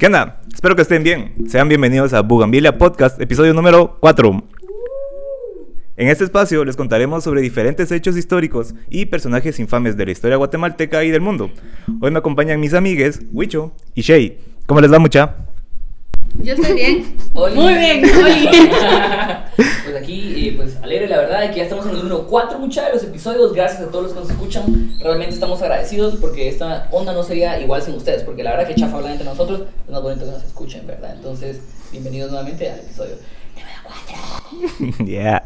¿Qué 0.00 0.06
onda? 0.06 0.40
Espero 0.50 0.74
que 0.74 0.80
estén 0.80 1.02
bien. 1.02 1.34
Sean 1.46 1.68
bienvenidos 1.68 2.14
a 2.14 2.22
Bugambilia 2.22 2.78
Podcast, 2.78 3.20
episodio 3.20 3.52
número 3.52 3.98
4. 4.00 4.42
En 5.98 6.08
este 6.08 6.24
espacio 6.24 6.64
les 6.64 6.74
contaremos 6.74 7.22
sobre 7.22 7.42
diferentes 7.42 7.92
hechos 7.92 8.16
históricos 8.16 8.74
y 8.88 9.04
personajes 9.04 9.60
infames 9.60 9.98
de 9.98 10.06
la 10.06 10.12
historia 10.12 10.38
guatemalteca 10.38 11.04
y 11.04 11.10
del 11.10 11.20
mundo. 11.20 11.50
Hoy 12.00 12.10
me 12.10 12.18
acompañan 12.18 12.60
mis 12.60 12.72
amigues, 12.72 13.20
Wicho 13.30 13.74
y 13.94 14.00
Shay. 14.00 14.38
¿Cómo 14.64 14.80
les 14.80 14.90
va, 14.90 14.98
mucha? 14.98 15.36
Yo 16.42 16.54
estoy 16.54 16.74
bien. 16.74 17.16
Oli. 17.34 17.54
Muy 17.54 17.74
bien, 17.74 18.04
Oli. 18.04 18.48
pues 19.56 19.96
aquí, 19.96 20.48
eh, 20.48 20.54
pues 20.56 20.76
alegre 20.82 21.08
la 21.08 21.18
verdad 21.18 21.42
de 21.42 21.50
que 21.50 21.56
ya 21.56 21.62
estamos 21.64 21.84
en 21.86 21.92
el 21.92 21.98
número 21.98 22.26
4 22.26 22.58
muchachos 22.58 22.88
de 22.88 22.94
los 22.94 23.04
episodios. 23.04 23.52
Gracias 23.52 23.82
a 23.82 23.90
todos 23.90 24.04
los 24.04 24.12
que 24.14 24.20
nos 24.20 24.30
escuchan. 24.30 24.98
Realmente 25.00 25.34
estamos 25.34 25.60
agradecidos 25.60 26.16
porque 26.16 26.48
esta 26.48 26.88
onda 26.92 27.12
no 27.12 27.22
sería 27.22 27.60
igual 27.60 27.82
sin 27.82 27.94
ustedes. 27.94 28.22
Porque 28.22 28.42
la 28.42 28.52
verdad 28.52 28.68
que 28.68 28.74
chafa 28.74 28.96
hablar 28.96 29.12
entre 29.12 29.26
nosotros 29.26 29.62
es 29.84 29.90
más 29.90 30.02
bonito 30.02 30.24
que 30.24 30.30
nos 30.30 30.44
escuchen, 30.44 30.86
¿verdad? 30.86 31.14
Entonces, 31.14 31.60
bienvenidos 31.92 32.30
nuevamente 32.30 32.70
al 32.70 32.80
episodio 32.80 33.16
número 33.54 34.88
4. 34.88 35.04
yeah. 35.06 35.44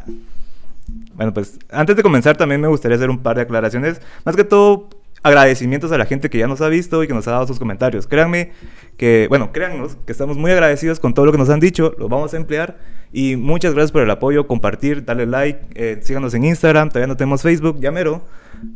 Bueno, 1.13 1.33
pues 1.33 1.59
antes 1.69 1.95
de 1.95 2.03
comenzar 2.03 2.37
también 2.37 2.61
me 2.61 2.67
gustaría 2.67 2.95
hacer 2.95 3.09
un 3.09 3.19
par 3.19 3.35
de 3.35 3.43
aclaraciones. 3.43 4.01
Más 4.23 4.35
que 4.35 4.43
todo, 4.43 4.89
agradecimientos 5.25 5.91
a 5.91 5.97
la 5.97 6.05
gente 6.05 6.29
que 6.29 6.37
ya 6.37 6.45
nos 6.45 6.61
ha 6.61 6.69
visto 6.69 7.03
y 7.03 7.07
que 7.07 7.13
nos 7.15 7.27
ha 7.27 7.31
dado 7.31 7.47
sus 7.47 7.57
comentarios. 7.57 8.05
Créanme 8.05 8.51
que, 8.95 9.25
bueno, 9.27 9.51
créannos 9.51 9.97
que 10.05 10.11
estamos 10.11 10.37
muy 10.37 10.51
agradecidos 10.51 10.99
con 10.99 11.15
todo 11.15 11.25
lo 11.25 11.31
que 11.31 11.39
nos 11.39 11.49
han 11.49 11.59
dicho, 11.59 11.95
lo 11.97 12.07
vamos 12.07 12.35
a 12.35 12.37
emplear. 12.37 12.77
Y 13.11 13.35
muchas 13.35 13.73
gracias 13.73 13.91
por 13.91 14.03
el 14.03 14.11
apoyo, 14.11 14.45
compartir, 14.45 15.03
darle 15.03 15.25
like, 15.25 15.61
eh, 15.73 15.99
síganos 16.03 16.35
en 16.35 16.45
Instagram, 16.45 16.89
todavía 16.89 17.07
no 17.07 17.17
tenemos 17.17 17.41
Facebook, 17.41 17.79
ya 17.79 17.91
mero. 17.91 18.23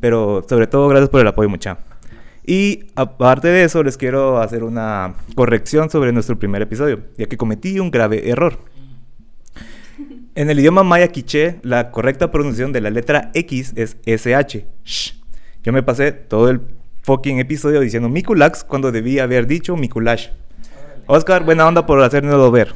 Pero 0.02 0.44
sobre 0.50 0.66
todo, 0.66 0.88
gracias 0.88 1.10
por 1.10 1.22
el 1.22 1.28
apoyo, 1.28 1.50
mucha. 1.50 1.78
Y 2.44 2.86
aparte 2.96 3.50
de 3.50 3.64
eso, 3.64 3.84
les 3.84 3.96
quiero 3.96 4.40
hacer 4.40 4.64
una 4.64 5.14
corrección 5.36 5.92
sobre 5.92 6.12
nuestro 6.12 6.40
primer 6.40 6.64
episodio, 6.64 7.02
ya 7.16 7.28
que 7.28 7.38
cometí 7.38 7.80
un 7.80 7.92
grave 7.92 8.28
error. 8.28 8.58
En 10.34 10.50
el 10.50 10.60
idioma 10.60 10.82
maya 10.82 11.10
quiché, 11.10 11.60
la 11.62 11.92
correcta 11.92 12.32
pronunciación 12.32 12.74
de 12.74 12.82
la 12.82 12.90
letra 12.90 13.30
X 13.36 13.74
es 13.76 13.98
SH. 14.08 14.66
Shh. 14.84 15.19
Yo 15.70 15.74
me 15.74 15.84
pasé 15.84 16.12
todo 16.12 16.50
el 16.50 16.62
fucking 17.04 17.38
episodio 17.38 17.80
diciendo 17.80 18.10
Mikulax 18.10 18.64
cuando 18.64 18.92
debía 18.92 19.22
haber 19.22 19.46
dicho 19.46 19.78
Mikulash. 19.78 20.30
Oscar, 21.06 21.44
buena 21.44 21.68
onda 21.68 21.86
por 21.86 22.02
hacérnoslo 22.02 22.50
ver. 22.50 22.74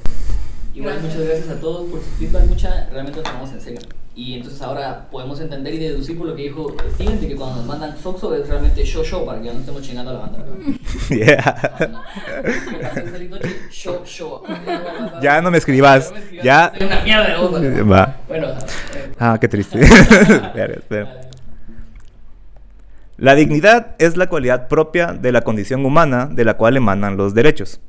Igual 0.75 1.01
muchas 1.01 1.21
gracias 1.21 1.49
a 1.49 1.59
todos 1.59 1.89
por 1.89 2.01
su 2.01 2.09
feedback, 2.19 2.45
mucha, 2.45 2.87
realmente 2.91 3.17
lo 3.17 3.23
tomamos 3.23 3.51
en 3.51 3.61
serio. 3.61 3.79
Y 4.15 4.35
entonces 4.35 4.61
ahora 4.61 5.07
podemos 5.09 5.41
entender 5.41 5.73
y 5.73 5.79
deducir 5.79 6.15
por 6.19 6.27
lo 6.27 6.35
que 6.35 6.43
dijo 6.43 6.75
Steven, 6.93 7.19
de 7.19 7.29
que 7.29 7.35
cuando 7.35 7.55
nos 7.55 7.65
mandan 7.65 7.97
Soxo 7.97 8.35
es 8.35 8.47
realmente 8.47 8.85
show 8.85 9.03
show 9.03 9.25
para 9.25 9.39
que 9.39 9.47
ya 9.47 9.53
no 9.53 9.59
estemos 9.61 9.81
chingando 9.81 10.11
a 10.11 10.13
la 10.13 10.19
banda. 10.19 10.45
Yeah. 11.09 11.89
Show 13.71 14.03
show. 14.05 14.43
Ya 15.19 15.41
no 15.41 15.49
me 15.49 15.57
escribas. 15.57 16.13
Ya. 16.43 16.71
soy 16.77 16.85
una 16.85 17.01
mierda 17.01 17.59
de. 17.59 17.81
Va. 17.81 18.17
Bueno, 18.27 18.49
eh, 18.49 19.11
Ah, 19.17 19.39
qué 19.41 19.47
triste. 19.47 19.79
La 23.23 23.35
dignidad 23.35 23.95
es 23.99 24.17
la 24.17 24.27
cualidad 24.27 24.67
propia 24.67 25.13
de 25.13 25.31
la 25.31 25.43
condición 25.43 25.85
humana 25.85 26.27
de 26.29 26.43
la 26.43 26.55
cual 26.57 26.75
emanan 26.75 27.15
los 27.15 27.33
derechos. 27.33 27.79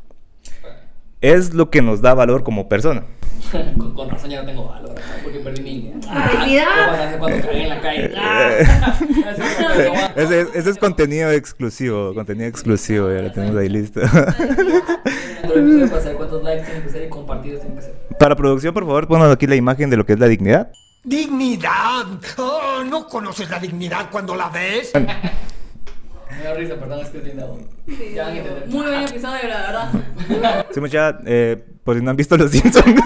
Es 1.21 1.55
lo 1.55 1.71
que 1.71 1.83
nos 1.83 2.01
da 2.01 2.15
valor 2.15 2.45
como 2.45 2.69
persona. 2.69 3.03
con, 3.77 3.95
con 3.95 4.11
razón 4.11 4.31
ya 4.31 4.43
no 4.43 4.47
tengo 4.47 4.69
valor, 4.69 4.95
porque 5.25 5.41
perdí 5.41 5.61
mi. 5.61 5.93
La 6.07 6.29
dignidad. 6.29 7.19
Cuando, 7.19 7.49
caí 7.49 7.63
en 7.63 7.69
la 7.69 7.81
calle. 7.81 8.13
Ah, 8.17 8.51
Ese, 10.15 10.43
es- 10.43 10.49
ese 10.55 10.71
es 10.71 10.79
contenido 10.79 11.29
exclusivo, 11.33 12.15
contenido 12.15 12.47
exclusivo, 12.47 13.11
ya 13.13 13.23
lo 13.23 13.33
tenemos 13.33 13.57
ahí 13.57 13.69
listo. 13.69 14.03
Para 14.03 16.01
saber 16.01 16.17
cuántos 16.17 16.45
likes 16.45 16.63
tienen 16.65 16.83
que 16.85 16.91
ser 16.91 17.07
y 17.07 17.09
compartidos 17.09 17.59
tienen 17.61 17.77
que 17.77 17.83
ser. 17.83 17.95
Para 18.21 18.37
producción, 18.37 18.73
por 18.73 18.85
favor, 18.85 19.09
ponnos 19.09 19.33
aquí 19.33 19.49
la 19.49 19.57
imagen 19.57 19.91
de 19.91 19.97
lo 19.97 20.07
que 20.07 20.13
es 20.13 20.21
la 20.21 20.29
dignidad. 20.29 20.71
Dignidad. 21.05 22.07
Oh, 22.39 22.83
¿No 22.89 23.07
conoces 23.07 23.49
la 23.51 23.59
dignidad 23.59 24.09
cuando 24.11 24.35
la 24.35 24.49
ves? 24.49 24.93
Me 24.95 26.43
da 26.43 26.55
risa, 26.55 26.75
perdón, 26.77 27.01
es 27.01 27.09
que 27.11 27.19
es 27.19 27.25
linda. 27.25 27.47
Sí, 27.87 28.13
Ya 28.15 28.35
entender. 28.35 28.65
muy 28.69 28.87
buen 28.87 29.03
episodio, 29.05 29.49
la 29.49 29.61
verdad. 29.61 30.65
Sí, 30.73 30.81
mucha, 30.81 31.19
eh, 31.27 31.63
por 31.85 31.97
si 31.97 32.03
no 32.03 32.11
han 32.11 32.17
visto 32.17 32.37
Los 32.37 32.51
Simpsons, 32.51 33.01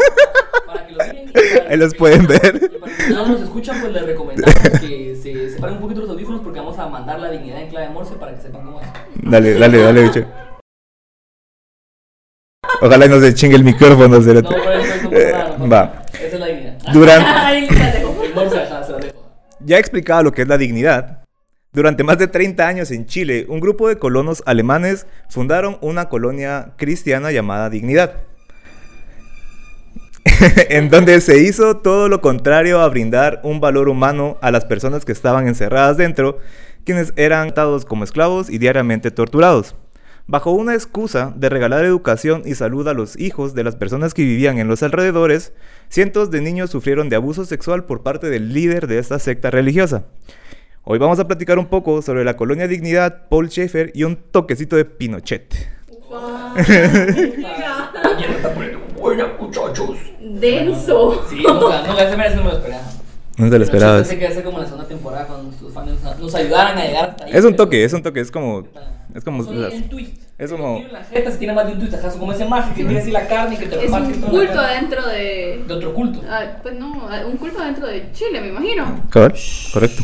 Para 0.67 0.87
que 0.87 0.93
lo 0.95 1.05
miren. 1.05 1.33
ahí 1.69 1.77
los 1.77 1.95
pueden 1.95 2.27
ver. 2.27 2.71
y 2.73 2.79
Para 2.79 2.97
que 2.97 3.09
no 3.11 3.27
nos 3.27 3.41
escuchan, 3.43 3.81
pues 3.81 3.93
les 3.93 4.07
recomendamos 4.07 4.55
que 4.81 5.19
se 5.21 5.51
separen 5.51 5.77
un 5.77 5.83
poquito 5.83 6.01
los 6.03 6.11
audífonos 6.11 6.41
porque 6.41 6.61
vamos 6.61 6.79
a 6.79 6.87
mandar 6.89 7.19
la 7.21 7.31
dignidad 7.31 7.61
en 7.63 7.69
clave 7.69 7.89
morse 7.91 8.15
para 8.15 8.35
que 8.35 8.41
sepan 8.43 8.65
cómo 8.65 8.81
es. 8.81 8.87
Dale, 9.23 9.55
dale, 9.59 9.79
dale, 9.83 10.03
bicho. 10.05 10.25
Ojalá 12.81 13.07
y 13.07 13.09
no 13.09 13.19
se 13.21 13.35
chingue 13.35 13.57
el 13.57 13.65
micrófono, 13.65 14.09
No, 14.19 14.23
cerote. 14.23 14.49
por 14.55 14.73
eso 14.73 14.95
no 15.03 15.11
pasa 15.11 15.31
nada. 15.33 15.57
no 15.59 15.69
pasa 15.69 15.69
Va. 15.69 16.03
Esa 16.15 16.25
es 16.27 16.41
la 16.41 16.47
dignidad. 16.47 16.68
Durante. 16.93 17.29
Ya 19.61 19.77
he 19.77 19.81
explicado 19.81 20.23
lo 20.23 20.33
que 20.33 20.43
es 20.43 20.49
la 20.49 20.57
dignidad. 20.57 21.25
Durante 21.73 22.05
más 22.05 22.19
de 22.19 22.29
30 22.29 22.67
años 22.67 22.91
en 22.91 23.07
Chile, 23.07 23.45
un 23.49 23.61
grupo 23.61 23.89
de 23.89 23.99
colonos 23.99 24.43
alemanes 24.47 25.07
fundaron 25.29 25.79
una 25.81 26.09
colonia 26.09 26.73
cristiana 26.77 27.31
llamada 27.31 27.69
Dignidad, 27.69 28.23
en 30.71 30.89
donde 30.89 31.21
se 31.21 31.43
hizo 31.43 31.79
todo 31.79 32.09
lo 32.09 32.21
contrario 32.21 32.81
a 32.81 32.89
brindar 32.89 33.41
un 33.43 33.61
valor 33.61 33.89
humano 33.89 34.39
a 34.41 34.51
las 34.51 34.65
personas 34.65 35.05
que 35.05 35.13
estaban 35.13 35.47
encerradas 35.47 35.97
dentro, 35.97 36.39
quienes 36.85 37.13
eran 37.17 37.49
tratados 37.49 37.85
como 37.85 38.05
esclavos 38.05 38.49
y 38.49 38.59
diariamente 38.59 39.11
torturados. 39.11 39.75
Bajo 40.31 40.51
una 40.51 40.75
excusa 40.75 41.33
de 41.35 41.49
regalar 41.49 41.87
educación 41.87 42.43
y 42.45 42.55
salud 42.55 42.87
a 42.87 42.93
los 42.93 43.19
hijos 43.19 43.55
de 43.55 43.65
las 43.65 43.77
personas 43.77 44.13
que 44.13 44.25
vivían 44.25 44.59
en 44.59 44.69
los 44.69 44.83
alrededores, 44.83 45.55
cientos 45.89 46.31
de 46.31 46.43
niños 46.43 46.69
sufrieron 46.69 47.09
de 47.09 47.17
abuso 47.17 47.47
sexual 47.47 47.87
por 47.87 48.03
parte 48.03 48.29
del 48.29 48.53
líder 48.53 48.89
de 48.89 48.99
esta 48.99 49.19
secta 49.19 49.51
religiosa. 49.51 50.05
Hoy 50.85 50.99
vamos 50.99 51.19
a 51.19 51.27
platicar 51.27 51.59
un 51.59 51.65
poco 51.65 52.03
sobre 52.03 52.27
la 52.27 52.37
colonia 52.37 52.69
Dignidad, 52.69 53.27
Paul 53.31 53.49
Schaeffer 53.49 53.91
y 53.95 54.05
un 54.05 54.17
toquecito 54.17 54.77
de 54.77 54.85
Pinochet. 54.85 55.55
Está 56.59 58.53
poniendo 58.53 58.81
buena, 58.99 59.33
muchachos. 59.41 59.97
Denso. 60.21 61.25
Sí, 61.31 61.37
nunca, 61.37 61.87
nunca, 61.87 62.07
ese 62.07 62.17
merece 62.19 62.37
no 62.37 62.45
me 62.45 62.51
lo 62.51 62.57
esperaba. 62.59 62.98
No 63.39 63.49
te 63.51 63.59
lo 63.59 63.65
esperabas. 63.65 64.01
Pensé 64.03 64.19
que 64.19 64.25
iba 64.25 64.31
a 64.31 64.35
ser 64.35 64.45
como 64.45 64.59
la 64.59 64.65
segunda 64.65 64.87
temporada 64.89 65.27
cuando 65.27 65.57
sus 65.57 65.73
fans 65.73 65.93
nos, 66.19 66.35
ayudaran 66.35 66.77
a 66.77 66.85
llegar 66.85 67.11
hasta 67.11 67.25
ahí. 67.25 67.31
Es 67.35 67.45
un 67.45 67.55
toque, 67.57 67.85
es 67.85 67.93
un 67.93 68.03
toque, 68.03 68.21
es 68.21 68.31
como... 68.31 68.65
Es 69.15 69.25
como... 69.25 69.43
Solo 69.43 69.61
las- 69.61 69.73
un 69.75 69.89
twist. 69.89 70.23
es 70.37 70.51
como- 70.51 70.77
tiene 70.77 70.93
la 70.93 71.05
jeta, 71.05 71.31
si 71.31 71.39
tiene 71.39 71.55
más 71.55 71.67
de 71.67 71.73
un 71.73 71.79
twist, 71.79 71.95
acaso 71.95 72.19
como 72.19 72.33
ese 72.33 72.45
magia 72.45 72.75
que 72.75 72.83
tiene 72.85 72.99
así 73.01 73.11
la 73.11 73.27
carne 73.27 73.55
y 73.55 73.59
que 73.59 73.67
te 73.67 73.77
lo 73.77 73.83
Es 73.83 73.91
un 73.91 74.21
culto 74.21 74.59
adentro 74.61 75.07
de. 75.07 75.65
De 75.67 75.75
otro 75.75 75.95
culto. 75.95 76.21
Ah, 76.29 76.59
pues 76.63 76.75
no, 76.75 77.09
un 77.27 77.37
culto 77.37 77.61
adentro 77.63 77.87
de 77.87 78.13
Chile, 78.13 78.41
me 78.41 78.49
imagino. 78.49 79.05
Correcto. 79.11 80.03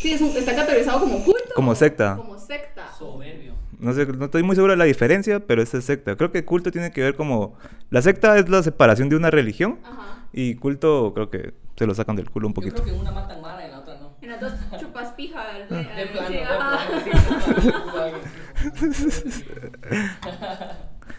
Sí, 0.00 0.12
es 0.12 0.20
un- 0.20 0.34
está 0.36 0.56
categorizado 0.56 1.00
como 1.00 1.22
culto. 1.22 1.54
Como 1.54 1.74
secta. 1.74 2.16
Como 2.16 2.38
secta. 2.38 2.90
Soberbio. 2.98 3.52
No 3.78 3.92
sé, 3.92 4.06
no 4.06 4.24
estoy 4.26 4.42
muy 4.42 4.56
seguro 4.56 4.72
de 4.72 4.78
la 4.78 4.84
diferencia, 4.84 5.40
pero 5.40 5.62
es 5.62 5.68
secta. 5.70 6.16
Creo 6.16 6.32
que 6.32 6.44
culto 6.44 6.70
tiene 6.70 6.90
que 6.90 7.02
ver 7.02 7.14
como... 7.14 7.54
La 7.90 8.02
secta 8.02 8.36
es 8.38 8.48
la 8.48 8.62
separación 8.62 9.08
de 9.08 9.16
una 9.16 9.30
religión 9.30 9.78
Ajá. 9.84 10.24
y 10.32 10.54
culto 10.56 11.12
creo 11.14 11.30
que 11.30 11.54
se 11.80 11.86
lo 11.86 11.94
sacan 11.94 12.14
del 12.14 12.28
culo 12.28 12.46
un 12.46 12.52
Yo 12.52 12.56
poquito. 12.56 12.82
creo 12.82 12.84
que 12.84 12.90
en 12.92 13.00
una 13.00 13.10
matan 13.10 13.40
mala 13.40 13.62
y 13.62 13.64
en 13.64 13.70
la 13.70 13.78
otra 13.78 13.94
no. 13.98 14.12
En 14.20 14.28
las 14.28 14.38
dos 14.38 14.52
chupas 14.78 15.14
pija. 15.14 15.46
De 15.70 16.06
plano. 16.12 16.36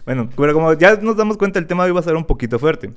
Bueno, 0.06 0.30
pero 0.38 0.54
como 0.54 0.74
ya 0.74 0.98
nos 0.98 1.18
damos 1.18 1.38
cuenta, 1.38 1.58
el 1.58 1.66
tema 1.66 1.84
de 1.84 1.90
hoy 1.90 1.96
va 1.96 2.02
a 2.02 2.04
ser 2.04 2.16
un 2.16 2.26
poquito 2.26 2.60
fuerte. 2.60 2.94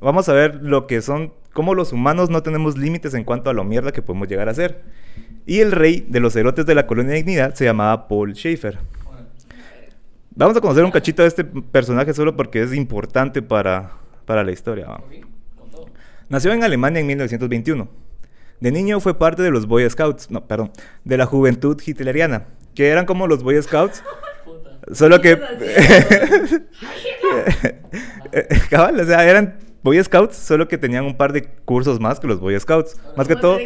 Vamos 0.00 0.28
a 0.28 0.32
ver 0.32 0.56
lo 0.64 0.88
que 0.88 1.00
son, 1.00 1.32
cómo 1.52 1.74
los 1.76 1.92
humanos 1.92 2.28
no 2.28 2.42
tenemos 2.42 2.76
límites 2.76 3.14
en 3.14 3.22
cuanto 3.22 3.48
a 3.48 3.52
lo 3.52 3.62
mierda 3.62 3.92
que 3.92 4.02
podemos 4.02 4.26
llegar 4.26 4.48
a 4.48 4.54
ser. 4.54 4.82
Y 5.46 5.60
el 5.60 5.70
rey 5.70 6.04
de 6.08 6.18
los 6.18 6.34
erotes 6.34 6.66
de 6.66 6.74
la 6.74 6.88
colonia 6.88 7.12
de 7.12 7.18
Dignidad 7.18 7.54
se 7.54 7.66
llamaba 7.66 8.08
Paul 8.08 8.34
Schaeffer. 8.34 8.80
Bueno, 9.04 9.28
Vamos 10.34 10.56
a 10.56 10.60
conocer 10.60 10.84
un 10.84 10.90
cachito 10.90 11.22
de 11.22 11.28
este 11.28 11.44
personaje 11.44 12.12
solo 12.14 12.34
porque 12.34 12.62
es 12.62 12.74
importante 12.74 13.42
para, 13.42 13.92
para 14.24 14.42
la 14.42 14.50
historia. 14.50 14.88
¿va? 14.88 15.04
Nació 16.28 16.52
en 16.52 16.64
Alemania 16.64 17.00
en 17.00 17.06
1921. 17.06 17.88
De 18.60 18.72
niño 18.72 19.00
fue 19.00 19.18
parte 19.18 19.42
de 19.42 19.50
los 19.50 19.66
Boy 19.66 19.88
Scouts, 19.88 20.30
no, 20.30 20.46
perdón, 20.46 20.72
de 21.04 21.16
la 21.16 21.26
juventud 21.26 21.80
hitleriana, 21.84 22.46
que 22.74 22.88
eran 22.88 23.04
como 23.04 23.26
los 23.26 23.42
Boy 23.42 23.62
Scouts, 23.62 24.02
Puta. 24.44 24.78
solo 24.94 25.20
que... 25.20 25.38
Cabal, 28.70 29.00
o 29.00 29.04
sea, 29.04 29.28
eran 29.28 29.58
Boy 29.86 30.02
Scouts, 30.02 30.34
solo 30.36 30.66
que 30.66 30.78
tenían 30.78 31.04
un 31.04 31.16
par 31.16 31.32
de 31.32 31.44
cursos 31.64 32.00
más 32.00 32.18
que 32.18 32.26
los 32.26 32.40
Boy 32.40 32.58
Scouts. 32.58 32.96
Más 33.16 33.28
que 33.28 33.36
todo... 33.36 33.56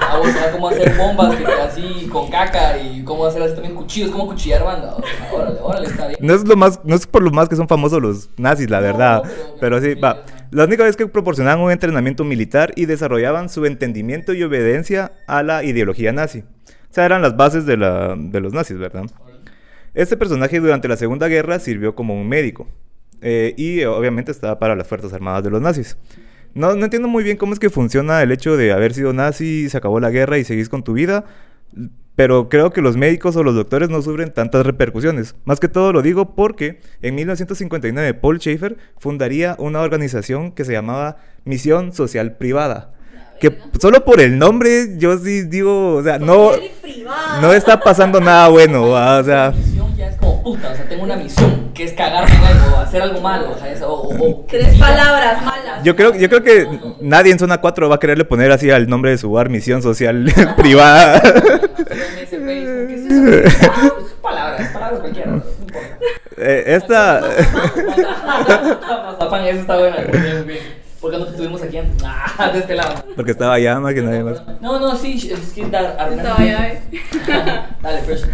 Ah, 0.00 0.18
vos 0.18 0.30
sabés 0.30 0.50
cómo 0.52 0.68
hacer 0.68 0.96
bombas 0.96 1.34
que 1.34 1.44
así 1.44 2.08
con 2.12 2.30
caca 2.30 2.78
y 2.78 3.02
cómo 3.02 3.26
hacer 3.26 3.42
así 3.42 3.54
también 3.54 3.74
cuchillos, 3.74 4.10
cómo 4.12 4.28
cuchillar 4.28 4.62
banda. 4.62 4.94
O 4.94 5.02
sea, 5.02 5.32
órale, 5.32 5.58
órale, 5.60 5.86
está 5.88 6.06
bien. 6.06 6.20
No 6.22 6.34
es 6.34 6.46
lo 6.46 6.54
más, 6.54 6.78
no 6.84 6.94
es 6.94 7.04
por 7.08 7.24
lo 7.24 7.32
más 7.32 7.48
que 7.48 7.56
son 7.56 7.66
famosos 7.66 8.00
los 8.00 8.30
nazis, 8.36 8.70
la 8.70 8.78
No, 8.80 8.86
verdad. 8.86 9.22
pero- 9.24 9.56
Pero 9.60 9.80
sí, 9.80 9.94
va. 10.00 10.22
La 10.52 10.64
única 10.64 10.84
vez 10.84 10.96
que 10.96 11.06
proporcionaban 11.08 11.64
un 11.64 11.72
entrenamiento 11.72 12.22
militar 12.22 12.72
y 12.76 12.86
desarrollaban 12.86 13.48
su 13.48 13.66
entendimiento 13.66 14.34
y 14.34 14.44
obediencia 14.44 15.10
a 15.26 15.42
la 15.42 15.64
ideología 15.64 16.12
nazi. 16.12 16.44
O 16.90 16.94
sea, 16.94 17.04
eran 17.04 17.22
las 17.22 17.36
bases 17.36 17.66
de, 17.66 17.76
la, 17.76 18.14
de 18.16 18.40
los 18.40 18.52
nazis, 18.52 18.78
¿verdad? 18.78 19.06
Este 19.94 20.16
personaje 20.16 20.60
durante 20.60 20.86
la 20.86 20.96
Segunda 20.96 21.26
Guerra 21.26 21.58
sirvió 21.58 21.96
como 21.96 22.14
un 22.14 22.28
médico 22.28 22.68
eh, 23.20 23.54
y 23.56 23.84
obviamente 23.84 24.30
estaba 24.32 24.58
para 24.58 24.76
las 24.76 24.86
Fuerzas 24.86 25.12
Armadas 25.12 25.44
de 25.44 25.50
los 25.50 25.60
nazis. 25.60 25.96
No, 26.54 26.74
no 26.74 26.84
entiendo 26.84 27.08
muy 27.08 27.24
bien 27.24 27.36
cómo 27.36 27.52
es 27.52 27.58
que 27.58 27.70
funciona 27.70 28.22
el 28.22 28.32
hecho 28.32 28.56
de 28.56 28.72
haber 28.72 28.94
sido 28.94 29.12
nazi, 29.12 29.68
se 29.68 29.76
acabó 29.76 30.00
la 30.00 30.10
guerra 30.10 30.38
y 30.38 30.44
seguís 30.44 30.68
con 30.68 30.82
tu 30.82 30.92
vida, 30.92 31.24
pero 32.18 32.48
creo 32.48 32.72
que 32.72 32.82
los 32.82 32.96
médicos 32.96 33.36
o 33.36 33.44
los 33.44 33.54
doctores 33.54 33.90
no 33.90 34.02
sufren 34.02 34.32
tantas 34.32 34.66
repercusiones. 34.66 35.36
Más 35.44 35.60
que 35.60 35.68
todo 35.68 35.92
lo 35.92 36.02
digo 36.02 36.34
porque 36.34 36.80
en 37.00 37.14
1959 37.14 38.14
Paul 38.14 38.40
Schaefer 38.40 38.76
fundaría 38.98 39.54
una 39.60 39.82
organización 39.82 40.50
que 40.50 40.64
se 40.64 40.72
llamaba 40.72 41.18
Misión 41.44 41.92
Social 41.92 42.36
Privada. 42.36 42.92
Que 43.40 43.56
solo 43.80 44.04
por 44.04 44.20
el 44.20 44.36
nombre 44.36 44.98
yo 44.98 45.16
sí 45.16 45.42
digo, 45.42 45.94
o 45.94 46.02
sea, 46.02 46.18
no, 46.18 46.50
no 47.40 47.52
está 47.52 47.78
pasando 47.78 48.20
nada 48.20 48.48
bueno, 48.48 48.88
¿va? 48.88 49.18
o 49.20 49.24
sea... 49.24 49.54
Como 50.42 50.56
puta, 50.56 50.70
o 50.72 50.74
sea, 50.76 50.84
tengo 50.88 51.04
una 51.04 51.16
misión 51.16 51.70
que 51.74 51.84
es 51.84 51.92
cagarme 51.92 52.34
en 52.34 52.44
algo, 52.44 52.76
hacer 52.78 53.02
algo 53.02 53.20
malo, 53.20 53.50
o 53.52 53.58
sea, 53.58 53.70
es- 53.72 53.82
o, 53.82 53.92
o- 53.92 54.30
o- 54.30 54.44
Tres 54.48 54.76
palabras 54.78 55.42
malas. 55.44 55.82
Yo 55.84 55.94
creo, 55.96 56.14
yo 56.14 56.28
creo 56.28 56.42
que 56.42 56.66
nadie 57.00 57.32
en 57.32 57.38
zona 57.38 57.60
4 57.60 57.88
va 57.88 57.96
a 57.96 57.98
quererle 58.00 58.24
poner 58.24 58.50
así 58.52 58.70
al 58.70 58.88
nombre 58.88 59.10
de 59.12 59.18
su 59.18 59.30
bar 59.30 59.48
misión 59.48 59.82
social 59.82 60.24
privada. 60.56 61.20
¿qué 61.22 62.22
es 62.22 62.32
eso? 62.32 63.68
Ah, 63.70 63.92
pues, 63.98 64.12
Palabras, 64.22 64.68
palabras 64.72 65.00
cualquiera, 65.00 65.30
no 65.30 65.36
importa. 65.36 65.88
Eh, 66.36 66.64
esta... 66.66 67.20
Mazapán, 69.06 69.44
eso 69.46 69.60
está 69.60 69.78
bueno, 69.78 69.96
bien, 70.12 70.46
bien. 70.46 70.77
¿Por 71.08 71.16
qué 71.16 71.24
no 71.24 71.30
te 71.30 71.36
tuvimos 71.38 71.62
aquí 71.62 71.78
antes? 71.78 71.96
Ah, 72.40 72.50
de 72.52 72.58
este 72.58 72.74
lado. 72.76 73.02
Porque 73.16 73.30
estaba 73.30 73.54
allá 73.54 73.80
más 73.80 73.94
que 73.94 74.02
nadie 74.02 74.22
más. 74.22 74.42
No, 74.60 74.78
no, 74.78 74.94
sí, 74.94 75.30
es 75.32 75.52
que 75.54 75.66
dar 75.70 75.96
Estaba 76.12 76.38
ya, 76.44 76.68
eh. 76.68 76.82
Dale, 77.82 78.00
fresh. 78.02 78.26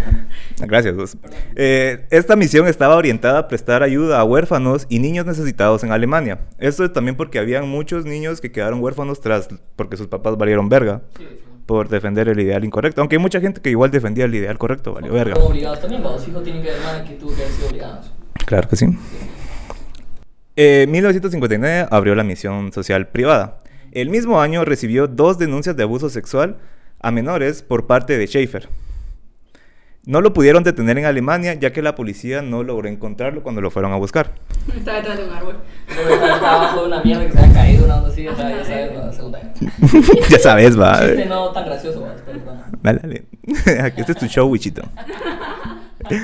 Gracias, 0.59 0.97
vos. 0.97 1.17
Eh, 1.55 2.05
esta 2.11 2.35
misión 2.37 2.67
estaba 2.67 2.97
orientada 2.97 3.39
a 3.39 3.49
prestar 3.49 3.83
ayuda 3.85 4.19
a 4.19 4.25
huérfanos 4.25 4.87
y 4.89 4.99
niños 4.99 5.25
necesitados 5.25 5.85
en 5.85 5.93
Alemania. 5.93 6.41
Esto 6.59 6.85
es 6.85 6.93
también 6.93 7.17
porque 7.17 7.39
habían 7.39 7.69
muchos 7.69 8.05
niños 8.05 8.41
que 8.41 8.51
quedaron 8.51 8.83
huérfanos 8.83 9.21
tras 9.21 9.49
porque 9.77 9.97
sus 9.97 10.09
papás 10.09 10.37
valieron 10.37 10.69
verga 10.69 11.01
Sí, 11.17 11.25
sí. 11.31 11.41
por 11.65 11.89
defender 11.89 12.29
el 12.29 12.41
ideal 12.41 12.65
incorrecto. 12.65 13.01
Aunque 13.01 13.15
hay 13.17 13.23
mucha 13.23 13.41
gente 13.41 13.61
que 13.61 13.71
igual 13.71 13.91
defendía 13.93 14.25
el 14.25 14.35
ideal 14.35 14.59
correcto, 14.59 14.93
valió 14.95 15.13
verga. 15.13 15.37
Obligados 15.37 15.81
también, 15.81 16.03
los 16.03 16.27
hijos 16.29 16.43
tienen 16.43 16.63
que 16.63 16.71
ver 16.73 16.81
más 16.83 17.03
que 17.09 17.15
tú 17.15 17.29
que 17.29 17.47
sido 17.47 17.69
obligados. 17.69 18.13
Claro 18.45 18.69
que 18.69 18.77
sí. 18.77 18.87
En 20.57 20.89
1959 20.91 21.89
abrió 21.91 22.15
la 22.15 22.23
misión 22.23 22.73
social 22.73 23.09
privada. 23.09 23.59
El 23.91 24.09
mismo 24.09 24.41
año 24.41 24.65
recibió 24.65 25.09
dos 25.09 25.37
denuncias 25.37 25.77
de 25.77 25.83
abuso 25.83 26.09
sexual 26.09 26.59
a 27.01 27.11
menores 27.11 27.63
por 27.63 27.89
parte 27.89 28.17
de 28.17 28.27
Schaefer. 28.29 28.69
No 30.07 30.21
lo 30.21 30.33
pudieron 30.33 30.63
detener 30.63 30.99
en 30.99 31.07
Alemania 31.07 31.55
ya 31.55 31.73
que 31.73 31.83
la 31.83 31.97
policía 31.97 32.41
no 32.41 32.63
logró 32.63 32.89
encontrarlo 32.89 33.43
cuando 33.43 33.63
lo 33.63 33.73
fueron 33.73 33.93
a 33.93 33.97
buscar. 33.97 34.35
Estaba 34.77 34.99
detrás 34.99 35.19
de 35.19 35.25
un 35.25 35.31
árbol. 35.31 35.57
Está 35.89 36.55
abajo 36.55 36.83
de 36.83 36.87
una 36.87 37.03
mierda 37.03 37.27
que 37.27 37.33
se 37.33 37.39
ha 37.41 37.53
caído, 37.53 37.85
una 37.87 37.97
onda 37.97 38.09
así, 38.11 38.23
ya 38.23 38.37
sabes, 38.37 38.59
ya 38.59 38.65
sabes, 38.65 38.97
la 38.97 39.13
segunda. 39.13 39.41
ya 40.29 40.39
sabes, 40.39 40.79
va. 40.79 41.01
Chiste 41.01 41.27
no 41.27 41.51
tan 41.51 41.65
gracioso, 41.65 42.03
va. 42.03 42.15
Dale, 42.81 43.01
dale. 43.01 43.25
Aquí 43.83 44.03
este 44.03 44.13
es 44.13 44.19
tu 44.19 44.27
show, 44.27 44.47
Wichito. 44.49 44.83
Dale, 45.99 46.23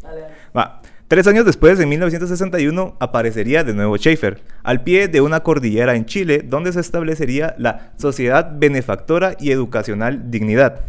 dale. 0.00 0.24
Va. 0.56 0.80
Tres 1.08 1.26
años 1.26 1.46
después, 1.46 1.80
en 1.80 1.88
1961, 1.88 2.98
aparecería 3.00 3.64
de 3.64 3.72
nuevo 3.72 3.96
Schaefer, 3.96 4.42
al 4.62 4.82
pie 4.82 5.08
de 5.08 5.22
una 5.22 5.40
cordillera 5.40 5.96
en 5.96 6.04
Chile, 6.04 6.44
donde 6.44 6.70
se 6.70 6.80
establecería 6.80 7.54
la 7.56 7.92
Sociedad 7.96 8.52
Benefactora 8.58 9.34
y 9.40 9.50
Educacional 9.50 10.30
Dignidad. 10.30 10.82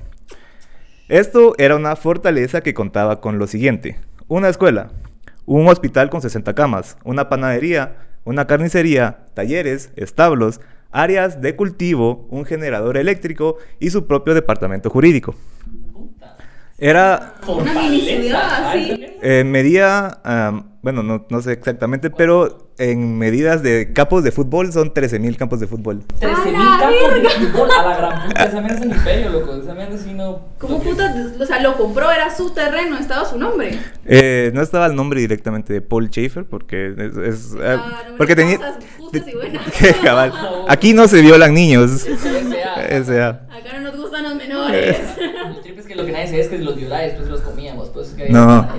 Esto 1.08 1.56
era 1.58 1.78
una 1.78 1.96
fortaleza 1.96 2.60
que 2.60 2.74
contaba 2.74 3.22
con 3.22 3.40
lo 3.40 3.48
siguiente: 3.48 3.98
una 4.28 4.50
escuela, 4.50 4.92
un 5.46 5.70
hospital 5.70 6.10
con 6.10 6.22
60 6.22 6.54
camas, 6.54 6.98
una 7.06 7.30
panadería, 7.30 7.96
una 8.26 8.46
carnicería, 8.46 9.20
talleres, 9.36 9.94
establos, 9.96 10.60
áreas 10.92 11.40
de 11.40 11.56
cultivo, 11.56 12.28
un 12.30 12.44
generador 12.44 12.98
eléctrico 12.98 13.56
y 13.80 13.92
su 13.92 14.06
propio 14.06 14.34
departamento 14.34 14.90
jurídico. 14.90 15.34
Era 16.80 17.36
Una 17.46 17.74
eh, 19.22 19.44
medía, 19.44 20.20
am, 20.24 20.78
bueno, 20.82 21.04
no, 21.04 21.26
no 21.30 21.42
sé 21.42 21.52
exactamente, 21.52 22.10
pero 22.10 22.70
en 22.78 23.18
medidas 23.18 23.62
de 23.62 23.92
campos 23.92 24.24
de 24.24 24.32
fútbol 24.32 24.72
son 24.72 24.94
13.000 24.94 25.36
campos 25.36 25.60
de 25.60 25.68
fútbol. 25.68 26.04
13.000 26.22 26.56
¡A 26.56 26.64
la 26.64 26.80
campos 26.80 27.22
de 27.22 27.30
fútbol 27.30 27.70
a 27.72 27.84
la 27.84 27.98
gran 27.98 28.28
puta. 28.28 28.44
Esa 28.46 28.62
mierda 28.62 28.80
es 28.80 28.86
un 28.86 28.92
imperio, 28.92 29.30
loco. 29.32 29.56
Esa 29.56 29.74
mierda 29.74 29.98
sí 29.98 30.14
no. 30.14 30.46
¿Cómo 30.58 30.82
puta? 30.82 31.14
O 31.38 31.46
sea, 31.46 31.62
lo 31.62 31.76
compró, 31.76 32.10
era 32.10 32.34
su 32.34 32.52
terreno, 32.52 32.98
estaba 32.98 33.26
su 33.26 33.38
nombre. 33.38 33.78
Eh, 34.06 34.52
no 34.54 34.62
estaba 34.62 34.86
el 34.86 34.96
nombre 34.96 35.20
directamente 35.20 35.74
de 35.74 35.82
Paul 35.82 36.08
Schaefer 36.10 36.46
porque 36.46 36.96
es, 36.98 37.18
es, 37.18 37.54
eh, 37.56 37.58
Ah, 37.62 38.04
no 38.06 38.12
me 38.12 38.18
porque 38.18 38.36
tenía 38.38 38.58
justas 38.98 39.28
y 39.28 39.36
buenas. 39.36 39.72
que 39.78 39.94
cabal. 39.96 40.32
Aquí 40.70 40.94
no 40.94 41.10
se 41.10 41.22
violan 41.22 41.54
niños. 41.54 42.06
S.A. 42.08 42.86
S.A. 42.86 43.30
Acá 43.30 43.74
no 43.74 43.82
nos 43.82 43.98
gustan 43.98 44.24
los 44.24 44.36
menores. 44.36 44.98
El 45.50 45.62
trip 45.62 45.80
es 45.80 45.86
que 45.86 45.96
lo 45.96 46.06
que 46.06 46.14
nadie 46.14 46.28
sabe 46.28 46.29
es 46.40 46.48
que 46.48 46.58
los 46.60 46.76
violáis, 46.76 47.12
después 47.12 47.30
los 47.30 47.42
comíamos. 47.42 47.90
Pues, 47.90 48.10
que 48.10 48.30
No. 48.30 48.50
Ah, 48.50 48.76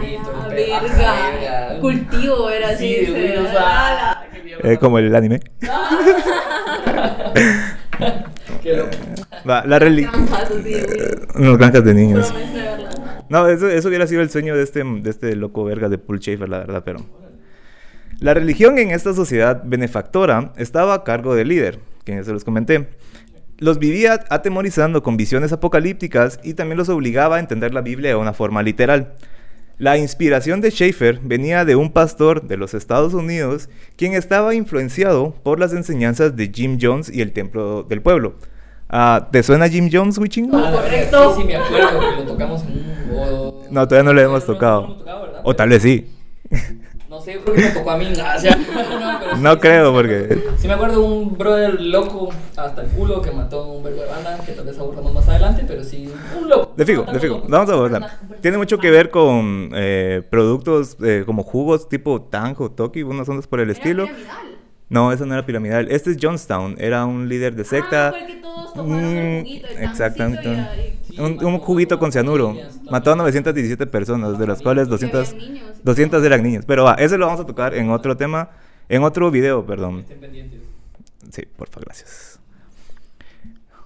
verga. 0.49 1.79
Cultivo 1.81 2.51
era 2.51 2.71
así. 2.71 3.07
Sí, 3.07 3.07
se-. 3.07 4.73
Eh, 4.73 4.79
como 4.79 4.99
el 4.99 5.15
anime. 5.15 5.41
Qué 8.63 8.77
loco. 8.77 8.91
Va, 9.49 9.65
la 9.67 9.79
religión. 9.79 10.29
Güey. 10.63 10.77
Unos 11.37 11.59
granjas 11.59 11.85
de 11.85 11.95
niños. 11.95 12.35
No, 13.29 13.49
eso, 13.49 13.69
eso 13.69 13.89
hubiera 13.89 14.07
sido 14.07 14.23
el 14.23 14.31
sueño 14.31 14.57
de 14.57 14.63
este, 14.63 14.83
de 14.85 15.11
este 15.11 15.37
loco 15.37 15.65
verga 15.65 15.89
de 15.89 15.99
Paul 15.99 16.19
Schaefer, 16.19 16.49
la 16.49 16.59
verdad, 16.59 16.83
pero... 16.85 17.07
La 18.19 18.35
religión 18.35 18.79
en 18.79 18.91
esta 18.91 19.15
sociedad 19.15 19.63
benefactora 19.65 20.53
estaba 20.59 20.93
a 20.93 21.05
cargo 21.05 21.35
del 21.35 21.49
líder, 21.49 21.79
que 22.05 22.15
ya 22.17 22.23
se 22.23 22.33
los 22.33 22.45
comenté. 22.45 22.89
Los 23.61 23.79
vivía 23.79 24.25
atemorizando 24.31 25.03
con 25.03 25.19
visiones 25.19 25.53
apocalípticas 25.53 26.41
y 26.43 26.55
también 26.55 26.79
los 26.79 26.89
obligaba 26.89 27.37
a 27.37 27.41
entender 27.41 27.75
la 27.75 27.83
Biblia 27.83 28.09
de 28.09 28.17
una 28.17 28.33
forma 28.33 28.63
literal. 28.63 29.15
La 29.77 29.99
inspiración 29.99 30.63
de 30.63 30.71
Schaefer 30.71 31.21
venía 31.23 31.67
de 31.67 31.77
un 31.77 31.93
pastor 31.93 32.47
de 32.47 32.57
los 32.57 32.73
Estados 32.73 33.13
Unidos 33.13 33.69
quien 33.97 34.15
estaba 34.15 34.55
influenciado 34.55 35.35
por 35.43 35.61
las 35.61 35.75
enseñanzas 35.75 36.37
de 36.37 36.51
Jim 36.53 36.79
Jones 36.81 37.11
y 37.13 37.21
el 37.21 37.33
Templo 37.33 37.83
del 37.83 38.01
Pueblo. 38.01 38.37
Ah, 38.89 39.29
¿Te 39.31 39.43
suena 39.43 39.69
Jim 39.69 39.91
Jones, 39.93 40.17
Wichingo? 40.17 40.57
Ah, 40.57 40.73
correcto. 40.73 41.35
Sí, 41.35 41.43
sí, 41.43 41.47
me 41.47 41.57
acuerdo 41.57 42.01
que 42.01 42.17
lo 42.17 42.25
tocamos 42.25 42.63
en 42.63 42.71
un. 42.71 43.63
No, 43.71 43.87
todavía 43.87 44.03
no 44.03 44.13
lo 44.15 44.21
hemos 44.23 44.45
tocado. 44.47 44.81
lo 44.81 44.87
hemos 44.87 44.99
tocado, 44.99 45.23
¿verdad? 45.23 45.41
O 45.45 45.55
tal 45.55 45.69
vez 45.69 45.83
sí. 45.83 46.11
No 47.11 47.21
sé, 47.21 47.35
yo 47.35 47.41
creo 47.43 47.57
que 47.57 47.61
me 47.63 47.71
tocó 47.71 47.91
a 47.91 47.97
mí. 47.99 48.07
o 48.07 48.15
sea, 48.15 48.55
no, 48.57 48.65
pero 49.21 49.37
No 49.39 49.53
sí, 49.55 49.59
creo, 49.59 49.87
sí, 49.89 49.93
porque- 49.95 50.43
Sí, 50.59 50.69
me 50.69 50.75
acuerdo 50.75 51.01
de 51.01 51.07
un 51.09 51.37
brother 51.37 51.81
loco 51.81 52.29
hasta 52.57 52.83
el 52.83 52.89
culo 52.89 53.21
que 53.21 53.33
mató 53.33 53.63
a 53.63 53.67
un 53.67 53.83
verbo 53.83 54.01
de 54.03 54.07
banda, 54.07 54.39
que 54.47 54.53
tal 54.53 54.65
vez 54.65 54.79
abordamos 54.79 55.13
más 55.13 55.29
adelante, 55.29 55.65
pero 55.67 55.83
sí, 55.83 56.09
un 56.41 56.49
loco. 56.49 56.73
De 56.77 56.87
fijo, 56.87 57.03
de 57.03 57.13
no, 57.13 57.19
fijo. 57.19 57.43
Vamos 57.49 57.69
a 57.69 57.73
abordar. 57.73 58.19
Tiene 58.41 58.59
mucho 58.59 58.79
que 58.79 58.93
ver 58.93 59.11
con 59.11 59.71
eh, 59.75 60.23
productos 60.31 60.97
eh, 61.03 61.25
como 61.27 61.43
jugos 61.43 61.89
tipo 61.89 62.23
Tango, 62.23 62.71
Toki, 62.71 63.03
unas 63.03 63.29
ondas 63.29 63.49
por 63.49 63.59
el 63.59 63.71
estilo. 63.71 64.05
piramidal. 64.07 64.37
No, 64.89 65.13
eso 65.13 65.27
no 65.27 65.35
era 65.35 65.45
piramidal. 65.45 65.91
Este 65.91 66.11
es 66.13 66.17
Johnstown. 66.21 66.77
Era 66.79 67.05
un 67.07 67.29
líder 67.29 67.55
de 67.57 67.65
secta. 67.65 68.09
Ah, 68.09 68.11
fue 68.11 68.21
el 68.21 68.27
que 68.27 68.35
todos 68.37 68.75
tomaron 68.75 69.05
el 69.05 69.41
Mm, 69.41 69.41
juguito, 69.45 69.67
el 69.69 69.83
exactamente. 69.85 70.49
Un, 71.19 71.45
un 71.45 71.59
juguito 71.59 71.99
con 71.99 72.13
cianuro. 72.13 72.57
Mató 72.91 73.13
a 73.13 73.17
917 73.17 73.87
personas, 73.87 74.39
de 74.39 74.47
las 74.47 74.63
cuales 74.63 74.89
Y 74.89 74.91
200, 74.91 75.33
había 75.33 75.49
niños. 75.49 75.85
200 75.85 76.25
eran 76.25 76.43
niños. 76.43 76.65
Pero 76.67 76.85
va, 76.85 76.95
ese 76.95 77.19
lo 77.19 77.27
vamos 77.27 77.41
a 77.41 77.47
tocar 77.47 77.75
en 77.75 77.91
otro 77.91 78.17
tema, 78.17 78.51
en 78.89 79.03
otro 79.03 79.31
video, 79.31 79.65
perdón. 79.65 80.01
Estén 80.01 80.21
pendientes. 80.21 80.61
Sí, 81.31 81.43
porfa, 81.57 81.81
gracias. 81.81 82.41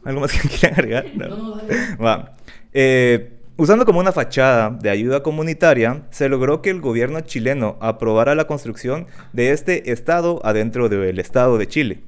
¿Algo 0.05 0.21
más 0.21 0.33
que 0.33 0.49
quieran 0.49 0.79
agregar? 0.79 1.07
No. 1.15 1.61
Va. 2.03 2.33
Eh, 2.73 3.33
usando 3.57 3.85
como 3.87 4.01
una 4.01 4.13
fachada 4.13 4.71
de 4.71 4.91
ayuda 4.91 5.23
comunitaria, 5.23 6.03
se 6.11 6.29
logró 6.29 6.63
que 6.63 6.71
el 6.71 6.81
gobierno 6.81 7.21
chileno 7.21 7.77
aprobara 7.81 8.35
la 8.35 8.47
construcción 8.47 9.07
de 9.33 9.53
este 9.53 9.93
estado 9.93 10.41
adentro 10.45 10.89
del 10.89 11.19
estado 11.19 11.59
de 11.59 11.69
Chile. 11.69 12.01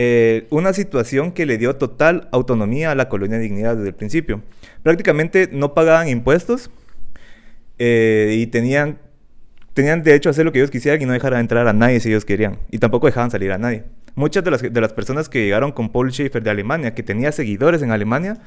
Eh, 0.00 0.46
una 0.50 0.72
situación 0.74 1.32
que 1.32 1.44
le 1.44 1.58
dio 1.58 1.74
total 1.74 2.28
autonomía 2.30 2.92
a 2.92 2.94
la 2.94 3.08
colonia 3.08 3.36
Dignidad 3.36 3.74
desde 3.74 3.88
el 3.88 3.96
principio. 3.96 4.42
Prácticamente 4.84 5.48
no 5.50 5.74
pagaban 5.74 6.08
impuestos 6.08 6.70
eh, 7.80 8.36
y 8.38 8.46
tenían, 8.46 9.00
tenían 9.74 10.04
derecho 10.04 10.28
a 10.28 10.30
hacer 10.30 10.44
lo 10.44 10.52
que 10.52 10.60
ellos 10.60 10.70
quisieran 10.70 11.02
y 11.02 11.04
no 11.04 11.14
dejar 11.14 11.34
entrar 11.34 11.66
a 11.66 11.72
nadie 11.72 11.98
si 11.98 12.10
ellos 12.10 12.24
querían. 12.24 12.58
Y 12.70 12.78
tampoco 12.78 13.08
dejaban 13.08 13.32
salir 13.32 13.50
a 13.50 13.58
nadie. 13.58 13.86
Muchas 14.14 14.44
de 14.44 14.52
las, 14.52 14.62
de 14.62 14.80
las 14.80 14.92
personas 14.92 15.28
que 15.28 15.42
llegaron 15.42 15.72
con 15.72 15.88
Paul 15.88 16.12
Schaefer 16.12 16.44
de 16.44 16.50
Alemania, 16.50 16.94
que 16.94 17.02
tenía 17.02 17.32
seguidores 17.32 17.82
en 17.82 17.90
Alemania, 17.90 18.38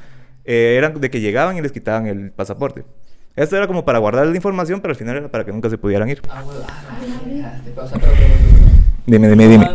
eh, 0.45 0.75
eran 0.77 1.01
de 1.01 1.09
que 1.09 1.19
llegaban 1.19 1.57
y 1.57 1.61
les 1.61 1.73
quitaban 1.73 2.07
el 2.07 2.31
pasaporte. 2.31 2.85
Esto 3.35 3.57
era 3.57 3.67
como 3.67 3.83
para 3.83 3.99
guardar 3.99 4.25
la 4.25 4.35
información, 4.37 4.79
pero 4.79 4.93
al 4.93 4.97
final 4.97 5.17
era 5.17 5.27
para 5.27 5.43
que 5.43 5.51
nunca 5.51 5.69
se 5.69 5.77
pudieran 5.77 6.07
ir. 6.07 6.21
Ah, 6.29 6.43
bueno, 6.45 6.61
ah, 6.65 7.59
pero. 7.75 8.13
Dime, 9.05 9.27
dime, 9.27 9.47
dime. 9.49 9.67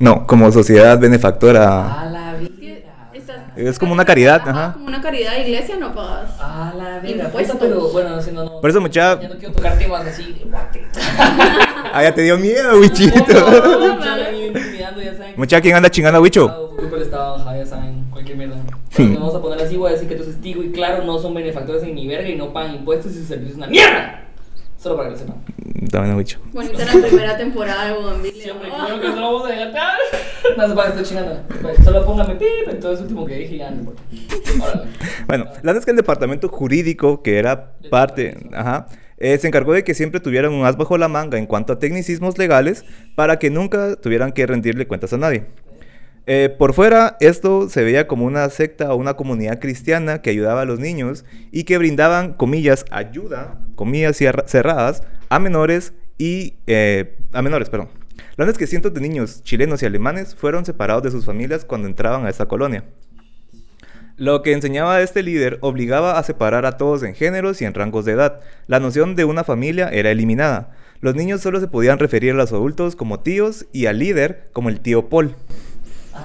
No, 0.00 0.26
como 0.26 0.50
sociedad 0.50 0.98
benefactora. 0.98 2.00
A 2.00 2.06
la 2.06 2.32
vida. 2.34 2.50
Es 3.54 3.78
como 3.78 3.92
una 3.92 4.06
caridad, 4.06 4.40
ajá. 4.48 4.72
Como 4.72 4.86
una 4.86 5.02
caridad 5.02 5.34
de 5.34 5.42
iglesia 5.42 5.76
no 5.78 5.94
pagas. 5.94 6.30
Ah, 6.40 6.72
la 6.74 7.00
puta, 7.30 7.54
pero 7.60 7.88
bueno, 7.90 8.08
no 8.16 8.22
sé, 8.22 8.32
no, 8.32 8.44
no. 8.44 8.60
Por 8.62 8.70
eso, 8.70 8.80
mucha- 8.80 9.20
Ya 9.20 9.28
no 9.28 9.34
quiero 9.36 9.52
tocar 9.54 9.78
temas 9.78 10.06
así. 10.06 10.42
Ah, 11.92 12.02
ya 12.04 12.14
te 12.14 12.22
dio 12.22 12.38
miedo, 12.38 12.78
Wichito. 12.80 13.18
No, 13.34 13.98
saben. 15.16 15.34
Mucha, 15.36 15.60
¿quién 15.60 15.76
anda 15.76 15.90
chingando 15.90 16.18
a 16.18 16.22
el 16.96 17.02
estado, 17.02 17.34
ajá, 17.34 17.56
ya 17.58 17.66
saben, 17.66 18.04
cualquier 18.10 18.38
mierda. 18.38 18.56
Pero 18.96 19.14
vamos 19.14 19.34
a 19.34 19.42
poner 19.42 19.60
así, 19.60 19.76
voy 19.76 19.90
a 19.90 19.92
decir 19.94 20.08
que 20.08 20.14
entonces 20.14 20.40
Tigo 20.40 20.62
y 20.62 20.70
Claro 20.70 21.04
no 21.04 21.18
son 21.18 21.34
benefactores 21.34 21.82
en 21.82 21.94
ni 21.96 22.08
verga 22.08 22.28
y 22.28 22.36
no 22.36 22.52
pagan 22.54 22.76
impuestos 22.76 23.12
y 23.12 23.16
su 23.16 23.24
servicio 23.26 23.50
es 23.50 23.56
una 23.58 23.66
mierda. 23.66 24.24
Solo 24.80 24.96
para 24.96 25.08
que 25.08 25.12
lo 25.12 25.18
sepan. 25.18 25.36
También 25.90 26.14
a 26.14 26.16
Wicho. 26.16 26.38
Bonita 26.52 26.86
la 26.86 27.06
primera 27.06 27.36
temporada 27.36 27.86
de 27.86 28.00
Bougainville. 28.00 28.42
Sí, 28.42 28.48
hombre, 28.48 28.70
creo 28.70 29.00
que 29.00 29.08
no 29.08 29.16
lo 29.16 29.32
vamos 29.34 29.50
a 29.50 29.54
dejar. 29.54 29.98
No 30.56 30.68
se 30.68 30.74
paga, 30.74 30.88
estoy 30.88 31.04
chingando. 31.04 31.42
Solo 31.84 32.06
póngame 32.06 32.36
pip 32.36 32.68
en 32.68 32.80
todo 32.80 32.92
eso 32.94 33.02
último 33.02 33.26
que 33.26 33.34
dije 33.34 33.58
ya 33.58 33.70
no. 33.70 33.92
Bueno, 35.26 35.44
la 35.44 35.50
verdad 35.60 35.76
es 35.76 35.84
que 35.84 35.90
el 35.90 35.98
departamento 35.98 36.48
jurídico, 36.48 37.22
que 37.22 37.38
era 37.38 37.72
parte, 37.90 38.38
ajá, 38.54 38.86
eh, 39.18 39.36
se 39.36 39.48
encargó 39.48 39.74
de 39.74 39.84
que 39.84 39.92
siempre 39.92 40.18
tuvieran 40.18 40.52
un 40.54 40.64
as 40.64 40.78
bajo 40.78 40.96
la 40.96 41.08
manga 41.08 41.36
en 41.36 41.44
cuanto 41.44 41.74
a 41.74 41.78
tecnicismos 41.78 42.38
legales 42.38 42.86
para 43.14 43.38
que 43.38 43.50
nunca 43.50 43.96
tuvieran 43.96 44.32
que 44.32 44.46
rendirle 44.46 44.88
cuentas 44.88 45.12
a 45.12 45.18
nadie. 45.18 45.44
Eh, 46.26 46.54
por 46.58 46.74
fuera, 46.74 47.16
esto 47.20 47.68
se 47.68 47.82
veía 47.82 48.06
como 48.06 48.24
una 48.24 48.48
secta 48.50 48.92
o 48.92 48.96
una 48.96 49.14
comunidad 49.14 49.58
cristiana 49.58 50.22
que 50.22 50.30
ayudaba 50.30 50.62
a 50.62 50.64
los 50.64 50.78
niños 50.78 51.24
y 51.50 51.64
que 51.64 51.78
brindaban, 51.78 52.34
comillas, 52.34 52.84
ayuda, 52.90 53.60
comillas 53.74 54.18
cerradas, 54.46 55.02
a 55.28 55.38
menores 55.38 55.92
y... 56.18 56.54
eh, 56.66 57.16
a 57.32 57.42
menores, 57.42 57.68
perdón. 57.70 57.88
Verdad 58.36 58.52
es 58.52 58.58
que 58.58 58.66
cientos 58.66 58.94
de 58.94 59.00
niños 59.00 59.42
chilenos 59.42 59.82
y 59.82 59.86
alemanes 59.86 60.34
fueron 60.34 60.64
separados 60.64 61.02
de 61.02 61.10
sus 61.10 61.24
familias 61.24 61.64
cuando 61.64 61.88
entraban 61.88 62.26
a 62.26 62.30
esta 62.30 62.46
colonia. 62.46 62.84
Lo 64.16 64.42
que 64.42 64.52
enseñaba 64.52 65.00
este 65.00 65.22
líder 65.22 65.58
obligaba 65.62 66.18
a 66.18 66.22
separar 66.22 66.66
a 66.66 66.76
todos 66.76 67.02
en 67.02 67.14
géneros 67.14 67.62
y 67.62 67.64
en 67.64 67.72
rangos 67.72 68.04
de 68.04 68.12
edad. 68.12 68.40
La 68.66 68.78
noción 68.78 69.16
de 69.16 69.24
una 69.24 69.44
familia 69.44 69.88
era 69.88 70.10
eliminada. 70.10 70.76
Los 71.00 71.14
niños 71.14 71.40
solo 71.40 71.58
se 71.60 71.68
podían 71.68 71.98
referir 71.98 72.32
a 72.32 72.34
los 72.34 72.52
adultos 72.52 72.96
como 72.96 73.20
tíos 73.20 73.66
y 73.72 73.86
al 73.86 73.98
líder 73.98 74.50
como 74.52 74.68
el 74.68 74.80
tío 74.80 75.08
Paul. 75.08 75.34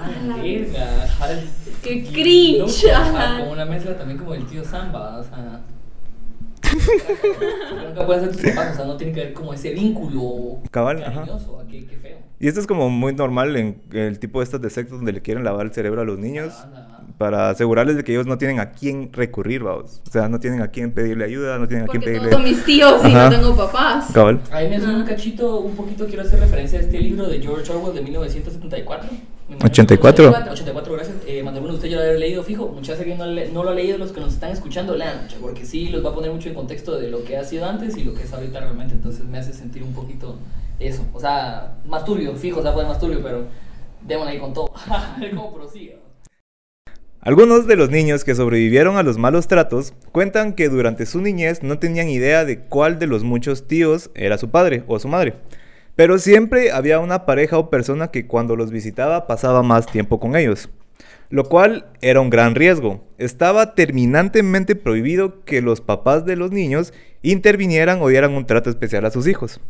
Ah, 0.02 0.10
la 0.26 0.36
verga. 0.36 1.04
ajá. 1.04 1.28
Qué 1.82 2.04
cringe, 2.04 2.58
Loco, 2.84 2.94
ajá, 2.96 3.24
ajá. 3.24 3.38
Como 3.40 3.52
una 3.52 3.64
mezcla 3.64 3.96
también 3.96 4.18
como 4.18 4.34
el 4.34 4.46
tío 4.46 4.64
Samba, 4.64 5.18
o 5.18 5.24
sea. 5.24 5.60
Nunca 7.88 8.06
pueden 8.06 8.24
ser 8.24 8.32
tus 8.32 8.50
papás, 8.52 8.72
o 8.72 8.76
sea, 8.76 8.84
no 8.86 8.96
tiene 8.96 9.12
que 9.12 9.20
ver 9.20 9.32
como 9.32 9.52
ese 9.54 9.72
vínculo 9.72 10.58
Cabal, 10.70 11.02
ajá. 11.02 11.20
cariñoso, 11.20 11.60
ah, 11.60 11.64
qué, 11.70 11.86
qué 11.86 11.96
feo. 11.96 12.18
Y 12.40 12.48
esto 12.48 12.60
es 12.60 12.66
como 12.66 12.90
muy 12.90 13.14
normal 13.14 13.56
en 13.56 13.80
el 13.92 14.18
tipo 14.18 14.40
de 14.40 14.44
estas 14.44 14.60
de 14.60 14.68
sectas 14.70 14.96
donde 14.98 15.12
le 15.12 15.22
quieren 15.22 15.44
lavar 15.44 15.66
el 15.66 15.72
cerebro 15.72 16.02
a 16.02 16.04
los 16.04 16.18
niños 16.18 16.52
Anda, 16.64 16.95
para 17.18 17.48
asegurarles 17.50 17.96
de 17.96 18.04
que 18.04 18.12
ellos 18.12 18.26
no 18.26 18.36
tienen 18.36 18.60
a 18.60 18.72
quién 18.72 19.10
recurrir, 19.12 19.62
vamos. 19.62 20.02
O 20.06 20.10
sea, 20.10 20.28
no 20.28 20.38
tienen 20.38 20.60
a 20.60 20.68
quién 20.68 20.92
pedirle 20.92 21.24
ayuda, 21.24 21.58
no 21.58 21.66
tienen 21.66 21.86
a 21.86 21.88
quién 21.88 22.02
pedirle... 22.02 22.28
todos 22.28 22.42
son 22.42 22.50
mis 22.50 22.64
tíos 22.64 23.00
y 23.04 23.06
Ajá. 23.06 23.30
no 23.30 23.36
tengo 23.36 23.56
papás. 23.56 24.08
Cabal. 24.12 24.40
A 24.52 24.60
mí 24.60 24.68
me 24.68 24.78
suena 24.78 24.98
un 24.98 25.04
cachito, 25.04 25.60
un 25.60 25.74
poquito 25.74 26.06
quiero 26.06 26.22
hacer 26.22 26.40
referencia 26.40 26.78
a 26.78 26.82
este 26.82 27.00
libro 27.00 27.26
de 27.26 27.40
George 27.40 27.72
Orwell 27.72 27.94
de 27.94 28.02
1974. 28.02 29.08
Me 29.48 29.56
imagino 29.56 29.58
que 29.58 29.66
84. 29.66 30.28
84, 30.50 30.92
gracias. 30.92 31.16
Eh, 31.26 31.42
de 31.42 31.60
ustedes 31.60 31.90
ya 31.90 31.96
lo 31.96 32.02
habrá 32.02 32.18
leído, 32.18 32.42
fijo. 32.42 32.68
Muchas 32.68 32.98
veces 32.98 33.14
que 33.14 33.18
no, 33.18 33.26
no 33.26 33.64
lo 33.64 33.70
ha 33.70 33.74
leído, 33.74 33.96
los 33.96 34.12
que 34.12 34.20
nos 34.20 34.34
están 34.34 34.50
escuchando, 34.50 34.94
lean, 34.94 35.28
porque 35.40 35.64
sí 35.64 35.88
los 35.88 36.04
va 36.04 36.10
a 36.10 36.14
poner 36.14 36.30
mucho 36.30 36.48
en 36.48 36.54
contexto 36.54 36.98
de 36.98 37.08
lo 37.08 37.24
que 37.24 37.38
ha 37.38 37.44
sido 37.44 37.64
antes 37.64 37.96
y 37.96 38.04
lo 38.04 38.12
que 38.12 38.24
es 38.24 38.32
ahorita 38.32 38.60
realmente. 38.60 38.94
Entonces 38.94 39.24
me 39.24 39.38
hace 39.38 39.54
sentir 39.54 39.82
un 39.82 39.94
poquito 39.94 40.36
eso. 40.78 41.02
O 41.14 41.20
sea, 41.20 41.78
más 41.86 42.04
turbio, 42.04 42.34
fijo, 42.34 42.60
o 42.60 42.62
sea, 42.62 42.74
puede 42.74 42.88
más 42.88 42.98
turbio, 42.98 43.22
pero 43.22 43.44
démosle 44.02 44.32
ahí 44.32 44.38
con 44.38 44.52
todo. 44.52 44.70
A 44.88 45.16
ver 45.18 45.30
cómo 45.30 45.54
prosigue. 45.54 46.05
Algunos 47.26 47.66
de 47.66 47.74
los 47.74 47.90
niños 47.90 48.22
que 48.22 48.36
sobrevivieron 48.36 48.98
a 48.98 49.02
los 49.02 49.18
malos 49.18 49.48
tratos 49.48 49.94
cuentan 50.12 50.52
que 50.52 50.68
durante 50.68 51.06
su 51.06 51.20
niñez 51.20 51.60
no 51.64 51.80
tenían 51.80 52.08
idea 52.08 52.44
de 52.44 52.60
cuál 52.60 53.00
de 53.00 53.08
los 53.08 53.24
muchos 53.24 53.66
tíos 53.66 54.12
era 54.14 54.38
su 54.38 54.50
padre 54.50 54.84
o 54.86 55.00
su 55.00 55.08
madre. 55.08 55.34
Pero 55.96 56.20
siempre 56.20 56.70
había 56.70 57.00
una 57.00 57.26
pareja 57.26 57.58
o 57.58 57.68
persona 57.68 58.12
que 58.12 58.28
cuando 58.28 58.54
los 58.54 58.70
visitaba 58.70 59.26
pasaba 59.26 59.64
más 59.64 59.86
tiempo 59.86 60.20
con 60.20 60.36
ellos. 60.36 60.68
Lo 61.28 61.42
cual 61.48 61.86
era 62.00 62.20
un 62.20 62.30
gran 62.30 62.54
riesgo. 62.54 63.04
Estaba 63.18 63.74
terminantemente 63.74 64.76
prohibido 64.76 65.44
que 65.44 65.62
los 65.62 65.80
papás 65.80 66.26
de 66.26 66.36
los 66.36 66.52
niños 66.52 66.94
intervinieran 67.22 68.00
o 68.02 68.06
dieran 68.06 68.34
un 68.34 68.46
trato 68.46 68.70
especial 68.70 69.04
a 69.04 69.10
sus 69.10 69.26
hijos. 69.26 69.60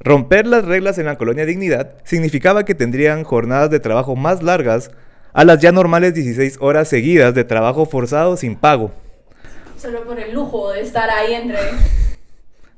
Romper 0.00 0.44
las 0.48 0.64
reglas 0.64 0.98
en 0.98 1.06
la 1.06 1.18
colonia 1.18 1.46
Dignidad 1.46 1.94
significaba 2.02 2.64
que 2.64 2.74
tendrían 2.74 3.22
jornadas 3.22 3.70
de 3.70 3.78
trabajo 3.78 4.16
más 4.16 4.42
largas 4.42 4.90
a 5.34 5.44
las 5.44 5.58
ya 5.60 5.70
normales 5.72 6.14
16 6.14 6.56
horas 6.60 6.88
seguidas 6.88 7.34
de 7.34 7.44
trabajo 7.44 7.84
forzado 7.86 8.36
sin 8.38 8.56
pago, 8.56 8.90
Solo 9.76 10.02
por 10.04 10.18
el 10.18 10.32
lujo 10.32 10.70
de 10.72 10.80
estar 10.80 11.10
ahí 11.10 11.34
entre. 11.34 11.58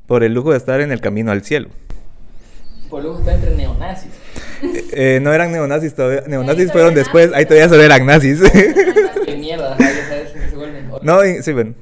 por 0.07 0.25
el 0.25 0.35
lujo 0.35 0.51
de 0.51 0.57
estar 0.57 0.81
en 0.81 0.91
el 0.91 1.01
camino 1.01 1.31
al 1.31 1.43
cielo. 1.45 1.69
Por 2.91 3.03
luego 3.03 3.19
está 3.21 3.35
entre 3.35 3.55
neonazis. 3.57 4.11
Eh, 4.93 5.21
no 5.23 5.33
eran 5.33 5.53
neonazis 5.53 5.95
todavía, 5.95 6.23
neonazis 6.27 6.73
fueron 6.73 6.95
después, 6.95 7.27
nazis. 7.27 7.39
ahí 7.39 7.45
todavía 7.45 7.69
solo 7.69 7.83
eran 7.83 8.07
nazis. 8.07 8.41
Qué 9.25 9.37
mierda, 9.37 9.77
no, 11.03 11.25
y- 11.25 11.43
sí, 11.43 11.53
bueno. 11.53 11.75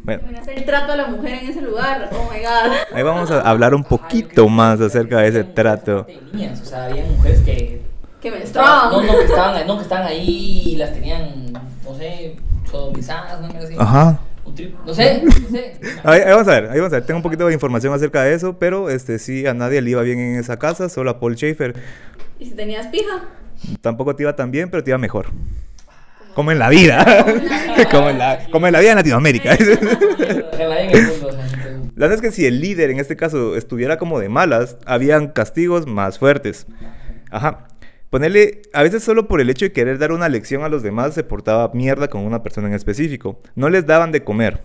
Bueno, 0.00 0.22
el 0.54 0.64
trato 0.64 0.92
a 0.92 0.96
la 0.96 1.06
mujer 1.08 1.34
en 1.42 1.50
ese 1.50 1.60
lugar. 1.60 2.08
Oh 2.12 2.30
my 2.32 2.40
god. 2.40 2.76
ahí 2.94 3.02
vamos 3.02 3.30
a 3.30 3.40
hablar 3.42 3.74
un 3.74 3.84
poquito 3.84 4.48
más 4.48 4.80
acerca 4.80 5.18
de 5.20 5.28
ese 5.28 5.44
trato. 5.44 6.06
Niñas, 6.32 6.60
o 6.62 6.64
sea, 6.64 6.86
había 6.86 7.04
mujeres 7.04 7.40
que 7.40 7.80
Que 8.20 8.30
me 8.30 8.42
estaban, 8.42 8.90
no, 8.90 9.02
no, 9.02 9.18
que 9.18 9.24
estaban, 9.24 9.66
no, 9.66 9.76
que 9.76 9.82
estaban 9.82 10.06
ahí 10.06 10.62
y 10.66 10.76
las 10.76 10.92
tenían, 10.92 11.52
no 11.52 11.94
sé, 11.96 12.36
sodomizadas, 12.70 13.40
no 13.40 13.46
así. 13.58 13.74
Ajá. 13.78 14.20
No 14.84 14.94
sé, 14.94 15.22
no 15.24 15.48
sé. 15.50 15.78
Ahí, 16.04 16.20
ahí 16.20 16.30
vamos 16.30 16.48
a 16.48 16.60
ver, 16.60 16.70
ahí 16.70 16.78
vamos 16.78 16.92
a 16.92 16.96
ver. 16.96 17.06
Tengo 17.06 17.18
un 17.18 17.22
poquito 17.22 17.46
de 17.46 17.52
información 17.52 17.92
acerca 17.92 18.22
de 18.22 18.34
eso, 18.34 18.58
pero 18.58 18.90
este 18.90 19.18
sí, 19.18 19.46
a 19.46 19.54
nadie 19.54 19.80
le 19.82 19.90
iba 19.90 20.02
bien 20.02 20.18
en 20.18 20.36
esa 20.36 20.58
casa, 20.58 20.88
solo 20.88 21.10
a 21.10 21.20
Paul 21.20 21.36
Schaefer. 21.36 21.74
¿Y 22.40 22.46
si 22.46 22.52
tenías 22.52 22.86
pija? 22.88 23.24
Tampoco 23.80 24.16
te 24.16 24.22
iba 24.22 24.34
tan 24.34 24.50
bien, 24.50 24.70
pero 24.70 24.82
te 24.82 24.90
iba 24.90 24.98
mejor. 24.98 25.26
Como 26.34 26.52
en 26.52 26.58
la 26.58 26.68
vida. 26.68 27.04
como, 27.90 28.08
en 28.10 28.18
la, 28.18 28.46
como 28.50 28.66
en 28.66 28.72
la 28.72 28.80
vida 28.80 28.90
en 28.90 28.96
Latinoamérica. 28.96 29.56
La 31.96 32.06
verdad 32.06 32.24
es 32.24 32.30
que 32.30 32.30
si 32.30 32.46
el 32.46 32.60
líder 32.60 32.90
en 32.90 33.00
este 33.00 33.16
caso 33.16 33.56
estuviera 33.56 33.98
como 33.98 34.20
de 34.20 34.28
malas, 34.28 34.76
habían 34.86 35.28
castigos 35.28 35.88
más 35.88 36.20
fuertes. 36.20 36.68
Ajá. 37.28 37.66
Ponerle, 38.10 38.62
a 38.72 38.82
veces 38.82 39.02
solo 39.02 39.28
por 39.28 39.40
el 39.40 39.50
hecho 39.50 39.66
de 39.66 39.72
querer 39.72 39.98
dar 39.98 40.12
una 40.12 40.30
lección 40.30 40.62
a 40.62 40.70
los 40.70 40.82
demás 40.82 41.12
se 41.12 41.24
portaba 41.24 41.70
mierda 41.74 42.08
con 42.08 42.22
una 42.22 42.42
persona 42.42 42.68
en 42.68 42.74
específico. 42.74 43.38
No 43.54 43.68
les 43.68 43.86
daban 43.86 44.12
de 44.12 44.24
comer. 44.24 44.62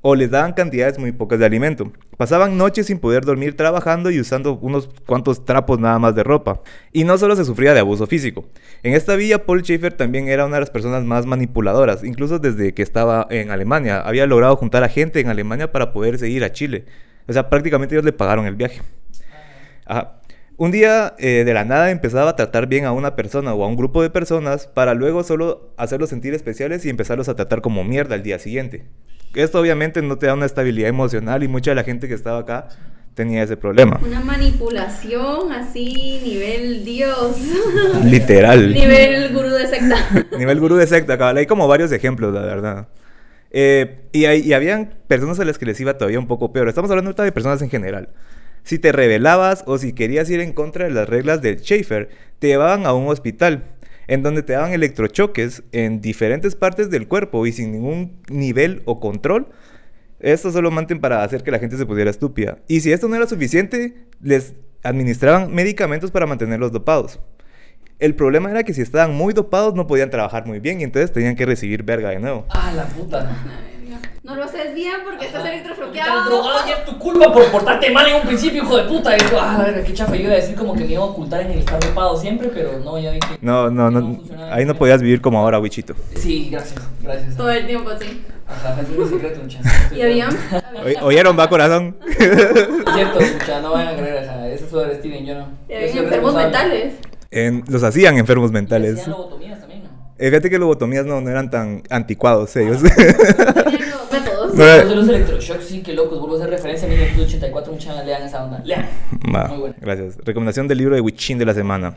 O 0.00 0.14
les 0.14 0.30
daban 0.30 0.52
cantidades 0.52 0.98
muy 0.98 1.12
pocas 1.12 1.38
de 1.38 1.46
alimento. 1.46 1.92
Pasaban 2.16 2.56
noches 2.56 2.86
sin 2.86 2.98
poder 2.98 3.24
dormir 3.24 3.56
trabajando 3.56 4.10
y 4.10 4.20
usando 4.20 4.56
unos 4.58 4.88
cuantos 5.04 5.44
trapos 5.44 5.80
nada 5.80 5.98
más 5.98 6.14
de 6.14 6.22
ropa. 6.22 6.62
Y 6.92 7.04
no 7.04 7.18
solo 7.18 7.34
se 7.34 7.44
sufría 7.44 7.74
de 7.74 7.80
abuso 7.80 8.06
físico. 8.06 8.44
En 8.82 8.94
esta 8.94 9.16
villa 9.16 9.44
Paul 9.44 9.62
Schaefer 9.62 9.92
también 9.92 10.28
era 10.28 10.46
una 10.46 10.56
de 10.56 10.60
las 10.60 10.70
personas 10.70 11.04
más 11.04 11.26
manipuladoras. 11.26 12.04
Incluso 12.04 12.38
desde 12.38 12.72
que 12.72 12.82
estaba 12.82 13.26
en 13.30 13.50
Alemania. 13.50 14.00
Había 14.00 14.26
logrado 14.26 14.56
juntar 14.56 14.84
a 14.84 14.88
gente 14.88 15.20
en 15.20 15.28
Alemania 15.28 15.72
para 15.72 15.92
poderse 15.92 16.28
ir 16.28 16.44
a 16.44 16.52
Chile. 16.52 16.84
O 17.26 17.32
sea, 17.32 17.50
prácticamente 17.50 17.94
ellos 17.94 18.04
le 18.04 18.12
pagaron 18.12 18.46
el 18.46 18.54
viaje. 18.54 18.80
Ajá. 19.86 20.20
Un 20.58 20.70
día 20.70 21.14
eh, 21.18 21.42
de 21.44 21.52
la 21.54 21.64
nada 21.66 21.90
empezaba 21.90 22.30
a 22.30 22.36
tratar 22.36 22.66
bien 22.66 22.86
a 22.86 22.92
una 22.92 23.14
persona 23.14 23.52
o 23.52 23.62
a 23.62 23.68
un 23.68 23.76
grupo 23.76 24.02
de 24.02 24.08
personas 24.08 24.66
para 24.66 24.94
luego 24.94 25.22
solo 25.22 25.74
hacerlos 25.76 26.08
sentir 26.08 26.32
especiales 26.32 26.86
y 26.86 26.88
empezarlos 26.88 27.28
a 27.28 27.36
tratar 27.36 27.60
como 27.60 27.84
mierda 27.84 28.14
al 28.14 28.22
día 28.22 28.38
siguiente. 28.38 28.86
Esto 29.34 29.60
obviamente 29.60 30.00
no 30.00 30.16
te 30.16 30.26
da 30.26 30.34
una 30.34 30.46
estabilidad 30.46 30.88
emocional 30.88 31.42
y 31.42 31.48
mucha 31.48 31.72
de 31.72 31.74
la 31.74 31.84
gente 31.84 32.08
que 32.08 32.14
estaba 32.14 32.38
acá 32.38 32.68
tenía 33.12 33.42
ese 33.42 33.58
problema. 33.58 34.00
Una 34.02 34.20
manipulación 34.20 35.52
así, 35.52 36.20
nivel 36.24 36.86
Dios. 36.86 37.36
Literal. 38.04 38.72
nivel 38.72 39.34
gurú 39.34 39.50
de 39.50 39.66
secta. 39.66 39.96
Nivel 40.38 40.58
gurú 40.58 40.76
de 40.76 40.86
secta, 40.86 41.18
cabal. 41.18 41.36
Hay 41.36 41.46
como 41.46 41.68
varios 41.68 41.92
ejemplos, 41.92 42.32
la 42.32 42.40
verdad. 42.40 42.88
Eh, 43.50 44.08
y, 44.12 44.24
hay- 44.24 44.40
y 44.40 44.54
habían 44.54 44.94
personas 45.06 45.38
a 45.38 45.44
las 45.44 45.58
que 45.58 45.66
les 45.66 45.78
iba 45.80 45.98
todavía 45.98 46.18
un 46.18 46.26
poco 46.26 46.50
peor. 46.54 46.68
Estamos 46.68 46.90
hablando 46.90 47.10
ahorita 47.10 47.24
de 47.24 47.32
personas 47.32 47.60
en 47.60 47.68
general. 47.68 48.08
Si 48.66 48.80
te 48.80 48.90
rebelabas 48.90 49.62
o 49.68 49.78
si 49.78 49.92
querías 49.92 50.28
ir 50.28 50.40
en 50.40 50.52
contra 50.52 50.86
de 50.86 50.90
las 50.90 51.08
reglas 51.08 51.40
del 51.40 51.60
Schaefer, 51.60 52.08
te 52.40 52.48
llevaban 52.48 52.84
a 52.84 52.94
un 52.94 53.06
hospital, 53.06 53.62
en 54.08 54.24
donde 54.24 54.42
te 54.42 54.54
daban 54.54 54.72
electrochoques 54.72 55.62
en 55.70 56.00
diferentes 56.00 56.56
partes 56.56 56.90
del 56.90 57.06
cuerpo 57.06 57.46
y 57.46 57.52
sin 57.52 57.70
ningún 57.70 58.20
nivel 58.28 58.82
o 58.84 58.98
control. 58.98 59.46
Esto 60.18 60.50
solamente 60.50 60.96
para 60.96 61.22
hacer 61.22 61.44
que 61.44 61.52
la 61.52 61.60
gente 61.60 61.76
se 61.76 61.86
pusiera 61.86 62.10
estúpida. 62.10 62.58
Y 62.66 62.80
si 62.80 62.90
esto 62.90 63.06
no 63.06 63.14
era 63.14 63.28
suficiente, 63.28 64.08
les 64.20 64.54
administraban 64.82 65.54
medicamentos 65.54 66.10
para 66.10 66.26
mantenerlos 66.26 66.72
dopados. 66.72 67.20
El 68.00 68.16
problema 68.16 68.50
era 68.50 68.64
que 68.64 68.74
si 68.74 68.82
estaban 68.82 69.14
muy 69.14 69.32
dopados 69.32 69.74
no 69.74 69.86
podían 69.86 70.10
trabajar 70.10 70.44
muy 70.44 70.58
bien 70.58 70.80
y 70.80 70.84
entonces 70.84 71.12
tenían 71.12 71.36
que 71.36 71.46
recibir 71.46 71.84
verga 71.84 72.10
de 72.10 72.18
nuevo. 72.18 72.46
Ah, 72.48 72.72
la 72.74 72.86
puta. 72.86 73.30
No 74.26 74.34
lo 74.34 74.42
haces 74.42 74.74
bien 74.74 74.96
porque 75.04 75.26
estás 75.26 75.44
Estás 75.44 75.52
electrofloqueado. 75.54 76.24
drogado 76.24 76.68
y 76.68 76.72
es 76.72 76.84
tu 76.84 76.98
culpa 76.98 77.32
por 77.32 77.44
portarte 77.52 77.90
mal 77.92 78.08
en 78.08 78.16
un 78.16 78.22
principio, 78.22 78.64
hijo 78.64 78.76
de 78.76 78.82
puta. 78.84 79.16
Y 79.16 79.20
yo, 79.20 79.40
ah, 79.40 79.56
verga, 79.64 79.84
qué 79.84 79.94
chafa. 79.94 80.16
Yo 80.16 80.22
iba 80.24 80.32
a 80.32 80.36
decir 80.36 80.56
como 80.56 80.74
que 80.74 80.84
me 80.84 80.92
iba 80.94 81.02
a 81.02 81.06
ocultar 81.06 81.42
en 81.42 81.52
el 81.52 81.58
estar 81.60 81.78
dopado 81.78 82.16
siempre, 82.20 82.48
pero 82.52 82.80
no, 82.80 82.98
ya 82.98 83.12
vi 83.12 83.20
que. 83.20 83.38
No, 83.40 83.70
no, 83.70 83.88
que 83.88 83.94
no. 84.34 84.44
Ahí 84.52 84.64
no 84.64 84.74
podías 84.74 85.00
vivir 85.00 85.20
como 85.20 85.38
ahora, 85.38 85.60
Wichito. 85.60 85.94
Sí, 86.16 86.48
gracias, 86.50 86.82
gracias. 87.00 87.36
Todo 87.36 87.50
el 87.52 87.68
tiempo 87.68 87.88
así. 87.90 88.24
Ajá, 88.48 88.76
es 88.80 88.88
mi 88.88 89.04
secreto, 89.08 89.40
mucha. 89.42 89.60
Y 89.94 91.00
¿Oyeron, 91.02 91.38
va, 91.38 91.48
corazón? 91.48 91.96
Cierto, 92.18 93.20
mucha, 93.20 93.60
no 93.60 93.72
vayan 93.72 93.94
a 93.94 93.96
creer, 93.96 94.28
ajá. 94.28 94.48
Eso 94.48 94.64
es 94.64 94.70
sobre 94.72 94.94
Steven, 94.96 95.24
yo 95.24 95.34
no. 95.38 95.48
y 95.68 95.74
habían 95.74 95.98
enfermos 95.98 96.34
mentales. 96.34 96.94
En- 97.30 97.62
los 97.68 97.82
hacían 97.84 98.18
enfermos 98.18 98.50
Y 98.50 98.54
mentales. 98.54 98.98
hacían 98.98 99.10
lobotomías 99.12 99.60
también, 99.60 99.82
¿no? 99.84 99.88
Eh, 100.18 100.30
fíjate 100.30 100.50
que 100.50 100.58
lobotomías 100.58 101.06
no, 101.06 101.20
no 101.20 101.30
eran 101.30 101.48
tan 101.50 101.82
anticuados 101.90 102.54
ellos. 102.56 102.82
Tenían 102.82 103.16
No, 104.56 104.64
Los 104.64 104.88
de 104.88 104.94
los 104.96 105.08
electroshocks, 105.08 105.64
sí, 105.64 105.82
que 105.82 105.92
locos. 105.92 106.18
Vuelvo 106.18 106.34
a 106.36 106.38
hacer 106.38 106.50
referencia 106.50 106.86
a 106.86 106.90
1984, 106.90 107.72
mucha, 107.72 108.02
lean 108.02 108.22
esa 108.22 108.44
onda. 108.44 108.60
Lean. 108.64 108.86
Va, 109.34 109.48
Muy 109.48 109.58
bueno. 109.58 109.74
gracias. 109.80 110.16
Recomendación 110.24 110.68
del 110.68 110.78
libro 110.78 110.94
de 110.94 111.00
Wichin 111.00 111.38
de 111.38 111.44
la 111.44 111.54
semana. 111.54 111.94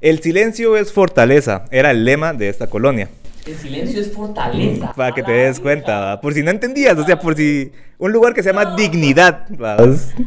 El 0.00 0.20
silencio 0.20 0.76
es 0.76 0.92
fortaleza, 0.92 1.64
era 1.70 1.90
el 1.92 2.04
lema 2.04 2.32
de 2.32 2.48
esta 2.48 2.66
colonia. 2.66 3.08
El 3.46 3.56
silencio 3.56 4.00
es 4.00 4.12
fortaleza. 4.12 4.92
Para 4.94 5.12
que 5.12 5.22
te 5.22 5.32
des 5.32 5.58
cuenta, 5.60 5.98
¿va? 6.00 6.20
por 6.20 6.32
si 6.32 6.42
no 6.42 6.50
entendías, 6.50 6.96
o 6.96 7.04
sea, 7.04 7.18
por 7.18 7.34
si 7.36 7.72
un 7.98 8.12
lugar 8.12 8.34
que 8.34 8.42
se 8.42 8.50
llama 8.52 8.76
dignidad. 8.76 9.46
¿va? 9.60 9.76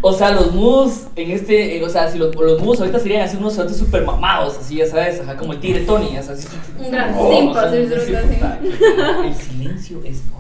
O 0.02 0.14
sea, 0.14 0.32
los 0.32 0.54
moves 0.54 1.08
en 1.16 1.32
este, 1.32 1.78
eh, 1.78 1.84
o 1.84 1.90
sea, 1.90 2.10
si 2.12 2.18
los, 2.18 2.36
los 2.36 2.62
moves 2.62 2.82
ahorita 2.82 3.00
serían 3.00 3.22
así 3.22 3.38
unos 3.38 3.54
sueltos 3.56 3.78
super 3.78 4.04
mamados, 4.06 4.58
así, 4.60 4.76
ya 4.78 4.88
sabes, 4.88 5.22
ajá, 5.22 5.36
como 5.38 5.54
el 5.54 5.60
tigre 5.62 5.82
Tony, 5.82 6.18
así. 6.18 6.46
Un 6.78 6.92
gran 6.92 7.14
Oh, 7.18 7.32
simpa, 7.38 7.62
ajá, 7.62 7.72
sí, 7.72 7.78
sí, 7.88 7.94
sí, 7.94 8.06
sí, 8.06 8.34
puta, 8.34 8.60
sí. 8.62 8.70
El 9.28 9.36
silencio 9.36 10.02
es 10.04 10.18
fortaleza. 10.22 10.35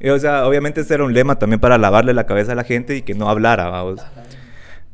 Y, 0.00 0.08
o 0.10 0.18
sea, 0.18 0.46
obviamente 0.46 0.80
este 0.80 0.94
era 0.94 1.04
un 1.04 1.12
lema 1.12 1.38
también 1.38 1.60
para 1.60 1.78
lavarle 1.78 2.14
la 2.14 2.26
cabeza 2.26 2.52
a 2.52 2.54
la 2.54 2.64
gente 2.64 2.96
y 2.96 3.02
que 3.02 3.14
no 3.14 3.28
hablara, 3.28 3.68
vamos. 3.68 4.00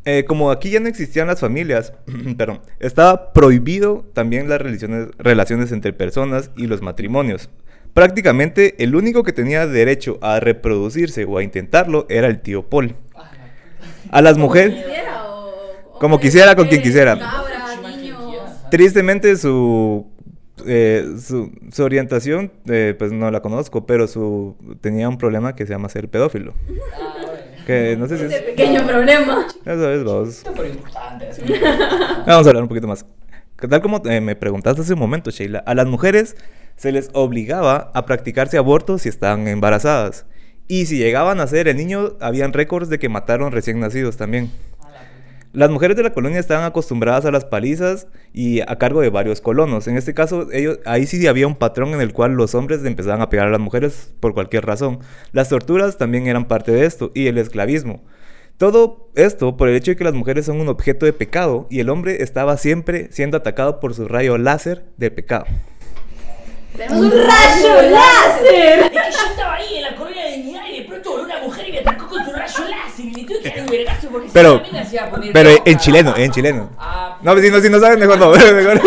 Eh, 0.06 0.24
como 0.26 0.50
aquí 0.50 0.70
ya 0.70 0.80
no 0.80 0.88
existían 0.88 1.28
las 1.28 1.40
familias, 1.40 1.94
perdón, 2.36 2.60
estaba 2.78 3.32
prohibido 3.32 4.04
también 4.12 4.48
las 4.48 4.60
relaciones, 4.60 5.08
relaciones 5.18 5.72
entre 5.72 5.92
personas 5.92 6.50
y 6.56 6.66
los 6.66 6.82
matrimonios. 6.82 7.48
Prácticamente 7.94 8.74
el 8.82 8.96
único 8.96 9.22
que 9.22 9.32
tenía 9.32 9.66
derecho 9.66 10.18
a 10.20 10.40
reproducirse 10.40 11.24
o 11.24 11.38
a 11.38 11.42
intentarlo 11.42 12.06
era 12.08 12.26
el 12.26 12.40
tío 12.40 12.68
Paul. 12.68 12.96
A 14.10 14.20
las 14.20 14.36
mujeres, 14.36 14.84
Como 16.00 16.20
quisiera, 16.20 16.54
con 16.54 16.68
quien 16.68 16.82
quisiera. 16.82 17.18
Tristemente 18.70 19.36
su, 19.36 20.06
eh, 20.66 21.16
su, 21.20 21.50
su 21.72 21.82
orientación, 21.82 22.52
eh, 22.66 22.94
pues 22.98 23.12
no 23.12 23.30
la 23.30 23.40
conozco, 23.40 23.86
pero 23.86 24.06
su 24.06 24.56
tenía 24.80 25.08
un 25.08 25.18
problema 25.18 25.54
que 25.56 25.66
se 25.66 25.72
llama 25.72 25.88
ser 25.88 26.08
pedófilo. 26.08 26.54
Que 27.66 27.96
no 27.98 28.06
sé 28.06 28.18
si 28.18 28.24
es... 28.24 28.42
pequeño 28.42 28.86
problema. 28.86 29.46
Ya 29.64 29.72
sabes, 29.72 30.04
vos. 30.04 30.42
Pero 30.54 30.68
importante. 30.68 31.28
así. 31.28 31.42
Vamos 32.26 32.46
a 32.46 32.50
hablar 32.50 32.62
un 32.62 32.68
poquito 32.68 32.86
más. 32.86 33.06
¿Qué 33.58 33.68
tal 33.68 33.80
como 33.80 34.02
eh, 34.04 34.20
me 34.20 34.36
preguntaste 34.36 34.82
hace 34.82 34.92
un 34.92 34.98
momento, 34.98 35.30
Sheila? 35.30 35.60
A 35.60 35.74
las 35.74 35.86
mujeres 35.86 36.36
se 36.76 36.92
les 36.92 37.08
obligaba 37.14 37.90
a 37.94 38.04
practicarse 38.04 38.58
abortos 38.58 39.02
si 39.02 39.08
estaban 39.08 39.48
embarazadas. 39.48 40.26
Y 40.66 40.86
si 40.86 40.98
llegaban 40.98 41.40
a 41.40 41.46
ser 41.46 41.68
el 41.68 41.76
niño, 41.76 42.16
habían 42.20 42.52
récords 42.52 42.88
de 42.88 42.98
que 42.98 43.08
mataron 43.08 43.52
recién 43.52 43.80
nacidos 43.80 44.16
también. 44.16 44.50
Las 45.54 45.70
mujeres 45.70 45.96
de 45.96 46.02
la 46.02 46.12
colonia 46.12 46.40
estaban 46.40 46.64
acostumbradas 46.64 47.24
a 47.26 47.30
las 47.30 47.44
palizas 47.44 48.08
y 48.32 48.60
a 48.62 48.76
cargo 48.76 49.00
de 49.00 49.08
varios 49.08 49.40
colonos. 49.40 49.86
En 49.86 49.96
este 49.96 50.12
caso, 50.12 50.48
ellos, 50.50 50.80
ahí 50.84 51.06
sí 51.06 51.24
había 51.28 51.46
un 51.46 51.54
patrón 51.54 51.94
en 51.94 52.00
el 52.00 52.12
cual 52.12 52.32
los 52.32 52.56
hombres 52.56 52.84
empezaban 52.84 53.20
a 53.20 53.28
pegar 53.28 53.46
a 53.46 53.50
las 53.52 53.60
mujeres 53.60 54.12
por 54.18 54.34
cualquier 54.34 54.66
razón. 54.66 54.98
Las 55.30 55.50
torturas 55.50 55.96
también 55.96 56.26
eran 56.26 56.48
parte 56.48 56.72
de 56.72 56.84
esto 56.84 57.12
y 57.14 57.28
el 57.28 57.38
esclavismo. 57.38 58.02
Todo 58.58 59.10
esto 59.14 59.56
por 59.56 59.68
el 59.68 59.76
hecho 59.76 59.92
de 59.92 59.96
que 59.96 60.02
las 60.02 60.14
mujeres 60.14 60.46
son 60.46 60.60
un 60.60 60.68
objeto 60.68 61.06
de 61.06 61.12
pecado 61.12 61.68
y 61.70 61.78
el 61.78 61.88
hombre 61.88 62.24
estaba 62.24 62.56
siempre 62.56 63.12
siendo 63.12 63.36
atacado 63.36 63.78
por 63.78 63.94
su 63.94 64.08
rayo 64.08 64.36
láser 64.38 64.84
de 64.96 65.12
pecado. 65.12 65.44
Tenemos 66.76 66.98
un 66.98 67.10
rayo 67.12 67.90
láser. 67.92 68.80
Es 68.80 68.90
que 68.90 68.96
yo 68.96 69.30
estaba 69.30 69.54
ahí 69.54 69.76
en 69.76 69.82
la 69.82 69.94
colonia 69.94 70.24
de 70.24 70.32
dignidad 70.32 70.62
y 70.68 70.82
de 70.82 70.88
pronto 70.88 71.10
voló 71.12 71.22
una 71.22 71.40
mujer 71.42 71.68
y 71.68 71.72
me 71.72 71.78
atacó 71.78 72.08
con 72.08 72.24
su 72.24 72.32
rayo 72.32 72.64
láser 72.68 73.04
y 73.04 73.12
me 73.12 73.24
tuve 73.24 73.43
porque 74.10 74.28
Pero- 74.32 74.62
si 74.70 74.76
hacía 74.76 75.10
poner 75.10 75.32
Pero 75.32 75.50
en 75.64 75.78
chileno, 75.78 76.14
en 76.16 76.30
chileno. 76.30 76.70
Ah, 76.78 77.18
No, 77.22 77.36
si 77.38 77.50
no, 77.50 77.60
si 77.60 77.68
no 77.70 77.78
saben, 77.80 77.98
mejor 77.98 78.18
no. 78.18 78.30
mejor. 78.30 78.80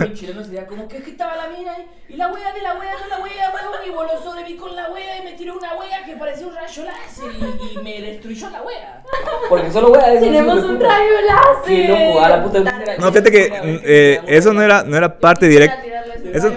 El 0.00 0.14
chileno 0.14 0.44
sería 0.44 0.66
como 0.66 0.88
que 0.88 0.98
es 0.98 1.04
que 1.04 1.10
estaba 1.10 1.36
la 1.36 1.48
mina 1.48 1.72
y 2.08 2.16
la 2.16 2.28
wea 2.28 2.52
de 2.52 2.60
la 2.62 2.74
wea 2.74 2.92
de 2.96 3.08
la 3.08 3.18
wea, 3.18 3.50
huevón, 3.52 3.78
y 3.86 3.90
voló 3.90 4.22
sobre 4.22 4.44
mí 4.44 4.56
con 4.56 4.74
la 4.76 4.90
wea 4.90 5.18
y 5.18 5.24
me 5.24 5.32
tiró 5.32 5.56
una 5.58 5.74
wea 5.74 6.04
que 6.04 6.14
parecía 6.16 6.46
un 6.46 6.54
rayo 6.54 6.84
láser 6.84 7.30
y, 7.72 7.78
y 7.78 7.82
me 7.82 8.00
destruyó 8.00 8.50
la 8.50 8.62
wea. 8.62 9.02
Porque 9.48 9.70
solo 9.72 9.88
wea 9.90 10.20
Tenemos 10.20 10.62
un 10.64 10.80
rayo 10.80 11.20
láser. 11.26 11.64
Qué 11.66 11.88
loco, 11.88 12.20
a 12.20 12.28
la 12.28 12.42
puta 12.42 12.60
de 12.60 12.98
No, 12.98 13.08
fíjate 13.12 13.30
que 13.30 13.50
mm, 13.50 13.78
eh, 13.84 14.20
eso 14.26 14.52
no 14.52 14.62
era, 14.62 14.84
no 14.84 14.96
era 14.96 15.18
parte 15.18 15.46
directa. 15.46 15.82
Eso-. 16.32 16.52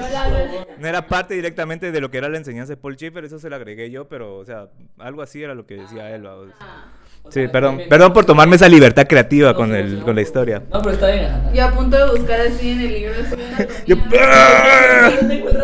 No 0.79 0.87
era 0.87 1.07
parte 1.07 1.33
directamente 1.33 1.91
de 1.91 2.01
lo 2.01 2.09
que 2.11 2.17
era 2.19 2.29
la 2.29 2.37
enseñanza 2.37 2.73
de 2.73 2.77
Paul 2.77 2.95
Schiffer, 2.95 3.25
eso 3.25 3.39
se 3.39 3.49
lo 3.49 3.55
agregué 3.55 3.89
yo, 3.89 4.07
pero, 4.07 4.37
o 4.37 4.45
sea, 4.45 4.67
algo 4.99 5.21
así 5.21 5.41
era 5.43 5.55
lo 5.55 5.65
que 5.65 5.75
decía 5.75 6.13
él. 6.13 6.23
vamos. 6.23 6.47
Sí, 7.29 7.45
perdón, 7.49 7.81
perdón 7.89 8.13
por 8.13 8.23
tomarme 8.23 8.55
esa 8.55 8.69
libertad 8.69 9.05
creativa 9.05 9.53
con, 9.53 9.75
el, 9.75 10.01
con 10.01 10.15
la 10.15 10.21
historia. 10.21 10.63
No, 10.71 10.81
pero 10.81 10.93
está 10.93 11.11
bien. 11.11 11.29
Yo 11.53 11.65
a 11.65 11.71
punto 11.71 11.97
de 11.97 12.17
buscar 12.17 12.39
así 12.39 12.71
en 12.71 12.79
el 12.81 12.93
libro. 12.93 13.13
así 13.19 13.35
Yo- 13.85 13.95
anatomía. 13.97 15.11
Yo 15.21 15.27
tengo 15.27 15.49
el 15.49 15.57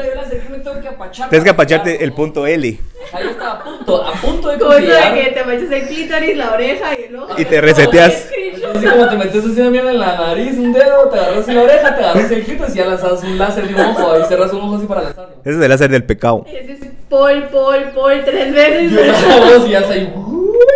tengo 0.73 0.81
que 0.81 0.95
apachar. 0.95 1.29
Tienes 1.29 1.43
que 1.43 1.49
apacharte 1.49 2.03
el 2.03 2.13
punto 2.13 2.47
L 2.47 2.79
Ahí 3.13 3.27
estaba 3.27 3.51
a 3.51 3.63
punto, 3.63 4.03
a 4.03 4.13
punto 4.13 4.49
de 4.49 4.57
Como 4.57 4.73
eso 4.73 4.91
de 4.91 5.21
que 5.21 5.31
te 5.31 5.43
manchas 5.43 5.71
el 5.71 5.87
clítoris, 5.87 6.37
la 6.37 6.51
oreja 6.51 6.99
y 6.99 7.03
el 7.03 7.15
ojo. 7.15 7.33
y 7.37 7.45
te 7.45 7.61
reseteas. 7.61 8.29
Así 8.75 8.87
como 8.87 9.09
te 9.09 9.15
metes 9.17 9.45
así 9.45 9.61
una 9.61 9.69
mierda 9.69 9.91
en 9.91 9.99
la 9.99 10.17
nariz, 10.17 10.57
un 10.57 10.73
dedo, 10.73 11.09
te 11.09 11.19
agarras 11.19 11.47
en 11.47 11.55
la 11.55 11.61
oreja, 11.61 11.95
te 11.95 12.03
agarras 12.03 12.31
el 12.31 12.43
clítoris 12.43 12.75
y 12.75 12.77
ya 12.79 12.85
lanzas 12.85 13.23
un 13.23 13.37
láser 13.37 13.67
de 13.67 13.75
un 13.75 13.81
ojo 13.81 14.19
y 14.19 14.25
cerras 14.25 14.53
un 14.53 14.61
ojo 14.61 14.75
así 14.77 14.85
para 14.85 15.01
lanzarlo. 15.03 15.35
Ese 15.43 15.57
es 15.57 15.63
el 15.63 15.69
láser 15.69 15.91
del 15.91 16.05
pecado. 16.05 16.45
Y 16.47 16.57
así, 16.57 16.91
Paul, 17.09 17.43
Paul, 17.51 17.91
Paul, 17.93 18.21
tres 18.25 18.53
veces. 18.53 18.91
Y 18.91 18.95
una 18.95 19.45
voz 19.45 19.67
y 19.67 19.71
ya 19.71 19.83
se 19.83 19.99
y 19.99 20.11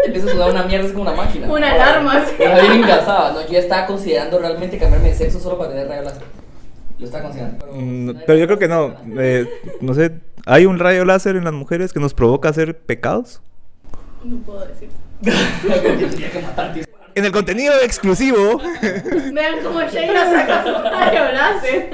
empieza 0.05 0.29
a 0.29 0.33
sudar 0.33 0.51
una 0.51 0.63
mierda, 0.63 0.85
es 0.85 0.91
como 0.91 1.03
una 1.03 1.13
máquina. 1.13 1.47
Una 1.51 1.73
alarma, 1.73 2.17
así. 2.17 2.35
Era 2.39 2.59
bien 2.59 2.73
engasada, 2.73 3.33
¿no? 3.33 3.41
Yo 3.41 3.53
ya 3.53 3.59
estaba 3.59 3.85
considerando 3.87 4.37
realmente 4.39 4.77
cambiarme 4.77 5.09
de 5.09 5.15
sexo 5.15 5.39
solo 5.39 5.57
para 5.57 5.71
tener 5.71 5.87
rayo 5.87 6.03
láser. 6.03 6.23
Lo 6.99 7.05
estaba 7.05 7.23
considerando. 7.25 7.67
Mm, 7.73 8.09
Pero 8.25 8.37
yo 8.39 8.45
creo 8.47 8.59
que 8.59 8.67
no. 8.67 8.95
eh, 9.19 9.45
no 9.81 9.93
sé, 9.93 10.11
¿hay 10.45 10.65
un 10.65 10.79
rayo 10.79 11.05
láser 11.05 11.35
en 11.35 11.43
las 11.43 11.53
mujeres 11.53 11.93
que 11.93 11.99
nos 11.99 12.13
provoca 12.13 12.49
hacer 12.49 12.77
pecados? 12.77 13.41
No 14.23 14.37
puedo 14.37 14.65
decir. 14.65 14.89
En 17.15 17.25
el 17.25 17.31
contenido 17.31 17.73
exclusivo. 17.83 18.61
Vean 19.33 19.55
cómo 19.63 19.81
Sheila 19.91 20.23
saca 20.31 20.63
su 20.63 20.71
rayo 20.71 21.31
láser. 21.33 21.89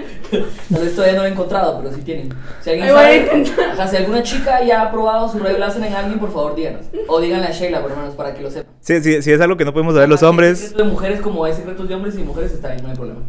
Tal 0.70 0.82
vez 0.84 0.94
todavía 0.96 1.16
no 1.16 1.22
lo 1.22 1.28
he 1.30 1.32
encontrado, 1.32 1.80
pero 1.82 1.96
sí 1.96 2.02
tienen. 2.02 2.28
Si 2.62 2.72
alguien 2.72 2.90
sabe, 2.90 3.88
si 3.90 3.96
alguna 3.96 4.22
chica 4.24 4.62
ya 4.66 4.82
ha 4.82 4.92
probado 4.92 5.32
su 5.32 5.40
rayo 5.40 5.58
láser 5.60 5.82
en 5.86 5.94
alguien, 5.94 6.20
por 6.20 6.34
favor 6.34 6.56
díganos. 6.56 6.88
O 7.08 7.22
díganle 7.22 7.48
a 7.48 7.52
Sheila, 7.52 7.80
por 7.82 7.92
lo 7.92 7.96
menos, 7.98 8.16
para 8.16 8.34
que 8.34 8.42
lo 8.42 8.52
sepa. 8.52 8.70
Sí, 8.82 9.02
sí, 9.02 9.22
sí, 9.22 9.32
es 9.32 9.40
algo 9.40 9.56
que 9.56 9.64
no 9.64 9.72
podemos 9.72 9.94
saber 9.94 10.10
los 10.10 10.22
Hay 10.24 10.28
hombres. 10.30 10.60
secretos 10.60 10.86
de 10.88 10.92
mujeres 10.92 11.22
como 11.22 11.46
hay 11.46 11.54
secretos 11.54 11.88
de 11.88 11.96
hombres 11.96 12.16
y 12.18 12.24
mujeres, 12.24 12.52
está 12.52 12.72
ahí, 12.72 12.82
no 12.82 12.90
hay 12.90 12.96
problema. 12.96 13.22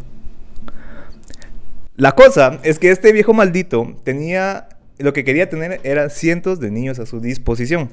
La 1.97 2.11
cosa 2.13 2.59
es 2.65 2.81
que 2.81 2.91
este 2.91 3.13
viejo 3.13 3.33
maldito 3.35 3.95
tenía. 4.03 4.69
Lo 4.99 5.13
que 5.13 5.23
quería 5.23 5.49
tener 5.49 5.81
eran 5.85 6.11
cientos 6.11 6.59
de 6.59 6.73
niños 6.73 6.99
a 6.99 7.07
su 7.07 7.21
disposición. 7.21 7.91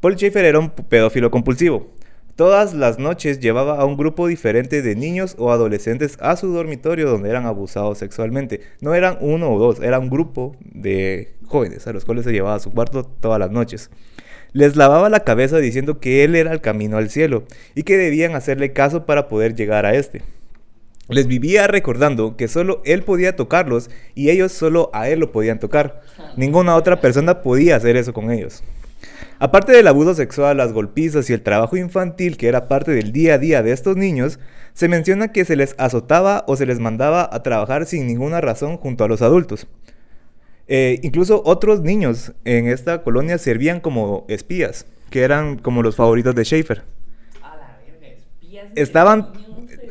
Paul 0.00 0.14
Schaeffer 0.14 0.44
era 0.44 0.60
un 0.60 0.70
pedófilo 0.70 1.32
compulsivo. 1.32 1.92
Todas 2.36 2.72
las 2.72 3.00
noches 3.00 3.40
llevaba 3.40 3.80
a 3.80 3.84
un 3.84 3.96
grupo 3.96 4.28
diferente 4.28 4.80
de 4.80 4.94
niños 4.94 5.34
o 5.38 5.50
adolescentes 5.50 6.18
a 6.20 6.36
su 6.36 6.52
dormitorio 6.52 7.10
donde 7.10 7.28
eran 7.28 7.46
abusados 7.46 7.98
sexualmente. 7.98 8.60
No 8.80 8.94
eran 8.94 9.18
uno 9.20 9.52
o 9.52 9.58
dos, 9.58 9.80
era 9.80 9.98
un 9.98 10.08
grupo 10.08 10.54
de 10.60 11.34
jóvenes 11.46 11.86
a 11.88 11.92
los 11.92 12.04
cuales 12.04 12.24
se 12.24 12.32
llevaba 12.32 12.54
a 12.54 12.60
su 12.60 12.70
cuarto 12.70 13.02
todas 13.04 13.40
las 13.40 13.50
noches. 13.50 13.90
Les 14.52 14.76
lavaba 14.76 15.10
la 15.10 15.20
cabeza 15.20 15.58
diciendo 15.58 15.98
que 15.98 16.22
él 16.22 16.36
era 16.36 16.52
el 16.52 16.60
camino 16.60 16.96
al 16.96 17.10
cielo 17.10 17.44
y 17.74 17.82
que 17.82 17.96
debían 17.96 18.36
hacerle 18.36 18.72
caso 18.72 19.04
para 19.04 19.26
poder 19.26 19.56
llegar 19.56 19.84
a 19.84 19.94
este. 19.94 20.22
Les 21.08 21.26
vivía 21.28 21.68
recordando 21.68 22.36
que 22.36 22.48
solo 22.48 22.82
él 22.84 23.02
podía 23.02 23.36
tocarlos 23.36 23.90
y 24.14 24.30
ellos 24.30 24.52
solo 24.52 24.90
a 24.92 25.08
él 25.08 25.20
lo 25.20 25.30
podían 25.30 25.60
tocar. 25.60 26.02
Ninguna 26.36 26.74
otra 26.74 27.00
persona 27.00 27.42
podía 27.42 27.76
hacer 27.76 27.96
eso 27.96 28.12
con 28.12 28.30
ellos. 28.30 28.64
Aparte 29.38 29.72
del 29.72 29.86
abuso 29.86 30.14
sexual, 30.14 30.56
las 30.56 30.72
golpizas 30.72 31.30
y 31.30 31.32
el 31.32 31.42
trabajo 31.42 31.76
infantil 31.76 32.36
que 32.36 32.48
era 32.48 32.68
parte 32.68 32.90
del 32.90 33.12
día 33.12 33.34
a 33.34 33.38
día 33.38 33.62
de 33.62 33.72
estos 33.72 33.96
niños, 33.96 34.40
se 34.72 34.88
menciona 34.88 35.32
que 35.32 35.44
se 35.44 35.56
les 35.56 35.74
azotaba 35.78 36.44
o 36.48 36.56
se 36.56 36.66
les 36.66 36.80
mandaba 36.80 37.28
a 37.30 37.42
trabajar 37.42 37.86
sin 37.86 38.06
ninguna 38.06 38.40
razón 38.40 38.76
junto 38.76 39.04
a 39.04 39.08
los 39.08 39.22
adultos. 39.22 39.66
Eh, 40.68 40.98
incluso 41.02 41.42
otros 41.44 41.82
niños 41.82 42.32
en 42.44 42.66
esta 42.66 43.02
colonia 43.02 43.38
servían 43.38 43.80
como 43.80 44.24
espías, 44.28 44.86
que 45.10 45.22
eran 45.22 45.58
como 45.58 45.82
los 45.82 45.94
favoritos 45.94 46.34
de 46.34 46.44
Schaefer. 46.44 46.82
A 47.42 47.56
la 47.56 47.78
verga, 47.86 48.08
espías. 48.08 48.74
de 48.74 48.82
Estaban. 48.82 49.32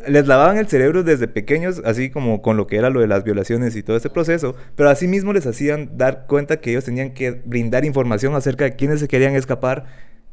Les 0.07 0.27
lavaban 0.27 0.57
el 0.57 0.67
cerebro 0.67 1.03
desde 1.03 1.27
pequeños, 1.27 1.81
así 1.85 2.09
como 2.09 2.41
con 2.41 2.57
lo 2.57 2.67
que 2.67 2.77
era 2.77 2.89
lo 2.89 2.99
de 2.99 3.07
las 3.07 3.23
violaciones 3.23 3.75
y 3.75 3.83
todo 3.83 3.97
este 3.97 4.09
proceso, 4.09 4.55
pero 4.75 4.89
asimismo 4.89 5.33
les 5.33 5.45
hacían 5.45 5.97
dar 5.97 6.25
cuenta 6.27 6.57
que 6.57 6.71
ellos 6.71 6.85
tenían 6.85 7.13
que 7.13 7.31
brindar 7.31 7.85
información 7.85 8.35
acerca 8.35 8.65
de 8.65 8.75
quiénes 8.75 8.99
se 8.99 9.07
querían 9.07 9.35
escapar, 9.35 9.85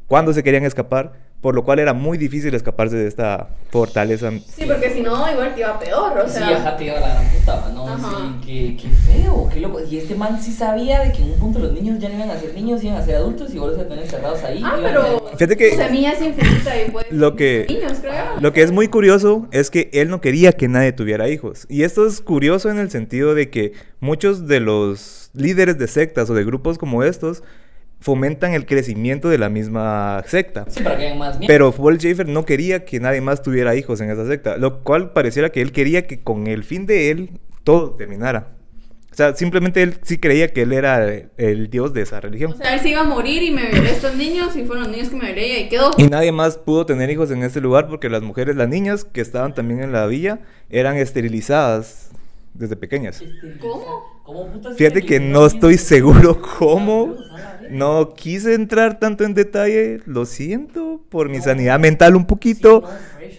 cuándo 0.07 0.33
se 0.33 0.43
querían 0.43 0.65
escapar, 0.65 1.13
por 1.42 1.55
lo 1.55 1.64
cual 1.64 1.78
era 1.81 1.92
muy 1.92 2.16
difícil 2.16 2.55
escaparse 2.55 2.96
de 2.96 3.07
esta 3.07 3.48
fortaleza. 3.70 4.31
Sí, 4.31 4.64
porque 4.66 4.90
si 4.90 5.02
no, 5.02 5.31
igual 5.31 5.55
te 5.55 5.61
iba 5.61 5.78
peor, 5.78 6.16
o 6.18 6.28
sea. 6.28 6.46
Sí, 6.46 6.52
ajá, 6.55 6.76
te 6.76 6.85
iba 6.85 7.00
la 7.00 7.09
gran 7.09 7.24
puta, 7.26 7.70
¿no? 7.74 7.88
Ajá. 7.88 8.11
Sí, 8.11 8.46
qué, 8.46 8.76
qué 8.83 8.88
feo, 8.88 9.48
qué 9.52 9.61
loco. 9.61 9.81
Y 9.90 9.98
este 9.98 10.14
man 10.14 10.40
sí 10.40 10.52
sabía 10.52 11.00
de 11.00 11.12
que 11.12 11.22
en 11.22 11.33
un 11.33 11.38
punto 11.40 11.59
los 11.59 11.72
niños 11.72 11.98
ya 11.98 12.09
no 12.09 12.14
iban 12.14 12.31
a 12.31 12.38
ser 12.38 12.55
niños, 12.55 12.83
iban 12.85 12.96
a 12.96 13.05
ser 13.05 13.16
adultos 13.16 13.52
y 13.52 13.57
iban 13.57 13.70
a 13.70 13.83
tener 13.83 13.98
encerrados 13.98 14.42
ahí. 14.44 14.62
Ah, 14.64 14.76
a 14.78 14.83
pero. 14.83 15.02
tener- 15.02 15.22
Fíjate 15.33 15.57
que- 15.57 15.70
Tu 15.70 15.76
semilla 15.76 16.12
es 16.12 16.22
infinita 16.22 16.81
y 16.81 16.90
pues. 16.90 17.07
Lo 17.11 17.35
que- 17.37 17.66
Niños, 17.68 17.98
creo. 18.00 18.40
Lo 18.40 18.52
que 18.52 18.62
es 18.62 18.70
muy 18.70 18.87
curioso 18.88 19.48
es 19.50 19.70
que 19.70 19.90
él 19.92 20.09
no 20.11 20.20
quería 20.20 20.52
que 20.52 20.68
nadie 20.68 20.92
tuviera 20.92 21.28
hijos. 21.28 21.66
Y 21.68 21.83
esto 21.83 22.07
es 22.07 22.20
curioso 22.20 22.70
en 22.70 22.78
el 22.78 22.90
sentido 22.90 23.35
de 23.35 23.50
que 23.50 23.72
muchos 24.00 24.46
de 24.46 24.61
los 24.61 25.31
líderes 25.35 25.76
de 25.78 25.88
sectas 25.88 26.31
o 26.31 26.35
de 26.35 26.44
grupos 26.44 26.78
como 26.78 27.02
estos 27.02 27.42
fomentan 28.03 28.53
el 28.53 28.67
crecimiento 28.67 29.29
de 29.29 29.38
la 29.38 29.49
misma 29.49 30.23
secta. 30.27 30.67
Sí, 30.69 30.83
para 30.83 30.97
que 30.99 31.07
hayan 31.07 31.19
más. 31.19 31.38
Pero 31.47 31.73
Paul 31.73 31.99
Schaefer 31.99 32.29
no 32.29 32.45
quería 32.45 32.85
que 32.85 33.01
nadie 33.01 33.21
más 33.21 33.43
tuviera 33.43 33.77
hijos 33.77 34.01
en 34.01 34.11
esa 34.11 34.27
secta, 34.27 34.57
lo 34.57 34.83
cual 34.83 35.12
pareciera 35.12 35.51
que 35.51 35.62
él 35.62 35.73
quería 35.73 36.07
que 36.07 36.21
con 36.21 36.49
el 36.49 36.65
fin 36.65 36.87
de 36.87 37.11
él 37.11 37.31
todo 37.65 37.95
terminara. 37.95 38.57
O 39.12 39.15
sea, 39.15 39.37
simplemente 39.37 39.83
él 39.83 39.99
sí 40.03 40.17
creía 40.17 40.53
que 40.53 40.62
él 40.62 40.73
era 40.73 41.07
el 41.37 41.69
dios 41.69 41.93
de 41.93 42.01
esa 42.01 42.19
religión. 42.19 42.53
O 42.53 42.57
sea, 42.57 42.75
él 42.75 42.81
se 42.81 42.88
iba 42.88 43.03
a 43.03 43.05
morir 43.05 43.43
y 43.43 43.51
me 43.51 43.71
violé 43.71 43.91
a 43.91 43.93
estos 43.93 44.17
niños 44.17 44.57
y 44.57 44.65
fueron 44.65 44.85
los 44.85 44.93
niños 44.93 45.11
que 45.11 45.17
me 45.17 45.27
violé 45.27 45.49
y 45.49 45.53
ahí 45.53 45.69
quedó. 45.69 45.91
Y 45.99 46.05
nadie 46.05 46.33
más 46.33 46.57
pudo 46.57 46.87
tener 46.87 47.11
hijos 47.11 47.31
en 47.31 47.43
este 47.43 47.61
lugar 47.61 47.88
porque 47.88 48.09
las 48.09 48.23
mujeres, 48.23 48.57
las 48.57 48.69
niñas 48.69 49.05
que 49.05 49.21
estaban 49.21 49.55
también 49.55 49.83
en 49.83 49.93
la 49.93 50.07
villa, 50.07 50.41
eran 50.71 50.97
esterilizadas 50.97 52.11
desde 52.55 52.75
pequeñas. 52.75 53.23
¿Cómo? 53.61 54.23
¿Cómo 54.25 54.47
putas 54.47 54.77
Fíjate 54.77 55.03
que 55.03 55.21
no 55.21 55.45
estoy 55.45 55.77
seguro 55.77 56.41
cómo. 56.59 57.15
No 57.70 58.14
quise 58.14 58.55
entrar 58.55 58.98
tanto 58.98 59.25
en 59.25 59.35
detalle, 59.35 60.01
lo 60.07 60.27
siento, 60.27 61.01
por 61.09 61.29
mi 61.29 61.40
sanidad 61.40 61.79
mental 61.79 62.16
un 62.16 62.27
poquito. 62.27 62.85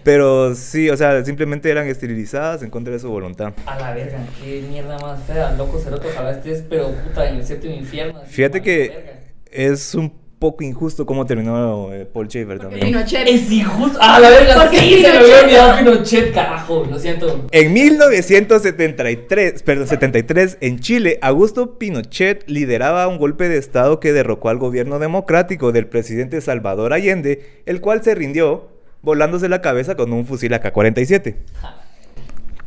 Pero 0.04 0.54
sí, 0.56 0.90
o 0.90 0.98
sea, 0.98 1.24
simplemente 1.24 1.70
eran 1.70 1.88
esterilizadas 1.88 2.62
en 2.62 2.70
contra 2.70 2.94
de 2.94 3.00
su 3.00 3.10
voluntad. 3.10 3.54
A 3.66 3.80
la 3.80 3.94
verga, 3.94 4.20
qué 4.42 4.62
mierda 4.70 4.98
más 5.00 5.24
fea, 5.24 5.54
loco 5.54 5.80
ceroto, 5.80 6.08
ojalá 6.08 6.32
estés, 6.32 6.64
pero 6.70 6.92
puta, 6.92 7.30
en 7.30 7.38
el 7.38 7.46
séptimo 7.46 7.74
infierno. 7.74 8.22
Fíjate 8.28 8.62
que 8.62 9.14
es 9.50 9.96
un 9.96 10.23
poco 10.44 10.62
injusto 10.62 11.06
cómo 11.06 11.26
terminó 11.26 11.94
eh, 11.94 12.06
Paul 12.06 12.28
Schaefer 12.28 12.60
también. 12.60 12.88
Pinochet. 12.88 13.26
Es 13.30 13.50
injusto. 13.50 13.98
A 14.02 14.20
la 14.20 14.30
verga, 14.30 14.56
Porque 14.62 14.78
sí, 14.78 15.02
se 15.02 15.10
me 15.10 15.20
había 15.20 15.42
olvidado 15.42 15.72
¿no? 15.72 15.78
Pinochet, 15.78 16.34
carajo, 16.34 16.86
lo 16.90 17.00
siento. 17.00 17.48
En 17.50 17.72
1973, 17.72 19.64
perdón, 19.64 19.88
73, 19.88 20.58
en 20.60 20.80
Chile, 20.82 21.18
Augusto 21.22 21.80
Pinochet 21.80 22.44
lideraba 22.50 23.08
un 23.08 23.20
golpe 23.20 23.48
de 23.48 23.58
Estado 23.58 24.02
que 24.02 24.12
derrocó 24.12 24.50
al 24.50 24.58
gobierno 24.58 25.00
democrático 25.00 25.72
del 25.72 25.88
presidente 25.88 26.42
Salvador 26.42 26.92
Allende, 26.92 27.62
el 27.66 27.80
cual 27.80 28.04
se 28.04 28.14
rindió 28.14 28.68
volándose 29.02 29.48
la 29.48 29.62
cabeza 29.62 29.96
con 29.96 30.12
un 30.12 30.26
fusil 30.26 30.54
AK-47. 30.54 31.36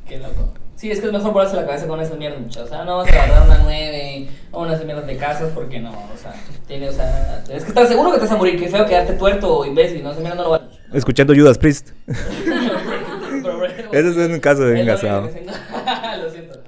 Qué 0.08 0.16
loco. 0.16 0.65
Sí, 0.76 0.90
es 0.90 1.00
que 1.00 1.06
es 1.06 1.12
mejor 1.12 1.32
volarse 1.32 1.56
la 1.56 1.64
cabeza 1.64 1.86
con 1.86 1.98
esas 2.00 2.18
mierdas, 2.18 2.40
muchachos. 2.40 2.68
O 2.68 2.68
sea, 2.68 2.84
no 2.84 2.98
vas 2.98 3.08
a 3.08 3.10
agarrar 3.10 3.46
una 3.46 3.58
9 3.62 4.28
o 4.52 4.62
unas 4.62 4.84
mierdas 4.84 5.06
de 5.06 5.16
casas 5.16 5.50
porque 5.54 5.80
no, 5.80 5.90
o 5.90 6.16
sea, 6.20 6.34
tiene, 6.66 6.90
o 6.90 6.92
sea, 6.92 7.42
es 7.50 7.62
que 7.62 7.68
estás 7.70 7.88
seguro 7.88 8.10
que 8.10 8.18
te 8.18 8.24
vas 8.24 8.32
a 8.32 8.36
morir. 8.36 8.58
Qué 8.60 8.68
feo 8.68 8.84
quedarte 8.84 9.14
tuerto 9.14 9.58
o 9.58 9.64
imbécil, 9.64 10.02
no, 10.02 10.10
esa 10.10 10.20
mierda 10.20 10.36
no 10.36 10.42
lo 10.44 10.50
vale. 10.50 10.66
Escuchando 10.92 11.34
Judas 11.34 11.56
Priest. 11.56 11.90
Ese 13.92 14.08
es 14.10 14.16
un 14.16 14.40
caso 14.40 14.64
de 14.64 14.80
engasado. 14.80 15.28
único 15.28 15.34
que 15.34 15.44
sé. 15.46 15.52
Lo 16.22 16.30
siento. 16.30 16.60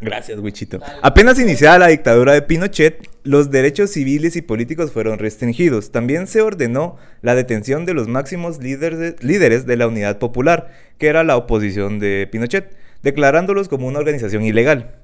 Gracias, 0.00 0.38
Wichito. 0.38 0.80
Apenas 1.02 1.40
iniciada 1.40 1.78
la 1.78 1.88
dictadura 1.88 2.32
de 2.32 2.42
Pinochet, 2.42 3.08
los 3.24 3.50
derechos 3.50 3.90
civiles 3.90 4.36
y 4.36 4.42
políticos 4.42 4.92
fueron 4.92 5.18
restringidos. 5.18 5.90
También 5.90 6.26
se 6.26 6.40
ordenó 6.40 6.96
la 7.20 7.34
detención 7.34 7.84
de 7.84 7.94
los 7.94 8.06
máximos 8.06 8.58
líderes 8.60 9.66
de 9.66 9.76
la 9.76 9.88
Unidad 9.88 10.18
Popular, 10.18 10.72
que 10.98 11.08
era 11.08 11.24
la 11.24 11.36
oposición 11.36 11.98
de 11.98 12.28
Pinochet, 12.30 12.76
declarándolos 13.02 13.68
como 13.68 13.88
una 13.88 13.98
organización 13.98 14.44
ilegal. 14.44 14.94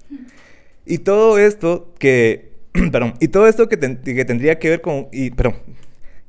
Y 0.87 0.99
todo 0.99 1.39
esto 1.39 1.93
que, 1.99 2.53
perdón, 2.93 3.15
y 3.21 3.29
todo 3.29 3.49
esto 3.49 3.69
que, 3.69 3.79
que 3.79 4.25
tendría 4.25 4.59
que 4.59 4.71
ver 4.71 4.81
con, 4.81 5.09
perdón, 5.37 5.57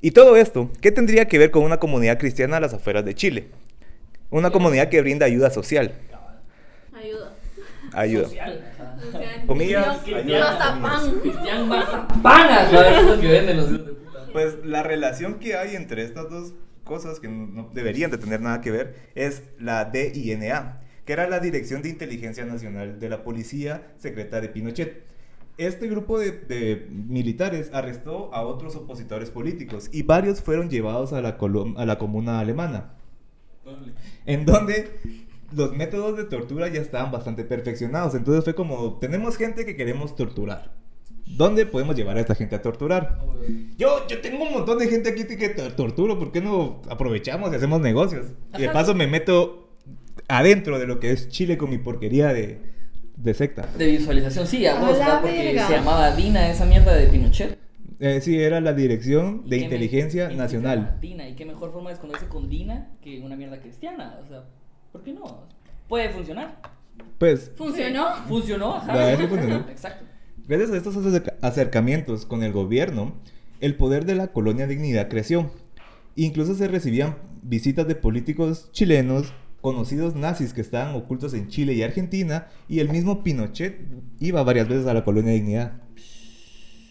y 0.01 0.11
todo 0.11 0.37
esto, 0.37 0.71
¿qué 0.81 0.91
tendría 0.91 1.27
que 1.27 1.37
ver 1.37 1.51
con 1.51 1.63
una 1.63 1.77
comunidad 1.77 2.19
cristiana 2.19 2.57
a 2.57 2.59
las 2.59 2.73
afueras 2.73 3.05
de 3.05 3.15
Chile? 3.15 3.45
Una 4.29 4.51
comunidad 4.51 4.89
que 4.89 5.01
brinda 5.01 5.25
ayuda 5.25 5.49
social. 5.49 5.93
Ayuda. 7.95 8.27
Comillas, 9.47 9.97
Cristian 10.03 10.27
ayuda, 10.27 10.75
Mazapán. 10.75 11.19
Cristian 11.21 11.67
Mazapanas, 11.67 12.71
la 12.71 12.81
verdad 12.81 12.99
es 12.99 13.07
lo 13.07 13.19
que 13.21 13.27
venden 13.27 13.57
los 13.57 13.71
hijos 13.71 13.85
de 13.85 13.93
puta. 13.93 14.19
Pues 14.33 14.65
la 14.65 14.83
relación 14.83 15.35
que 15.35 15.55
hay 15.55 15.75
entre 15.75 16.03
estas 16.03 16.29
dos 16.29 16.53
cosas 16.83 17.19
que 17.19 17.27
no 17.27 17.69
deberían 17.73 18.11
de 18.11 18.17
tener 18.17 18.41
nada 18.41 18.61
que 18.61 18.71
ver 18.71 18.95
es 19.15 19.43
la 19.59 19.85
DINA, 19.85 20.81
que 21.05 21.13
era 21.13 21.27
la 21.27 21.39
Dirección 21.39 21.81
de 21.81 21.89
Inteligencia 21.89 22.45
Nacional 22.45 22.99
de 22.99 23.09
la 23.09 23.23
Policía 23.23 23.87
Secreta 23.97 24.41
de 24.41 24.49
Pinochet. 24.49 25.03
Este 25.57 25.87
grupo 25.87 26.19
de, 26.19 26.31
de 26.31 26.87
militares 26.91 27.69
arrestó 27.71 28.33
a 28.33 28.41
otros 28.41 28.75
opositores 28.75 29.31
políticos 29.31 29.89
y 29.91 30.03
varios 30.03 30.41
fueron 30.41 30.69
llevados 30.69 31.13
a 31.13 31.21
la, 31.21 31.37
a 31.77 31.85
la 31.85 31.97
comuna 31.97 32.39
alemana, 32.39 32.93
en 34.25 34.45
donde 34.45 35.24
los 35.53 35.73
métodos 35.75 36.17
de 36.17 36.23
tortura 36.25 36.67
ya 36.69 36.81
estaban 36.81 37.11
bastante 37.11 37.43
perfeccionados. 37.43 38.15
Entonces 38.15 38.43
fue 38.43 38.55
como, 38.55 38.97
tenemos 38.99 39.37
gente 39.37 39.65
que 39.65 39.75
queremos 39.75 40.15
torturar. 40.15 40.73
¿Dónde 41.27 41.65
podemos 41.65 41.95
llevar 41.95 42.17
a 42.17 42.21
esta 42.21 42.35
gente 42.35 42.55
a 42.55 42.61
torturar? 42.61 43.19
Yo, 43.77 44.07
yo 44.07 44.21
tengo 44.21 44.43
un 44.43 44.53
montón 44.53 44.77
de 44.77 44.87
gente 44.87 45.09
aquí 45.09 45.25
que 45.25 45.55
tor- 45.55 45.75
torturo, 45.75 46.19
¿por 46.19 46.31
qué 46.31 46.39
no 46.39 46.81
aprovechamos 46.89 47.51
y 47.51 47.55
hacemos 47.55 47.81
negocios? 47.81 48.27
Y 48.57 48.61
de 48.61 48.69
paso 48.69 48.93
me 48.93 49.07
meto 49.07 49.69
adentro 50.27 50.77
de 50.79 50.85
lo 50.87 50.99
que 50.99 51.11
es 51.11 51.29
Chile 51.29 51.57
con 51.57 51.71
mi 51.71 51.79
porquería 51.79 52.31
de, 52.31 52.59
de 53.17 53.33
secta. 53.33 53.67
De 53.77 53.87
visualización, 53.87 54.45
sí, 54.45 54.65
a 54.67 54.79
vos, 54.79 54.97
porque 55.21 55.37
verga. 55.45 55.67
se 55.67 55.73
llamaba 55.73 56.15
Dina 56.15 56.49
esa 56.49 56.65
mierda 56.65 56.93
de 56.93 57.07
Pinochet. 57.07 57.57
Eh, 57.99 58.21
sí, 58.21 58.39
era 58.39 58.61
la 58.61 58.73
Dirección 58.73 59.43
¿Y 59.45 59.49
de 59.49 59.57
Inteligencia 59.57 60.29
Nacional. 60.29 60.97
Dina, 61.01 61.27
y 61.27 61.33
qué 61.33 61.45
mejor 61.45 61.71
forma 61.71 61.89
de 61.89 61.95
esconderse 61.95 62.27
con 62.27 62.49
Dina 62.49 62.91
que 63.01 63.21
una 63.21 63.35
mierda 63.35 63.59
cristiana. 63.59 64.19
O 64.23 64.27
sea, 64.27 64.43
¿por 64.95 65.03
qué 65.03 65.11
no? 65.11 65.41
Puede 65.89 66.09
funcionar. 66.09 66.57
Pues, 67.17 67.51
¿Funcionó? 67.57 68.15
Funcionó, 68.29 68.75
ajá. 68.77 68.95
La 68.95 69.17
que 69.17 69.27
funcionó. 69.27 69.57
Exacto. 69.69 70.05
gracias 70.47 70.71
a 70.71 70.77
estos 70.77 70.95
acerca- 70.95 71.33
acercamientos 71.41 72.25
con 72.25 72.43
el 72.43 72.53
gobierno, 72.53 73.13
el 73.59 73.75
poder 73.75 74.05
de 74.05 74.15
la 74.15 74.27
colonia 74.29 74.67
Dignidad 74.67 75.09
creció. 75.09 75.51
Incluso 76.15 76.55
se 76.55 76.69
recibían 76.69 77.17
visitas 77.41 77.85
de 77.89 77.95
políticos 77.95 78.69
chilenos, 78.71 79.33
conocidos 79.59 80.15
nazis 80.15 80.53
que 80.53 80.61
estaban 80.61 80.95
ocultos 80.95 81.33
en 81.33 81.49
Chile 81.49 81.73
y 81.73 81.83
Argentina, 81.83 82.47
y 82.69 82.79
el 82.79 82.87
mismo 82.87 83.21
Pinochet 83.21 83.81
iba 84.21 84.41
varias 84.43 84.69
veces 84.69 84.87
a 84.87 84.93
la 84.93 85.03
colonia 85.03 85.33
Dignidad. 85.33 85.73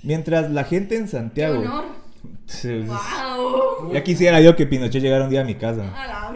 Mientras 0.03 0.51
la 0.51 0.65
gente 0.65 0.97
en 0.97 1.05
¡Qué 1.05 1.09
Santiago... 1.09 1.61
honor! 1.61 1.85
Sí, 2.47 2.81
¡Wow! 2.81 3.93
Ya 3.93 4.03
quisiera 4.03 4.41
yo 4.41 4.57
que 4.57 4.67
Pinochet 4.67 5.03
llegara 5.03 5.25
un 5.25 5.31
día 5.31 5.43
a 5.43 5.45
mi 5.45 5.55
casa. 5.57 5.83
A 5.95 6.07
la. 6.07 6.35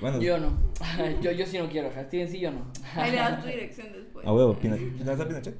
Bueno, 0.00 0.20
Yo 0.20 0.38
no. 0.38 0.58
Yo, 1.22 1.30
yo 1.32 1.46
sí 1.46 1.58
no 1.58 1.68
quiero. 1.68 1.90
Steven 1.90 2.28
sí, 2.28 2.40
yo 2.40 2.50
no. 2.50 2.66
Ahí 2.94 3.10
le 3.10 3.16
das 3.18 3.40
tu 3.40 3.46
dirección 3.48 3.88
después. 3.92 4.26
A 4.26 4.32
huevo, 4.32 4.54
Pino- 4.58 4.76
¿no 5.04 5.12
está 5.12 5.26
Pinochet? 5.26 5.56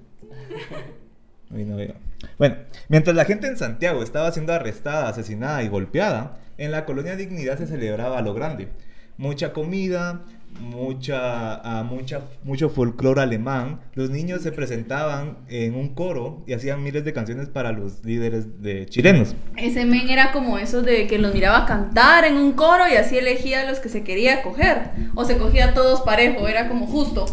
Ay, 1.55 1.65
no 1.65 1.77
veo. 1.77 1.95
Bueno, 2.39 2.57
mientras 2.89 3.17
la 3.17 3.25
gente 3.25 3.47
en 3.47 3.57
Santiago 3.57 4.03
estaba 4.03 4.31
siendo 4.33 4.53
arrestada, 4.53 5.09
asesinada 5.09 5.63
y 5.63 5.69
golpeada, 5.69 6.39
en 6.59 6.71
la 6.73 6.85
colonia 6.85 7.17
Dignidad 7.17 7.57
se 7.59 7.67
celebraba 7.67 8.19
a 8.19 8.23
lo 8.23 8.35
grande. 8.35 8.69
Mucha 9.17 9.53
comida, 9.53 10.23
mucha, 10.61 11.55
ah, 11.57 11.83
mucha, 11.83 12.23
mucho 12.45 12.69
folclore 12.69 13.21
alemán. 13.21 13.81
Los 13.95 14.11
niños 14.11 14.43
se 14.43 14.53
presentaban 14.53 15.39
en 15.49 15.75
un 15.75 15.95
coro 15.95 16.43
y 16.47 16.53
hacían 16.53 16.83
miles 16.83 17.05
de 17.05 17.13
canciones 17.13 17.49
para 17.49 17.73
los 17.73 18.05
líderes 18.05 18.63
de 18.63 18.87
chilenos. 18.87 19.35
Ese 19.57 19.85
men 19.85 20.09
era 20.09 20.33
como 20.33 20.59
eso 20.59 20.83
de 20.83 21.07
que 21.07 21.19
los 21.19 21.35
miraba 21.35 21.67
cantar 21.67 22.25
en 22.25 22.37
un 22.37 22.53
coro 22.53 22.85
y 22.91 22.97
así 22.97 23.17
elegía 23.19 23.63
a 23.63 23.71
los 23.71 23.79
que 23.79 23.89
se 23.89 24.03
quería 24.03 24.43
coger. 24.43 24.91
O 25.15 25.25
se 25.25 25.39
cogía 25.39 25.67
a 25.67 25.75
todos 25.75 26.03
parejo, 26.03 26.49
era 26.49 26.69
como 26.69 26.87
justo. 26.87 27.27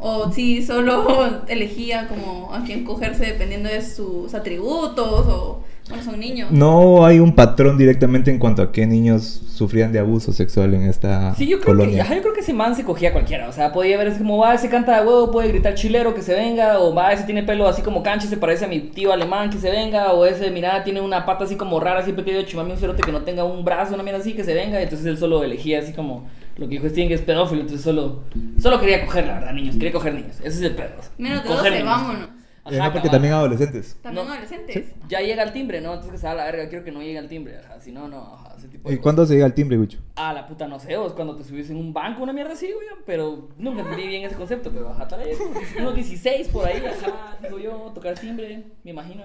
O 0.00 0.30
si 0.32 0.62
solo 0.62 1.42
elegía 1.48 2.06
como 2.08 2.54
a 2.54 2.64
quién 2.64 2.84
cogerse 2.84 3.26
dependiendo 3.26 3.68
de 3.68 3.82
sus 3.82 4.32
atributos 4.34 5.26
o 5.26 5.62
bueno, 5.88 6.04
son 6.04 6.20
niños. 6.20 6.50
No 6.50 7.06
hay 7.06 7.18
un 7.18 7.34
patrón 7.34 7.78
directamente 7.78 8.30
en 8.30 8.38
cuanto 8.38 8.60
a 8.60 8.72
qué 8.72 8.86
niños 8.86 9.22
sufrían 9.24 9.90
de 9.90 9.98
abuso 9.98 10.34
sexual 10.34 10.74
en 10.74 10.82
esta 10.82 11.34
Sí, 11.34 11.46
yo 11.46 11.58
creo, 11.60 11.74
que, 11.74 11.82
colonia. 11.82 12.06
yo 12.14 12.20
creo 12.20 12.34
que 12.34 12.40
ese 12.40 12.52
man 12.52 12.76
se 12.76 12.84
cogía 12.84 13.08
a 13.08 13.12
cualquiera. 13.12 13.48
O 13.48 13.52
sea, 13.52 13.72
podía 13.72 13.96
ver 13.96 14.08
así 14.08 14.18
como, 14.18 14.36
va, 14.36 14.52
ese 14.52 14.68
canta 14.68 15.00
de 15.00 15.06
huevo, 15.06 15.30
puede 15.30 15.48
gritar 15.48 15.74
chilero 15.74 16.14
que 16.14 16.20
se 16.20 16.34
venga. 16.34 16.78
O 16.80 16.94
va, 16.94 17.12
ese 17.14 17.24
tiene 17.24 17.42
pelo 17.42 17.66
así 17.66 17.80
como 17.80 18.02
cancha 18.02 18.26
y 18.26 18.28
se 18.28 18.36
parece 18.36 18.66
a 18.66 18.68
mi 18.68 18.80
tío 18.80 19.12
alemán 19.14 19.48
que 19.48 19.56
se 19.56 19.70
venga. 19.70 20.12
O 20.12 20.26
ese, 20.26 20.50
mira, 20.50 20.84
tiene 20.84 21.00
una 21.00 21.24
pata 21.24 21.44
así 21.44 21.56
como 21.56 21.80
rara, 21.80 22.02
siempre 22.02 22.22
querido 22.22 22.42
chimarme 22.42 22.72
un 22.72 22.78
cerote 22.78 23.02
que 23.02 23.12
no 23.12 23.22
tenga 23.22 23.44
un 23.44 23.64
brazo, 23.64 23.94
una 23.94 24.02
mierda 24.02 24.20
así 24.20 24.34
que 24.34 24.44
se 24.44 24.52
venga. 24.52 24.82
Entonces 24.82 25.06
él 25.06 25.16
solo 25.16 25.42
elegía 25.42 25.78
así 25.78 25.94
como 25.94 26.26
Lo 26.58 26.66
que 26.68 26.74
dijo 26.74 26.88
Steven 26.88 27.08
que 27.08 27.14
es 27.14 27.22
pedófilo, 27.22 27.60
entonces 27.62 27.84
solo, 27.84 28.24
solo 28.60 28.80
quería 28.80 29.04
coger, 29.06 29.26
la 29.26 29.34
verdad, 29.34 29.52
niños. 29.52 29.76
Quería 29.76 29.92
coger 29.92 30.14
niños. 30.14 30.36
Ese 30.40 30.48
es 30.48 30.62
el 30.62 30.74
pedo. 30.74 30.90
Menos 31.16 31.42
de 31.42 31.48
Coger 31.48 31.58
12, 31.64 31.70
niños. 31.70 31.86
vámonos. 31.86 32.28
Ajá, 32.64 32.76
Eh, 32.76 32.78
no, 32.80 32.92
porque 32.92 33.08
también 33.08 33.32
adolescentes. 33.32 33.96
También 34.02 34.26
No. 34.26 34.32
adolescentes. 34.32 34.88
Ya 35.08 35.20
llega 35.20 35.42
el 35.42 35.52
timbre, 35.52 35.80
¿no? 35.80 35.90
Entonces 35.94 36.12
que 36.12 36.18
se 36.18 36.26
va 36.26 36.32
a 36.32 36.34
la 36.34 36.44
verga. 36.44 36.68
Quiero 36.68 36.84
que 36.84 36.92
no 36.92 37.00
llegue 37.00 37.18
al 37.18 37.28
timbre, 37.28 37.56
ajá. 37.58 37.80
Si 37.80 37.92
no, 37.92 38.08
no, 38.08 38.34
ajá. 38.34 38.54
Ese 38.58 38.68
tipo 38.68 38.88
de 38.88 38.94
¿Y 38.94 38.98
cosas. 38.98 39.02
cuándo 39.04 39.26
se 39.26 39.34
llega 39.34 39.46
el 39.46 39.54
timbre, 39.54 39.76
Gucho? 39.78 39.98
Ah, 40.16 40.32
la 40.34 40.46
puta, 40.46 40.66
no 40.68 40.78
sé, 40.80 40.96
vos 40.96 41.12
cuando 41.14 41.36
te 41.36 41.44
subís 41.44 41.70
en 41.70 41.76
un 41.76 41.92
banco, 41.94 42.22
una 42.24 42.32
mierda 42.34 42.52
así, 42.52 42.66
güey. 42.72 42.86
Pero 43.06 43.48
nunca 43.56 43.80
entendí 43.82 44.06
bien 44.08 44.24
ese 44.24 44.34
concepto, 44.34 44.70
pero 44.70 44.90
ajá, 44.90 45.06
tal 45.08 45.20
vez 45.20 45.38
unos 45.78 45.94
16 45.94 46.48
por 46.48 46.66
ahí, 46.66 46.82
ajá, 46.84 47.38
digo 47.42 47.58
yo, 47.58 47.90
tocar 47.94 48.18
timbre, 48.18 48.64
me 48.84 48.90
imagino. 48.90 49.22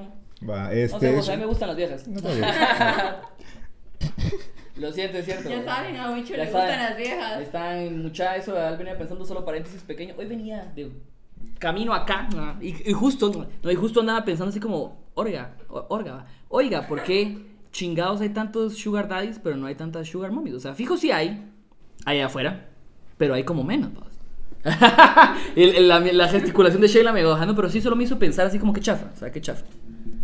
Va, 0.47 0.65
No 0.65 0.71
este. 0.71 0.99
sé, 0.99 1.15
vos, 1.15 1.27
a 1.29 1.31
mí 1.33 1.37
me 1.39 1.45
gustan 1.47 1.67
las 1.69 1.77
viejas. 1.77 2.07
No 2.07 2.17
está 2.17 2.31
bien. 2.31 2.45
Lo 4.75 4.91
siento, 4.91 5.17
es 5.19 5.25
cierto. 5.25 5.49
Ya 5.49 5.63
saben, 5.63 5.95
a 5.97 6.19
Ya 6.19 6.37
le 6.37 6.43
gustan 6.45 6.67
las 6.79 6.97
viejas. 6.97 7.41
están, 7.41 8.01
mucha 8.01 8.35
eso, 8.35 8.53
venía 8.77 8.97
pensando 8.97 9.23
solo 9.25 9.45
paréntesis 9.45 9.81
pequeño. 9.83 10.15
Hoy 10.17 10.25
venía 10.25 10.71
de 10.75 10.91
camino 11.59 11.93
acá 11.93 12.27
¿no? 12.35 12.57
y, 12.61 12.69
y 12.89 12.93
justo, 12.93 13.47
no, 13.61 13.71
y 13.71 13.75
justo 13.75 13.99
andaba 13.99 14.25
pensando 14.25 14.49
así 14.49 14.59
como, 14.59 14.97
orga, 15.13 15.53
orga, 15.69 16.25
oiga, 16.49 16.87
¿por 16.87 17.03
qué 17.03 17.37
chingados 17.71 18.21
hay 18.21 18.29
tantos 18.29 18.77
sugar 18.77 19.07
daddies 19.07 19.39
pero 19.43 19.55
no 19.57 19.67
hay 19.67 19.75
tantas 19.75 20.07
sugar 20.07 20.31
mommies? 20.31 20.55
O 20.55 20.59
sea, 20.59 20.73
fijo 20.73 20.97
sí 20.97 21.11
hay, 21.11 21.49
allá 22.05 22.25
afuera, 22.25 22.69
pero 23.17 23.33
hay 23.33 23.43
como 23.43 23.63
menos, 23.63 23.91
el- 25.55 25.87
la, 25.87 25.99
la 25.99 26.27
gesticulación 26.29 26.81
de 26.81 26.87
Sheila 26.87 27.11
me 27.11 27.21
iba 27.21 27.29
bajando, 27.31 27.55
pero 27.55 27.69
sí 27.69 27.81
solo 27.81 27.95
me 27.95 28.05
hizo 28.05 28.17
pensar 28.17 28.47
así 28.47 28.57
como 28.59 28.73
que 28.73 28.81
chafa, 28.81 29.11
o 29.13 29.17
sea, 29.17 29.31
que 29.31 29.41
chafa. 29.41 29.65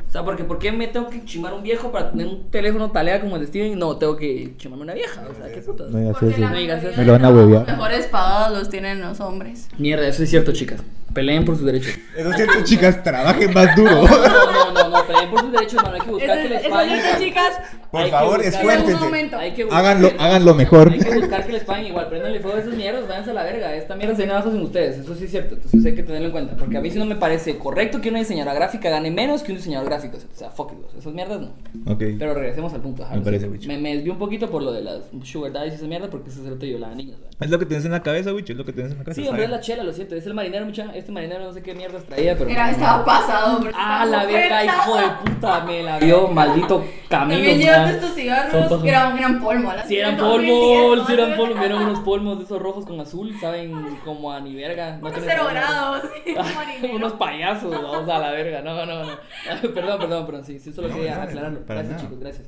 O 0.10 0.12
sea, 0.12 0.24
porque 0.26 0.44
¿por 0.44 0.58
qué 0.58 0.72
me 0.72 0.88
tengo 0.88 1.08
que 1.08 1.24
chimar 1.24 1.54
un 1.54 1.62
viejo 1.62 1.92
para 1.92 2.10
tener 2.10 2.26
un 2.26 2.50
teléfono 2.50 2.90
talea 2.90 3.22
como 3.22 3.36
el 3.36 3.42
de 3.42 3.48
Steven? 3.48 3.78
No, 3.78 3.96
tengo 3.98 4.18
que 4.18 4.56
chimarme 4.58 4.86
una 4.86 4.96
vieja, 4.96 5.22
o 5.30 5.36
sea, 5.36 5.54
qué 5.54 5.62
puta. 5.62 5.84
No 5.88 6.00
digas 6.00 6.18
eso. 6.18 6.26
No 6.26 6.32
digas 6.32 6.52
mayoría 6.52 6.76
eso. 6.78 6.98
Me 6.98 7.06
lo 7.06 7.12
van 7.14 7.26
a 7.26 7.30
huevear. 7.30 7.68
mejores 7.68 8.08
pagados 8.08 8.58
los 8.58 8.70
tienen 8.72 9.02
los 9.02 9.20
hombres. 9.20 9.68
Mierda, 9.78 10.08
eso 10.08 10.24
es 10.24 10.32
cierto, 10.32 10.52
chicas. 10.52 10.82
Peleen 11.14 11.44
por 11.46 11.56
sus 11.56 11.66
derechos. 11.66 11.94
Eso 12.16 12.30
es 12.30 12.36
cierto, 12.36 12.54
chicas, 12.64 13.04
trabajen 13.04 13.54
más 13.54 13.76
duro. 13.76 13.92
No, 13.92 14.08
no, 14.08 14.74
no, 14.74 14.90
no, 14.90 15.06
peleen 15.08 15.30
por 15.30 15.40
sus 15.42 15.52
derechos, 15.52 15.74
hermano. 15.76 15.96
Hay 15.96 16.02
que 16.02 16.12
buscar 16.12 16.38
Eso 16.38 16.44
que 16.48 16.54
les 16.54 16.62
eso 16.62 16.70
paguen. 16.70 16.96
es 17.00 17.20
de 17.20 17.26
chicas. 17.26 17.54
Por 17.92 18.10
favor, 18.10 18.42
esfuércense. 18.44 18.92
En 18.92 18.98
un 18.98 19.04
momento. 19.04 19.38
Hay 19.38 19.54
que 19.54 19.64
buscar- 19.64 19.80
Háganlo, 19.86 20.12
háganlo 20.20 20.54
mejor. 20.56 20.92
Hay 20.92 21.00
que 21.00 21.16
buscar 21.20 21.46
que 21.48 21.52
les 21.54 21.64
paguen 21.64 21.88
igual. 21.88 22.08
Prendanle 22.10 22.40
fuego 22.40 22.58
a 22.58 22.60
esos 22.62 22.74
mierdas, 22.76 23.08
váyanse 23.08 23.32
a 23.32 23.34
la 23.34 23.44
verga. 23.44 23.76
Esta 23.76 23.96
mierda 23.96 24.16
se 24.16 24.28
nada 24.28 24.44
sin 24.44 24.62
ustedes. 24.62 24.98
Eso 25.00 25.16
sí 25.16 25.24
es 25.26 25.32
cierto. 25.32 25.56
Entonces 25.56 25.86
hay 25.86 25.96
que 25.96 26.04
tenerlo 26.04 26.28
en 26.28 26.32
cuenta. 26.32 26.56
Porque 26.56 26.78
a 26.78 26.82
mí 26.82 26.92
sí 26.92 27.00
no 27.00 27.06
me 27.06 27.16
parece 27.16 27.58
correcto 27.58 28.00
que 28.02 28.10
una 28.10 28.20
diseñadora 28.20 28.54
gráfica 28.54 28.90
gane 28.92 29.10
menos 29.10 29.42
que 29.42 29.52
un 29.52 29.58
diseñador 29.58 29.88
gráfico. 29.90 30.18
O 30.18 30.36
sea, 30.38 30.52
fuck 30.52 30.74
it, 30.74 30.78
esas 31.00 31.14
mierdas 31.14 31.42
no. 31.42 31.48
Ok. 31.92 32.04
Pero 32.20 32.34
regresemos 32.36 32.72
al 32.74 32.82
punto. 32.82 33.04
ajá, 33.04 33.16
Me 33.16 33.22
parece, 33.22 33.48
Wicho. 33.48 33.68
me, 33.68 33.78
me 33.80 33.96
desvió 33.96 34.14
un 34.14 34.20
poquito 34.20 34.50
por 34.52 34.62
lo 34.62 34.72
de 34.72 34.82
las 34.82 35.02
sugar 35.24 35.52
daddies 35.52 35.74
y 35.74 35.78
esa 35.78 35.88
mierda 35.88 36.10
porque 36.10 36.30
ese 36.30 36.42
es 36.42 36.48
el 36.48 36.60
yo 36.60 36.78
la 36.78 36.94
niña. 36.94 37.16
Es 37.40 37.50
lo 37.50 37.58
que 37.58 37.66
tienes 37.66 37.86
en 37.86 37.92
la 37.92 38.04
cabeza, 38.04 38.34
Wicho. 38.34 38.54
Es 38.54 38.58
lo 38.60 38.66
que 38.66 38.74
tienes 38.74 38.92
en 38.92 39.00
la 39.00 39.04
cabeza. 39.04 39.22
Sí, 39.22 39.28
hombre, 39.28 39.46
es 39.46 39.50
la 39.50 39.60
chela, 39.62 39.84
lo 39.84 39.94
siento. 39.94 40.16
Es 40.16 40.26
el 40.28 40.34
marinero, 40.36 40.66
mucha. 40.66 40.92
Este 41.00 41.12
marinero 41.12 41.46
no 41.46 41.54
sé 41.54 41.64
qué 41.64 41.74
mierdas 41.74 42.04
traía, 42.04 42.38
pero. 42.38 42.50
Era, 42.50 42.72
estaba 42.72 43.06
pasado. 43.06 43.60
pero 43.62 43.72
Ah, 43.76 44.04
estaba 44.04 44.06
la 44.06 44.26
verga, 44.26 44.66
hijo 44.66 44.98
de 44.98 45.04
puta, 45.24 45.64
me 45.64 45.84
la 45.84 46.00
vio, 46.00 46.28
maldito 46.28 46.86
Camilo. 47.08 47.40
También 47.40 47.58
llevaste 47.60 47.96
estos 47.96 48.14
cigarros 48.16 48.82
que 48.82 48.90
eran, 48.90 49.18
eran 49.18 49.42
polvo. 49.42 49.72
Si 49.88 49.98
eran 49.98 50.18
polvos, 50.18 51.08
si 51.08 51.14
eran 51.14 51.36
polvos, 51.38 51.64
eran 51.64 51.82
unos 51.84 52.00
polvos 52.02 52.38
de 52.38 52.44
esos 52.46 52.62
rojos 52.62 52.86
con 52.86 53.00
azul, 53.00 53.34
saben, 53.40 53.98
como 54.04 54.32
a 54.32 54.40
ni 54.42 54.54
verga. 54.56 54.98
No 55.02 55.10
cero 55.14 55.48
grados. 55.50 56.04
unos 56.94 57.14
payasos, 57.14 57.72
vamos 57.72 58.10
a 58.10 58.20
la 58.20 58.32
verga, 58.32 58.62
no, 58.62 58.86
no, 58.86 59.06
no. 59.06 59.12
Perdón, 59.74 60.00
perdón, 60.00 60.26
perdón, 60.26 60.46
sí, 60.46 60.60
sí, 60.60 60.72
solo 60.74 60.90
No, 60.90 60.96
quería 60.96 61.16
no, 61.16 61.22
aclararlo. 61.24 61.60
Gracias, 61.66 61.88
nada. 61.90 62.02
chicos, 62.02 62.20
gracias. 62.20 62.48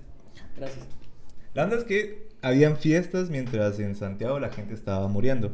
Gracias. 0.57 0.87
La 1.53 1.63
onda 1.63 1.77
es 1.77 1.83
que 1.83 2.27
habían 2.41 2.77
fiestas 2.77 3.29
mientras 3.29 3.79
en 3.79 3.95
Santiago 3.95 4.39
la 4.39 4.49
gente 4.49 4.73
estaba 4.73 5.07
muriendo. 5.07 5.51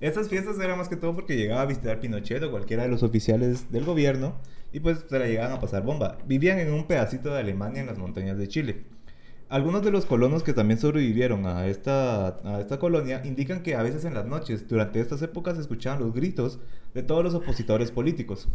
Estas 0.00 0.28
fiestas 0.28 0.58
eran 0.58 0.76
más 0.76 0.88
que 0.88 0.96
todo 0.96 1.14
porque 1.14 1.36
llegaba 1.36 1.62
a 1.62 1.66
visitar 1.66 2.00
Pinochet 2.00 2.42
o 2.42 2.50
cualquiera 2.50 2.82
de 2.82 2.90
los 2.90 3.02
oficiales 3.02 3.72
del 3.72 3.84
gobierno 3.84 4.34
y 4.72 4.80
pues 4.80 5.04
se 5.08 5.18
la 5.18 5.26
llegaban 5.26 5.52
a 5.52 5.60
pasar 5.60 5.82
bomba. 5.82 6.18
Vivían 6.26 6.58
en 6.58 6.72
un 6.72 6.86
pedacito 6.86 7.32
de 7.32 7.40
Alemania 7.40 7.80
en 7.80 7.86
las 7.86 7.98
montañas 7.98 8.36
de 8.36 8.48
Chile. 8.48 8.84
Algunos 9.48 9.82
de 9.82 9.92
los 9.92 10.06
colonos 10.06 10.42
que 10.42 10.52
también 10.52 10.80
sobrevivieron 10.80 11.46
a 11.46 11.68
esta, 11.68 12.40
a 12.44 12.60
esta 12.60 12.78
colonia 12.78 13.22
indican 13.24 13.62
que 13.62 13.76
a 13.76 13.82
veces 13.82 14.04
en 14.04 14.12
las 14.12 14.26
noches, 14.26 14.68
durante 14.68 15.00
estas 15.00 15.22
épocas, 15.22 15.54
se 15.54 15.60
escuchaban 15.62 16.00
los 16.00 16.12
gritos 16.12 16.58
de 16.94 17.02
todos 17.04 17.22
los 17.22 17.34
opositores 17.34 17.92
políticos. 17.92 18.48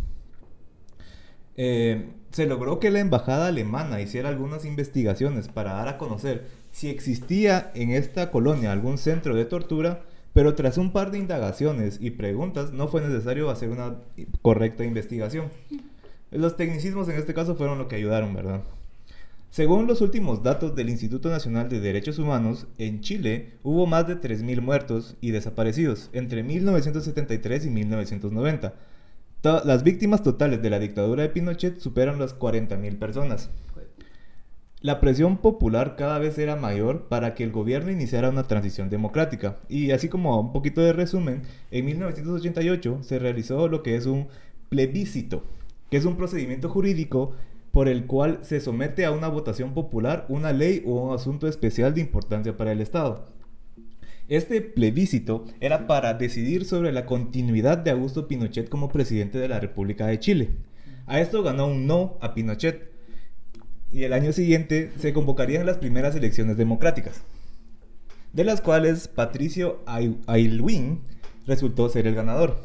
Eh, 1.55 2.09
se 2.31 2.45
logró 2.45 2.79
que 2.79 2.91
la 2.91 2.99
embajada 2.99 3.47
alemana 3.47 4.01
hiciera 4.01 4.29
algunas 4.29 4.65
investigaciones 4.65 5.47
para 5.47 5.73
dar 5.73 5.87
a 5.87 5.97
conocer 5.97 6.47
si 6.71 6.89
existía 6.89 7.71
en 7.73 7.91
esta 7.91 8.31
colonia 8.31 8.71
algún 8.71 8.97
centro 8.97 9.35
de 9.35 9.45
tortura, 9.45 10.03
pero 10.33 10.55
tras 10.55 10.77
un 10.77 10.91
par 10.91 11.11
de 11.11 11.17
indagaciones 11.19 11.97
y 12.01 12.11
preguntas 12.11 12.71
no 12.71 12.87
fue 12.87 13.01
necesario 13.01 13.49
hacer 13.49 13.69
una 13.69 13.95
correcta 14.41 14.83
investigación. 14.85 15.49
Los 16.31 16.55
tecnicismos 16.55 17.09
en 17.09 17.17
este 17.17 17.33
caso 17.33 17.55
fueron 17.55 17.77
lo 17.77 17.87
que 17.87 17.97
ayudaron, 17.97 18.33
¿verdad? 18.33 18.61
Según 19.49 19.85
los 19.85 19.99
últimos 19.99 20.43
datos 20.43 20.75
del 20.75 20.89
Instituto 20.89 21.29
Nacional 21.29 21.67
de 21.67 21.81
Derechos 21.81 22.17
Humanos, 22.19 22.67
en 22.77 23.01
Chile 23.01 23.55
hubo 23.63 23.85
más 23.85 24.07
de 24.07 24.15
3.000 24.15 24.61
muertos 24.61 25.17
y 25.19 25.31
desaparecidos 25.31 26.09
entre 26.13 26.41
1973 26.43 27.65
y 27.65 27.69
1990. 27.69 28.73
To- 29.41 29.61
Las 29.65 29.83
víctimas 29.83 30.23
totales 30.23 30.61
de 30.61 30.69
la 30.69 30.79
dictadura 30.79 31.23
de 31.23 31.29
Pinochet 31.29 31.79
superan 31.79 32.17
las 32.17 32.33
40.000 32.39 32.97
personas. 32.97 33.49
La 34.81 34.99
presión 34.99 35.37
popular 35.37 35.95
cada 35.95 36.17
vez 36.17 36.39
era 36.39 36.55
mayor 36.55 37.03
para 37.07 37.35
que 37.35 37.43
el 37.43 37.51
gobierno 37.51 37.91
iniciara 37.91 38.29
una 38.31 38.47
transición 38.47 38.89
democrática. 38.89 39.59
Y 39.69 39.91
así 39.91 40.09
como 40.09 40.39
un 40.39 40.51
poquito 40.51 40.81
de 40.81 40.91
resumen, 40.91 41.43
en 41.69 41.85
1988 41.85 42.99
se 43.03 43.19
realizó 43.19 43.67
lo 43.67 43.83
que 43.83 43.95
es 43.95 44.07
un 44.07 44.27
plebiscito, 44.69 45.43
que 45.91 45.97
es 45.97 46.05
un 46.05 46.17
procedimiento 46.17 46.67
jurídico 46.67 47.33
por 47.71 47.87
el 47.87 48.07
cual 48.07 48.39
se 48.41 48.59
somete 48.59 49.05
a 49.05 49.11
una 49.11 49.27
votación 49.27 49.75
popular 49.75 50.25
una 50.29 50.51
ley 50.51 50.81
o 50.87 51.09
un 51.09 51.13
asunto 51.13 51.47
especial 51.47 51.93
de 51.93 52.01
importancia 52.01 52.57
para 52.57 52.71
el 52.71 52.81
Estado. 52.81 53.27
Este 54.29 54.61
plebiscito 54.61 55.45
era 55.59 55.85
para 55.85 56.15
decidir 56.15 56.65
sobre 56.65 56.91
la 56.91 57.05
continuidad 57.05 57.77
de 57.77 57.91
Augusto 57.91 58.27
Pinochet 58.27 58.67
como 58.67 58.89
presidente 58.89 59.37
de 59.37 59.47
la 59.47 59.59
República 59.59 60.07
de 60.07 60.19
Chile. 60.19 60.49
A 61.05 61.19
esto 61.19 61.43
ganó 61.43 61.67
un 61.67 61.85
no 61.85 62.17
a 62.19 62.33
Pinochet. 62.33 62.90
Y 63.91 64.03
el 64.03 64.13
año 64.13 64.31
siguiente 64.31 64.91
se 64.99 65.13
convocarían 65.13 65.65
las 65.65 65.77
primeras 65.77 66.15
elecciones 66.15 66.57
democráticas, 66.57 67.21
de 68.33 68.43
las 68.45 68.61
cuales 68.61 69.07
Patricio 69.07 69.81
Ay- 69.85 70.17
Aylwin 70.27 71.01
resultó 71.45 71.89
ser 71.89 72.07
el 72.07 72.15
ganador. 72.15 72.57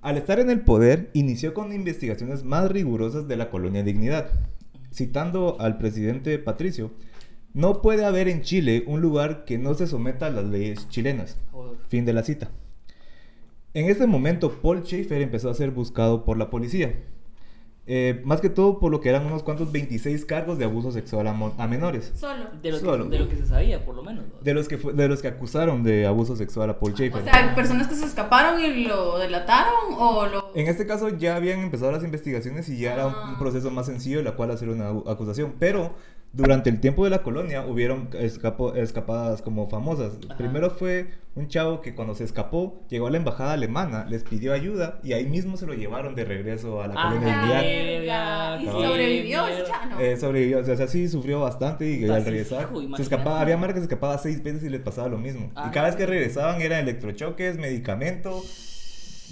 Al 0.00 0.16
estar 0.16 0.40
en 0.40 0.50
el 0.50 0.62
poder, 0.62 1.10
inició 1.12 1.54
con 1.54 1.72
investigaciones 1.72 2.42
más 2.42 2.68
rigurosas 2.70 3.28
de 3.28 3.36
la 3.36 3.50
colonia 3.50 3.84
Dignidad. 3.84 4.30
Citando 4.92 5.56
al 5.60 5.78
presidente 5.78 6.36
Patricio, 6.40 6.90
no 7.54 7.80
puede 7.82 8.04
haber 8.04 8.26
en 8.28 8.42
Chile 8.42 8.82
un 8.88 9.00
lugar 9.00 9.44
que 9.44 9.58
no 9.58 9.74
se 9.74 9.86
someta 9.86 10.26
a 10.26 10.30
las 10.30 10.46
leyes 10.46 10.88
chilenas. 10.88 11.36
Fin 11.88 12.04
de 12.04 12.12
la 12.12 12.24
cita. 12.24 12.50
En 13.74 13.86
este 13.88 14.06
momento, 14.08 14.50
Paul 14.60 14.82
Schaefer 14.82 15.22
empezó 15.22 15.48
a 15.50 15.54
ser 15.54 15.70
buscado 15.70 16.24
por 16.24 16.36
la 16.36 16.50
policía. 16.50 16.94
Eh, 17.84 18.22
más 18.24 18.40
que 18.40 18.48
todo 18.48 18.78
por 18.78 18.92
lo 18.92 19.00
que 19.00 19.08
eran 19.08 19.26
unos 19.26 19.42
cuantos 19.42 19.72
26 19.72 20.24
cargos 20.24 20.56
de 20.56 20.64
abuso 20.66 20.92
sexual 20.92 21.26
a, 21.26 21.66
menores. 21.66 22.12
Solo. 22.14 22.44
De 22.62 22.70
lo, 22.70 22.78
Solo. 22.78 23.04
que, 23.04 23.10
de 23.10 23.18
lo 23.18 23.28
que 23.28 23.36
se 23.36 23.46
sabía, 23.46 23.84
por 23.84 23.96
lo 23.96 24.04
menos. 24.04 24.24
¿no? 24.24 24.40
De 24.40 24.54
los, 24.54 24.68
que 24.68 24.78
fue- 24.78 24.92
de 24.92 25.08
los 25.08 25.20
que 25.20 25.26
acusaron 25.28 25.82
de 25.82 26.06
abuso 26.06 26.36
sexual 26.36 26.70
a 26.70 26.78
Paul 26.78 26.92
Schaefer. 26.92 27.20
O 27.20 27.24
sea, 27.24 27.54
personas 27.56 27.88
que 27.88 27.96
se 27.96 28.04
escaparon 28.06 28.60
y 28.60 28.84
lo 28.84 29.18
delataron 29.18 29.94
o 29.98 30.26
lo. 30.26 30.52
En 30.54 30.68
este 30.68 30.86
caso 30.86 31.08
ya 31.08 31.34
habían 31.34 31.58
empezado 31.58 31.90
las 31.90 32.04
investigaciones 32.04 32.68
y 32.68 32.78
ya 32.78 32.94
era 32.94 33.06
un- 33.08 33.14
Ah. 33.16 33.36
proceso 33.38 33.68
más 33.72 33.86
sencillo 33.86 34.20
en 34.20 34.26
la 34.26 34.36
cual 34.36 34.52
hacer 34.52 34.68
una 34.68 34.90
acusación. 35.10 35.54
Pero 35.58 35.92
durante 36.32 36.70
el 36.70 36.80
tiempo 36.80 37.04
de 37.04 37.10
la 37.10 37.22
colonia 37.22 37.64
hubieron 37.66 38.08
escapo- 38.12 38.74
escapadas 38.74 39.42
como 39.42 39.68
famosas. 39.68 40.12
Ajá. 40.28 40.36
Primero 40.38 40.70
fue 40.70 41.08
un 41.34 41.48
chavo 41.48 41.80
que 41.80 41.94
cuando 41.94 42.14
se 42.14 42.24
escapó 42.24 42.82
llegó 42.90 43.06
a 43.06 43.10
la 43.10 43.16
embajada 43.16 43.52
alemana, 43.54 44.04
les 44.08 44.22
pidió 44.22 44.52
ayuda 44.52 44.98
y 45.02 45.12
ahí 45.14 45.26
mismo 45.26 45.56
se 45.56 45.66
lo 45.66 45.72
llevaron 45.74 46.14
de 46.14 46.24
regreso 46.24 46.82
a 46.82 46.88
la 46.88 46.94
Ah, 46.96 47.08
colonia 47.08 47.42
Ah, 47.42 47.62
verga. 47.62 48.62
Y 48.62 48.66
sobrevivió 48.66 49.46
ese 49.46 49.64
chano. 49.64 50.00
Eh, 50.00 50.16
sobrevivió, 50.16 50.58
o 50.60 50.64
sea, 50.64 50.86
sí 50.86 51.08
sufrió 51.08 51.40
bastante 51.40 51.90
y 51.90 52.00
Puta, 52.02 52.16
al 52.16 52.24
regresar 52.24 52.68
hijo, 52.72 52.96
se 52.96 53.02
escapaba, 53.02 53.40
había 53.40 53.56
marcas 53.56 53.74
que 53.74 53.80
se 53.80 53.84
escapaba 53.84 54.18
seis 54.18 54.42
veces 54.42 54.62
y 54.64 54.68
les 54.68 54.80
pasaba 54.80 55.08
lo 55.08 55.18
mismo. 55.18 55.50
Ah, 55.54 55.66
y 55.68 55.70
cada 55.72 55.86
vez 55.86 55.96
que 55.96 56.06
regresaban 56.06 56.60
eran 56.60 56.80
electrochoques, 56.80 57.56
medicamento 57.58 58.42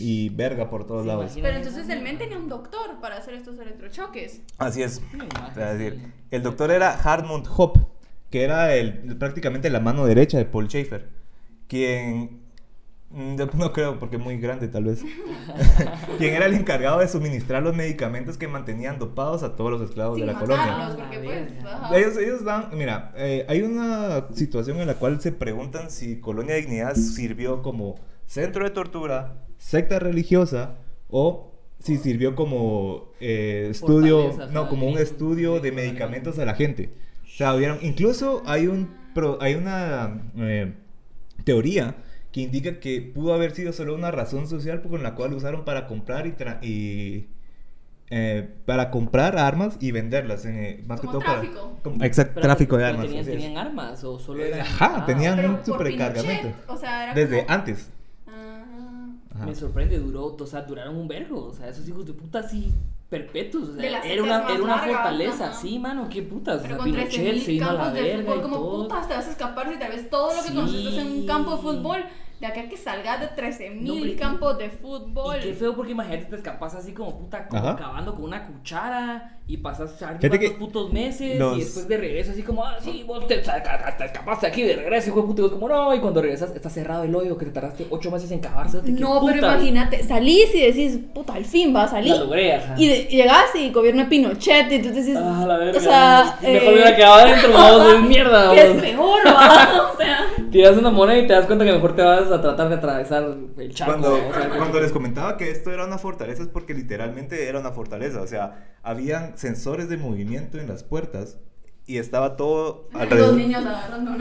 y 0.00 0.28
verga 0.30 0.68
por 0.70 0.86
todos 0.86 1.02
Sí, 1.02 1.08
lados. 1.08 1.24
imagínate. 1.24 1.48
Pero 1.54 1.56
entonces 1.68 1.88
el 1.96 2.02
men 2.02 2.18
tenía 2.18 2.38
un 2.38 2.48
doctor 2.48 3.00
para 3.00 3.16
hacer 3.18 3.34
estos 3.34 3.58
electrochoques. 3.58 4.40
Así 4.58 4.82
es. 4.82 4.94
Sí, 5.10 5.18
O 5.50 5.54
sea, 5.54 5.72
es 5.72 5.78
decir, 5.78 6.12
el 6.30 6.42
doctor 6.42 6.70
era 6.70 6.92
Hartmut 6.92 7.46
Hopp, 7.56 7.76
que 8.30 8.42
era 8.44 8.74
el, 8.74 9.16
prácticamente 9.18 9.70
la 9.70 9.80
mano 9.80 10.06
derecha 10.06 10.38
de 10.38 10.44
Paul 10.46 10.68
Schaefer, 10.68 11.08
quien 11.68 12.40
Mm, 13.12 13.34
No 13.56 13.72
creo, 13.72 13.98
porque 13.98 14.16
es 14.16 14.22
muy 14.22 14.38
grande 14.38 14.68
tal 14.68 14.84
vez. 14.84 15.02
Quien 16.18 16.32
era 16.34 16.46
el 16.46 16.54
encargado 16.54 17.00
de 17.00 17.08
suministrar 17.08 17.60
los 17.60 17.74
medicamentos 17.74 18.38
que 18.38 18.46
mantenían 18.46 19.00
dopados 19.00 19.42
a 19.42 19.56
todos 19.56 19.72
los 19.72 19.82
esclavos 19.82 20.16
Sin 20.16 20.26
de 20.26 20.32
la 20.32 20.38
colonia. 20.38 20.96
pues. 21.20 21.52
Ellos, 21.92 22.16
ellos 22.16 22.44
dan, 22.44 22.68
mira, 22.74 23.12
eh, 23.16 23.44
hay 23.48 23.62
una 23.62 24.28
situación 24.32 24.78
en 24.78 24.86
la 24.86 24.94
cual 24.94 25.20
se 25.20 25.32
preguntan 25.32 25.90
si 25.90 26.20
Colonia 26.20 26.54
Dignidad 26.54 26.94
sirvió 26.94 27.62
como 27.62 27.96
centro 28.30 28.64
de 28.64 28.70
tortura, 28.70 29.44
secta 29.58 29.98
religiosa 29.98 30.76
o 31.08 31.52
si 31.80 31.96
sirvió 31.96 32.34
como 32.36 33.10
eh, 33.20 33.68
estudio, 33.70 34.30
no, 34.52 34.68
como 34.68 34.86
un 34.86 34.98
estudio 34.98 35.60
de 35.60 35.72
medicamentos 35.72 36.38
a 36.38 36.44
la 36.44 36.54
gente. 36.54 36.90
O 37.24 37.28
sea, 37.28 37.54
incluso 37.82 38.42
hay 38.46 38.66
un, 38.66 38.88
pro- 39.14 39.38
hay 39.40 39.54
una 39.54 40.22
eh, 40.36 40.74
teoría 41.44 41.96
que 42.32 42.42
indica 42.42 42.78
que 42.78 43.00
pudo 43.02 43.34
haber 43.34 43.52
sido 43.52 43.72
solo 43.72 43.94
una 43.94 44.10
razón 44.10 44.46
social 44.46 44.82
con 44.82 45.02
la 45.02 45.14
cual 45.14 45.32
usaron 45.34 45.64
para 45.64 45.86
comprar 45.86 46.26
y, 46.26 46.32
tra- 46.32 46.58
y 46.62 47.28
eh, 48.10 48.48
para 48.66 48.90
comprar 48.90 49.38
armas 49.38 49.76
y 49.80 49.90
venderlas, 49.90 50.44
eh, 50.44 50.84
más 50.86 51.00
Como 51.00 51.12
que 51.18 51.18
todo 51.24 51.32
tráfico. 51.32 51.70
para 51.70 51.82
como- 51.82 52.04
exacto, 52.04 52.40
tráfico 52.40 52.76
de 52.76 52.84
armas. 52.84 53.06
¿Tenían, 53.08 53.56
armas 53.56 54.04
o 54.04 54.18
solo 54.18 54.42
Eh, 54.44 54.48
eran.? 54.48 54.60
ajá, 54.60 54.92
Ah, 54.98 55.06
tenían 55.06 55.38
un 55.50 55.64
supercargamento. 55.64 56.42
Pinochet, 56.48 56.68
O 56.70 56.76
sea, 56.76 57.04
era 57.04 57.14
Desde 57.14 57.38
como- 57.44 57.50
antes. 57.52 57.90
Ajá. 59.40 59.46
Me 59.46 59.54
sorprende, 59.54 59.98
duró, 59.98 60.36
o 60.38 60.46
sea, 60.46 60.62
duraron 60.62 60.96
un 60.96 61.08
vergo. 61.08 61.46
O 61.46 61.52
sea, 61.52 61.68
esos 61.68 61.88
hijos 61.88 62.06
de 62.06 62.12
puta 62.12 62.42
sí 62.42 62.72
perpetuos. 63.08 63.70
O 63.70 63.74
sea, 63.76 64.00
era 64.04 64.22
una, 64.22 64.48
era 64.48 64.62
una 64.62 64.78
fortaleza, 64.78 65.52
sí, 65.52 65.78
mano, 65.78 66.08
qué 66.08 66.22
putas. 66.22 66.62
Pero 66.62 66.74
o 66.74 66.76
sea, 66.76 66.84
con 66.84 66.84
Pinochet 66.92 67.34
13.000 67.34 67.40
se 67.44 67.50
vino 67.52 67.68
a 67.68 67.72
la 67.72 67.78
campos 67.80 67.94
de 67.94 68.02
verga 68.02 68.22
fútbol, 68.22 68.38
y 68.38 68.42
como 68.42 68.56
todo. 68.56 68.82
putas 68.82 69.08
te 69.08 69.14
vas 69.14 69.26
a 69.26 69.30
escapar 69.30 69.72
si 69.72 69.78
tal 69.78 69.90
vez 69.90 70.10
todo 70.10 70.34
lo 70.34 70.42
que 70.42 70.48
Sí. 70.48 70.54
conociste 70.54 71.00
en 71.00 71.06
un 71.12 71.26
campo 71.26 71.50
de 71.56 71.62
fútbol, 71.62 72.04
de 72.40 72.46
acá 72.46 72.62
que 72.70 72.76
salgas 72.76 73.20
de 73.20 73.26
No, 73.26 73.32
13.000 73.36 73.90
hombre, 73.90 74.10
y- 74.12 74.16
campos 74.16 74.56
de 74.58 74.70
fútbol. 74.70 75.36
Y 75.40 75.48
qué 75.48 75.52
feo 75.54 75.76
porque 75.76 75.92
imagínate 75.92 76.24
te 76.24 76.36
escapas 76.36 76.74
así 76.74 76.92
como 76.92 77.18
puta, 77.18 77.46
como 77.46 77.68
acabando 77.68 78.14
con 78.14 78.24
una 78.24 78.42
cuchara 78.46 79.36
y 79.46 79.56
pasas 79.58 79.98
dos 80.00 80.50
putos 80.58 80.92
meses 80.92 81.38
los- 81.38 81.56
y 81.58 81.60
después 81.60 81.88
de 81.88 81.96
regreso 81.98 82.30
así 82.30 82.42
como, 82.42 82.64
ah, 82.64 82.76
sí, 82.80 83.04
vos 83.06 83.26
te, 83.26 83.38
te 83.38 84.04
escapaste 84.04 84.46
aquí 84.46 84.62
de 84.62 84.76
regreso, 84.76 85.10
hijo 85.10 85.20
de 85.20 85.26
puta, 85.26 85.40
y 85.40 85.42
vos 85.42 85.52
como, 85.52 85.68
no, 85.68 85.94
y 85.94 85.98
cuando 86.00 86.22
regresas 86.22 86.54
está 86.54 86.70
cerrado 86.70 87.02
el 87.02 87.14
hoyo 87.14 87.36
que 87.36 87.44
te 87.46 87.50
tardaste 87.50 87.86
ocho 87.90 88.10
meses 88.10 88.30
en 88.30 88.38
cavarse. 88.38 88.80
No, 88.84 89.22
pero 89.26 89.38
imagínate, 89.38 90.02
salís 90.04 90.54
y 90.54 90.60
decís, 90.62 90.98
puta, 91.12 91.34
al 91.34 91.44
fin 91.44 91.74
va 91.76 91.82
a 91.84 91.88
salir. 91.88 92.12
La 92.14 92.20
logré, 92.20 92.54
ajá. 92.54 92.74
Y, 92.78 92.88
de- 92.88 93.08
y 93.10 93.16
llegás 93.16 93.54
y 93.54 93.70
gobierno 93.70 94.08
Pinochet, 94.08 94.70
y 94.72 94.78
tú 94.80 94.88
decís, 94.88 95.16
Ah, 95.16 95.44
la 95.46 95.56
verga. 95.58 95.78
o 95.78 95.80
sea, 95.82 96.38
Mejor 96.40 96.56
eh, 96.56 96.66
me 96.68 96.72
hubiera 96.74 96.96
quedado 96.96 97.14
adentro, 97.14 97.52
vos, 97.52 97.94
es 97.94 98.00
mierda, 98.02 98.50
¿qué 98.54 98.62
es 98.70 98.74
mejor, 98.80 99.20
va? 99.26 99.89
Tiras 100.50 100.76
una 100.76 100.90
moneda 100.90 101.18
y 101.18 101.26
te 101.26 101.32
das 101.32 101.46
cuenta 101.46 101.64
que 101.64 101.72
mejor 101.72 101.94
te 101.94 102.02
vas 102.02 102.30
a 102.30 102.40
tratar 102.40 102.68
de 102.68 102.74
atravesar 102.76 103.36
el 103.56 103.74
charco. 103.74 103.92
Cuando, 103.92 104.14
o 104.14 104.34
sea, 104.34 104.48
cuando 104.50 104.80
les 104.80 104.92
comentaba 104.92 105.36
que 105.36 105.50
esto 105.50 105.70
era 105.72 105.84
una 105.84 105.98
fortaleza 105.98 106.42
es 106.42 106.48
porque 106.48 106.74
literalmente 106.74 107.48
era 107.48 107.60
una 107.60 107.72
fortaleza. 107.72 108.20
O 108.20 108.26
sea, 108.26 108.76
habían 108.82 109.36
sensores 109.38 109.88
de 109.88 109.96
movimiento 109.96 110.58
en 110.58 110.68
las 110.68 110.82
puertas 110.82 111.38
y 111.90 111.98
estaba 111.98 112.36
todo 112.36 112.84
dos 112.92 113.02
alrededor. 113.02 113.34
niños 113.34 113.64
agarrando. 113.66 114.12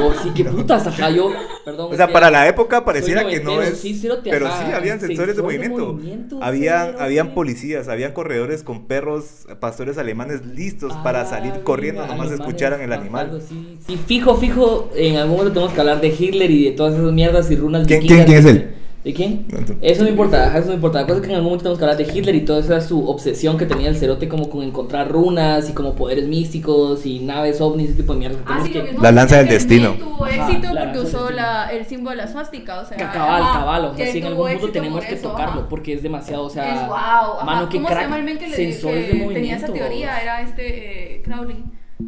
Oh, 0.00 0.12
sí, 0.22 0.30
qué 0.34 0.44
putas, 0.44 0.86
ajá, 0.86 1.10
yo, 1.10 1.30
perdón. 1.64 1.92
O 1.92 1.96
sea, 1.96 2.12
para 2.12 2.30
la 2.30 2.46
época 2.46 2.84
pareciera 2.84 3.26
que 3.26 3.40
no 3.40 3.60
es. 3.60 3.78
sí, 3.78 4.00
pero 4.24 4.46
ajá, 4.46 4.66
sí, 4.66 4.72
habían 4.72 5.00
sensores 5.00 5.34
de 5.36 5.42
sensor 5.42 5.50
de 5.52 5.58
movimiento. 5.58 5.92
movimiento, 5.94 6.38
habían, 6.42 6.86
cero, 6.92 6.98
habían 7.00 7.26
sí. 7.28 7.32
policías, 7.34 7.88
habían 7.88 8.12
corredores 8.12 8.62
con 8.62 8.86
perros, 8.86 9.46
pastores 9.58 9.98
alemanes 9.98 10.46
listos 10.46 10.92
Ah, 10.94 11.02
para 11.02 11.24
salir 11.26 11.62
corriendo, 11.64 12.02
venga, 12.02 12.14
nomás 12.14 12.28
alemanes, 12.28 12.46
escucharan 12.48 12.80
el 12.80 12.92
algo 12.92 13.02
animal. 13.02 13.40
así. 13.44 13.78
Sí, 13.86 13.98
fijo, 14.06 14.36
fijo, 14.36 14.90
en 14.94 15.16
algún 15.16 15.36
momento 15.38 15.54
tenemos 15.54 15.74
que 15.74 15.80
hablar 15.80 16.00
de 16.00 16.08
Hitler 16.16 16.50
y 16.50 16.64
de 16.66 16.70
todas 16.72 16.94
esas 16.94 17.12
mierdas 17.12 17.50
y 17.50 17.56
runas 17.56 17.86
¿Quién- 17.86 18.00
vikingas. 18.02 18.26
quién- 18.26 18.42
quién 18.42 18.54
es 18.56 18.62
él? 18.62 18.74
¿De 19.02 19.14
quién? 19.14 19.46
Eso 19.80 20.02
no 20.02 20.10
importa, 20.10 20.48
ajá, 20.48 20.58
eso 20.58 20.68
no 20.68 20.74
importa. 20.74 21.00
La 21.00 21.06
cosa 21.06 21.20
es 21.20 21.22
que 21.22 21.28
en 21.30 21.36
algún 21.36 21.46
momento 21.52 21.62
tenemos 21.62 21.78
que 21.78 21.84
hablar 21.86 21.96
de 21.96 22.18
Hitler 22.18 22.34
y 22.34 22.44
toda 22.44 22.60
esa 22.60 22.82
su 22.82 23.08
obsesión 23.08 23.56
que 23.56 23.64
tenía 23.64 23.88
el 23.88 23.96
cerote 23.96 24.28
como 24.28 24.50
con 24.50 24.62
encontrar 24.62 25.10
runas 25.10 25.70
y 25.70 25.72
como 25.72 25.94
poderes 25.94 26.28
místicos 26.28 27.06
y 27.06 27.20
naves 27.20 27.62
ovnis, 27.62 27.88
ese 27.90 27.96
tipo 28.02 28.12
de 28.12 28.18
mierdas. 28.18 28.40
Ah, 28.44 28.60
sí, 28.62 28.70
que- 28.72 28.78
lo 28.80 28.84
mismo 28.84 29.02
La 29.02 29.12
lanza 29.12 29.38
del 29.38 29.48
destino. 29.48 29.94
tuvo 29.94 30.26
Ajá, 30.26 30.34
éxito 30.50 30.74
la 30.74 30.84
porque 30.92 30.98
usó 30.98 31.30
la, 31.30 31.70
el 31.72 31.86
símbolo 31.86 32.10
de 32.10 32.16
la 32.16 32.28
swástica, 32.28 32.80
o 32.80 32.84
sea. 32.84 32.98
Ca- 32.98 33.10
Cabal, 33.10 33.42
ajá, 33.42 33.58
cabal, 33.60 33.84
o 33.86 33.96
sea, 33.96 34.12
sí, 34.12 34.18
en 34.18 34.24
algún 34.26 34.50
punto 34.52 34.70
tenemos 34.70 35.04
que 35.06 35.14
eso, 35.14 35.30
tocarlo 35.30 35.60
ajá. 35.60 35.68
porque 35.70 35.94
es 35.94 36.02
demasiado, 36.02 36.44
o 36.44 36.50
sea, 36.50 36.74
es 36.82 36.86
wow. 36.86 36.96
Ajá. 36.98 37.44
mano, 37.46 37.68
que 37.70 37.76
¿Cómo 37.78 37.86
crack, 37.88 37.98
se 38.00 38.04
llama 38.04 38.18
el 38.18 38.24
men 38.24 38.38
que, 38.38 38.48
le, 38.48 38.56
sensores 38.56 39.06
que 39.06 39.12
de 39.12 39.14
movimiento. 39.24 39.34
tenía 39.34 39.56
esa 39.56 39.72
teoría? 39.72 40.20
Era 40.22 40.42
este 40.42 41.16
eh, 41.16 41.22
Crowley. 41.22 41.56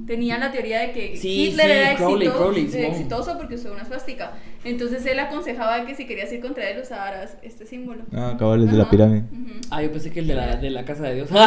Tenía 0.07 0.39
la 0.39 0.51
teoría 0.51 0.81
de 0.81 0.93
que 0.93 1.17
Sí, 1.19 1.49
Hitler 1.49 1.67
sí, 1.67 1.73
era 1.73 1.97
Crowley, 1.97 2.27
exitoso, 2.29 2.43
Crowley, 2.45 2.87
exitoso 2.87 3.37
porque 3.37 3.55
usó 3.57 3.73
una 3.73 3.85
swástica. 3.85 4.33
Entonces 4.65 5.05
él 5.07 5.19
aconsejaba 5.19 5.85
que 5.87 5.95
si 5.97 6.07
querías 6.07 6.33
ir 6.33 6.41
contra 6.41 6.69
él 6.69 6.81
usaras 6.81 7.37
este 7.43 7.67
símbolo. 7.67 8.03
Ah, 8.15 8.37
cabales 8.39 8.71
de 8.71 8.77
la 8.77 8.89
pirámide. 8.89 9.25
Ah, 9.71 9.83
yo 9.83 9.91
pensé 9.91 10.11
que 10.13 10.21
el 10.21 10.29
de 10.29 10.35
la, 10.35 10.57
de 10.57 10.71
la 10.71 10.85
casa 10.85 11.03
de 11.05 11.15
Dios. 11.17 11.31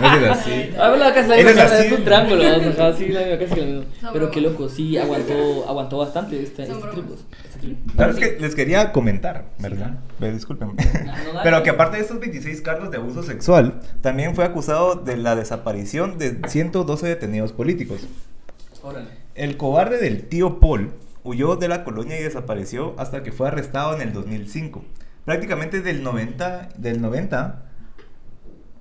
No 0.00 0.16
es 0.16 0.30
así. 0.30 0.70
Ah, 0.78 0.96
la 0.96 1.12
casa 1.12 1.34
de 1.34 1.44
Dios 1.44 1.72
es 1.72 1.92
un 1.92 2.04
triángulo, 2.04 2.40
o 2.40 2.42
sea, 2.42 2.86
ajá, 2.88 2.96
sí, 2.96 3.08
la 3.08 3.20
misma 3.20 3.38
casi 3.38 3.60
lo 3.60 3.66
mismo. 3.66 3.84
No, 4.02 4.12
Pero 4.12 4.30
qué 4.30 4.40
loco, 4.40 4.68
sí, 4.68 4.96
aguantó, 4.98 5.68
aguantó 5.68 5.98
bastante 5.98 6.42
este, 6.42 6.62
este. 6.62 6.74
Este 6.74 7.58
trip. 7.60 7.76
Claro, 7.94 8.12
es 8.12 8.18
que 8.18 8.40
les 8.40 8.54
quería 8.54 8.92
comentar, 8.92 9.44
¿verdad? 9.58 9.98
Dale. 10.18 10.38
Pero 11.42 11.62
que 11.62 11.70
aparte 11.70 11.96
de 11.96 12.02
estos 12.02 12.18
26 12.20 12.62
cargos 12.62 12.90
de 12.90 12.96
abuso 12.96 13.22
sexual, 13.22 13.80
también 14.00 14.34
fue 14.34 14.44
acusado 14.44 14.94
de 14.94 15.16
la 15.16 15.36
desaparición 15.36 16.18
de 16.18 16.38
112 16.46 17.06
detenidos 17.06 17.52
políticos. 17.52 18.06
Órale. 18.82 19.08
El 19.34 19.56
cobarde 19.56 19.98
del 19.98 20.22
tío 20.28 20.60
Paul 20.60 20.92
huyó 21.24 21.56
de 21.56 21.68
la 21.68 21.84
colonia 21.84 22.18
y 22.18 22.22
desapareció 22.22 22.94
hasta 22.98 23.22
que 23.22 23.32
fue 23.32 23.48
arrestado 23.48 23.94
en 23.94 24.02
el 24.02 24.12
2005. 24.12 24.84
Prácticamente 25.24 25.80
del 25.82 26.02
90, 26.02 26.70
del 26.76 27.00
90 27.02 27.62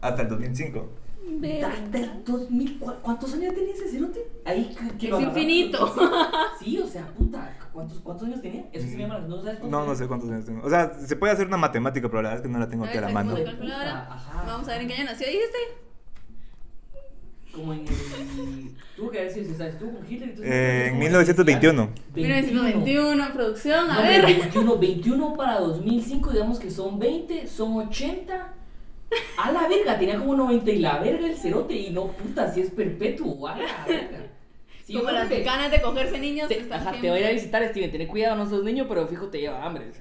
hasta 0.02 0.22
el 0.22 0.30
2005. 0.30 0.90
Verga. 1.32 1.72
Del 1.92 2.24
2000, 2.26 2.80
¿cu- 2.80 2.94
¿Cuántos 3.04 3.34
años 3.34 3.54
tenía 3.54 3.74
ese 3.74 3.88
cerote? 3.90 4.26
Ahí 4.46 4.76
que- 4.98 5.08
Es 5.10 5.20
infinito. 5.22 5.94
Sí, 6.60 6.80
o 6.80 6.88
sea, 6.88 7.06
puta, 7.08 7.56
¿cuántos, 7.72 8.00
cuántos 8.00 8.26
años 8.28 8.42
tenía? 8.42 8.66
Eso 8.72 8.88
sí 8.88 8.96
me 8.96 9.04
llama 9.04 9.20
la 9.20 9.28
¿no 9.28 9.42
sabes 9.42 9.64
No, 9.64 9.86
no 9.86 9.96
sé 9.96 10.08
cuántos 10.08 10.30
años 10.32 10.46
tengo. 10.46 10.66
O 10.66 10.70
sea, 10.70 10.92
se 11.00 11.16
puede 11.18 11.34
hacer 11.34 11.46
una 11.48 11.58
matemática, 11.58 12.08
pero 12.10 12.22
la 12.24 12.30
verdad 12.30 12.44
es 12.46 12.48
que 12.50 12.54
no 12.54 12.60
la 12.60 12.68
tengo 12.70 12.86
aquí 12.86 12.98
a 12.98 13.02
la 13.02 13.08
mano. 13.14 13.32
Ajá. 14.10 14.44
Vamos 14.48 14.68
a 14.68 14.72
ver 14.72 14.82
en 14.82 14.88
qué 14.88 14.94
año 14.96 15.06
nació, 15.06 15.28
dijiste. 15.28 15.58
Como 17.54 17.74
en 17.74 17.80
el... 17.80 18.72
Tuvo 18.96 19.10
que 19.10 19.30
sido, 19.30 19.52
o 19.52 19.56
sea, 19.58 19.68
estuvo 19.68 19.94
con 19.94 20.06
Hitler 20.12 20.30
y 20.30 20.34
todo 20.34 20.44
eso, 20.44 20.54
Eh, 20.54 20.84
en 20.86 20.90
como 20.92 21.00
1921. 21.02 21.90
1921, 22.16 23.34
producción, 23.34 23.90
a 23.90 23.96
No, 23.96 24.02
ver. 24.04 24.26
21, 24.26 24.78
21 24.78 25.34
para 25.36 25.60
2005, 25.60 26.32
digamos 26.32 26.60
que 26.60 26.70
son 26.70 27.00
20, 27.00 27.48
son 27.48 27.74
80. 27.88 28.54
A 29.38 29.52
la 29.52 29.68
verga, 29.68 29.98
tenía 29.98 30.20
como 30.20 30.36
90 30.36 30.70
y 30.72 30.78
la 30.80 31.00
verga 31.00 31.26
el 31.28 31.36
cerote 31.36 31.76
y 31.76 31.90
no 31.90 32.08
puta, 32.12 32.54
si 32.54 32.62
es 32.62 32.70
perpetuo, 32.70 33.48
a 33.48 33.58
la 33.58 33.86
verga. 33.88 34.20
Sí, 34.86 34.94
Como 34.94 35.10
las 35.12 35.30
ganas 35.30 35.72
de 35.72 35.82
cogerse 35.82 36.20
niños. 36.20 36.48
te, 36.48 36.66
ajá, 36.72 36.92
te 37.00 37.10
va 37.10 37.16
a 37.16 37.20
ir 37.20 37.26
a 37.26 37.32
visitar 37.32 37.68
Steven, 37.70 37.92
ten 37.92 38.08
cuidado, 38.08 38.36
no 38.36 38.48
sos 38.50 38.64
niño, 38.64 38.86
pero 38.88 39.08
fijo 39.08 39.28
te 39.28 39.40
lleva 39.40 39.64
hambre. 39.66 39.92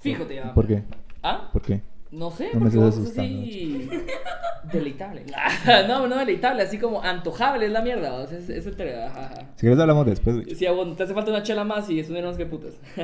Fijo 0.00 0.24
te 0.24 0.34
lleva 0.34 0.48
hambre. 0.50 0.54
¿Por 0.54 0.66
qué? 0.68 0.82
¿Ah? 1.22 1.48
¿Por 1.52 1.62
qué? 1.62 1.80
No 2.12 2.30
sé, 2.30 2.50
No 2.52 2.60
me 2.60 2.70
porque 2.70 2.86
estás 2.86 2.98
vos 2.98 3.18
así 3.18 3.88
deleitable. 4.72 5.24
no, 5.88 6.06
no 6.06 6.18
deleitable, 6.18 6.62
así 6.62 6.78
como 6.78 7.02
antojable 7.02 7.64
es 7.64 7.72
la 7.72 7.80
mierda, 7.80 8.12
o 8.12 8.26
sea, 8.26 8.36
es, 8.36 8.50
es 8.50 8.66
ajá. 8.66 9.34
Si 9.56 9.60
quieres 9.62 9.78
hablamos 9.78 10.04
después. 10.04 10.36
güey. 10.36 10.54
Si 10.54 10.66
a 10.66 10.72
vos 10.72 10.94
te 10.94 11.04
hace 11.04 11.14
falta 11.14 11.30
una 11.30 11.42
chela 11.42 11.64
más 11.64 11.88
y 11.88 12.00
estuvieron 12.00 12.36
que 12.36 12.46
putas. 12.46 12.74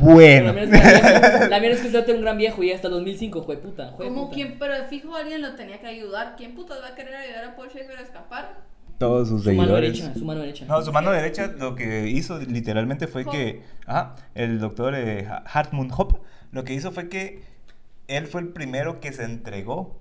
Bueno. 0.00 0.46
La 0.46 0.52
mierda 0.52 0.76
es 0.76 1.40
que, 1.40 1.48
la 1.48 1.60
mierda 1.60 1.76
es 1.76 1.82
que 1.82 1.90
se 1.90 1.98
era 1.98 2.14
un 2.14 2.20
gran 2.20 2.36
viejo 2.36 2.62
y 2.64 2.72
hasta 2.72 2.88
2005, 2.88 3.42
jue 3.42 3.56
puta. 3.58 3.92
jue 3.92 4.06
Como 4.06 4.24
puta. 4.24 4.34
quien, 4.34 4.58
pero 4.58 4.74
fijo 4.88 5.14
alguien 5.14 5.40
lo 5.40 5.54
tenía 5.54 5.78
que 5.80 5.86
ayudar. 5.86 6.34
¿Quién 6.36 6.54
putas 6.54 6.82
va 6.82 6.88
a 6.88 6.94
querer 6.96 7.14
ayudar 7.14 7.44
a 7.44 7.56
Paul 7.56 7.68
Schaefer 7.70 7.96
a 7.96 8.02
escapar? 8.02 8.71
Todos 9.06 9.28
sus 9.28 9.42
Su 9.42 9.48
mano 9.52 9.62
seguidores. 9.62 9.92
derecha, 9.98 10.18
su 10.18 10.24
mano 10.24 10.40
derecha. 10.40 10.64
No, 10.66 10.82
su 10.82 10.92
mano 10.92 11.10
derecha 11.10 11.46
lo 11.58 11.74
que 11.74 12.08
hizo 12.08 12.38
literalmente 12.38 13.06
fue 13.08 13.24
que 13.24 13.62
ajá, 13.86 14.14
el 14.34 14.60
doctor 14.60 14.94
eh, 14.96 15.26
Hartmut 15.52 15.90
Hopp 15.96 16.22
lo 16.52 16.64
que 16.64 16.74
hizo 16.74 16.92
fue 16.92 17.08
que 17.08 17.42
él 18.08 18.26
fue 18.26 18.42
el 18.42 18.48
primero 18.48 19.00
que 19.00 19.12
se 19.12 19.24
entregó 19.24 19.96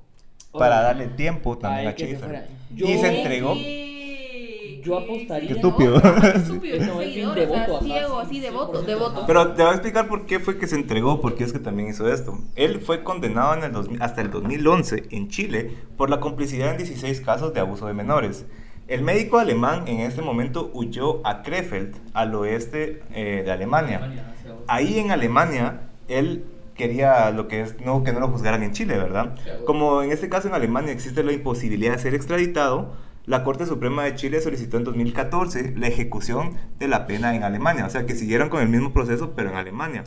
para 0.51 0.81
darle 0.81 1.07
tiempo 1.07 1.57
también 1.57 1.87
Ay, 1.87 1.93
a 1.93 1.97
Schaefer. 1.97 2.19
fuera. 2.19 2.45
Y 2.75 2.77
Yo- 2.77 2.87
se 3.01 3.17
entregó. 3.21 3.53
¿Qué? 3.55 4.81
Yo 4.83 4.97
¿Qué 4.97 5.03
apostaría- 5.03 5.47
Qué 5.47 5.53
estúpido. 5.55 5.97
Ajá, 6.03 6.27
Estúpido, 6.29 6.77
No, 6.77 6.83
ese 6.83 6.91
es 6.91 6.97
bien 6.99 7.09
seguidor, 7.29 7.35
devoto, 7.35 7.59
o 7.73 7.77
ajá, 7.77 7.85
sea, 7.87 7.97
ciego, 7.97 8.21
sí, 8.21 8.25
así, 8.27 8.39
100%, 8.39 8.41
devoto, 8.41 8.81
devoto. 8.81 9.17
ajá. 9.17 9.27
Pero 9.27 9.47
te 9.53 9.61
voy 9.63 9.71
a 9.71 9.75
explicar 9.75 10.07
por 10.07 10.25
qué 10.25 10.39
fue 10.39 10.57
que 10.57 10.65
se 10.67 10.75
entregó, 10.75 11.21
porque 11.21 11.43
es 11.43 11.53
que 11.53 11.59
también 11.59 11.89
hizo 11.89 12.11
esto. 12.11 12.37
Él 12.55 12.81
fue 12.81 13.03
condenado 13.03 13.53
en 13.53 13.63
el 13.63 13.71
2000 13.73 14.01
hasta 14.01 14.21
el 14.21 14.31
2011 14.31 15.03
en 15.11 15.29
Chile 15.29 15.71
por 15.97 16.09
la 16.09 16.19
complicidad 16.19 16.71
en 16.71 16.77
16 16.77 17.21
casos 17.21 17.53
de 17.53 17.59
abuso 17.59 17.85
de 17.87 17.93
menores. 17.93 18.45
El 18.91 19.03
médico 19.03 19.39
alemán 19.39 19.87
en 19.87 20.01
este 20.01 20.21
momento 20.21 20.69
huyó 20.73 21.25
a 21.25 21.43
Krefeld, 21.43 21.95
al 22.13 22.35
oeste 22.35 23.01
eh, 23.13 23.41
de 23.45 23.49
Alemania. 23.49 24.25
Ahí 24.67 24.99
en 24.99 25.11
Alemania, 25.11 25.83
él 26.09 26.43
quería 26.75 27.31
lo 27.31 27.47
que 27.47 27.61
es 27.61 27.79
no 27.79 28.03
que 28.03 28.11
no 28.11 28.19
lo 28.19 28.27
juzgaran 28.27 28.63
en 28.63 28.73
Chile, 28.73 28.97
¿verdad? 28.97 29.33
Como 29.65 30.01
en 30.01 30.11
este 30.11 30.27
caso 30.27 30.49
en 30.49 30.55
Alemania 30.55 30.91
existe 30.91 31.23
la 31.23 31.31
imposibilidad 31.31 31.93
de 31.93 31.99
ser 31.99 32.13
extraditado, 32.15 32.93
la 33.25 33.45
Corte 33.45 33.65
Suprema 33.65 34.03
de 34.03 34.15
Chile 34.15 34.41
solicitó 34.41 34.75
en 34.75 34.83
2014 34.83 35.73
la 35.77 35.87
ejecución 35.87 36.57
de 36.77 36.89
la 36.89 37.07
pena 37.07 37.33
en 37.33 37.43
Alemania, 37.43 37.85
o 37.85 37.89
sea 37.89 38.05
que 38.05 38.15
siguieron 38.15 38.49
con 38.49 38.61
el 38.61 38.67
mismo 38.67 38.91
proceso 38.91 39.31
pero 39.37 39.51
en 39.51 39.55
Alemania. 39.55 40.03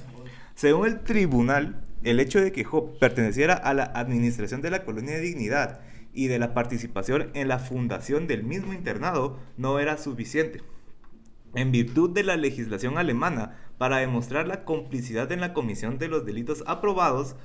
Según 0.57 0.89
el 0.89 1.01
tribunal, 1.01 1.81
el 2.03 2.21
hecho 2.21 2.39
de 2.39 2.53
que 2.53 2.65
Job 2.65 2.99
perteneciera 2.99 3.55
a 3.55 3.73
la 3.73 3.85
administración 3.85 4.61
de 4.61 4.69
la 4.69 4.85
colonia 4.85 5.15
de 5.15 5.21
dignidad 5.21 5.81
y 6.15 6.29
de 6.29 6.39
la 6.39 6.55
participación 6.55 7.31
en 7.35 7.49
la 7.49 7.59
fundación 7.59 8.27
del 8.27 8.43
mismo 8.45 8.73
internado 8.73 9.39
no 9.57 9.79
era 9.81 9.99
suficiente. 9.99 10.63
En 11.55 11.71
virtud 11.73 12.11
de 12.11 12.23
la 12.25 12.37
legislación 12.37 12.99
alemana, 12.99 13.57
para 13.79 13.99
demostrar 13.99 14.47
la 14.49 14.65
complicidad 14.65 15.31
en 15.33 15.41
la 15.41 15.53
comisión 15.53 15.99
de 15.99 16.09
los 16.09 16.25
delitos 16.25 16.65
aprobados, 16.67 17.37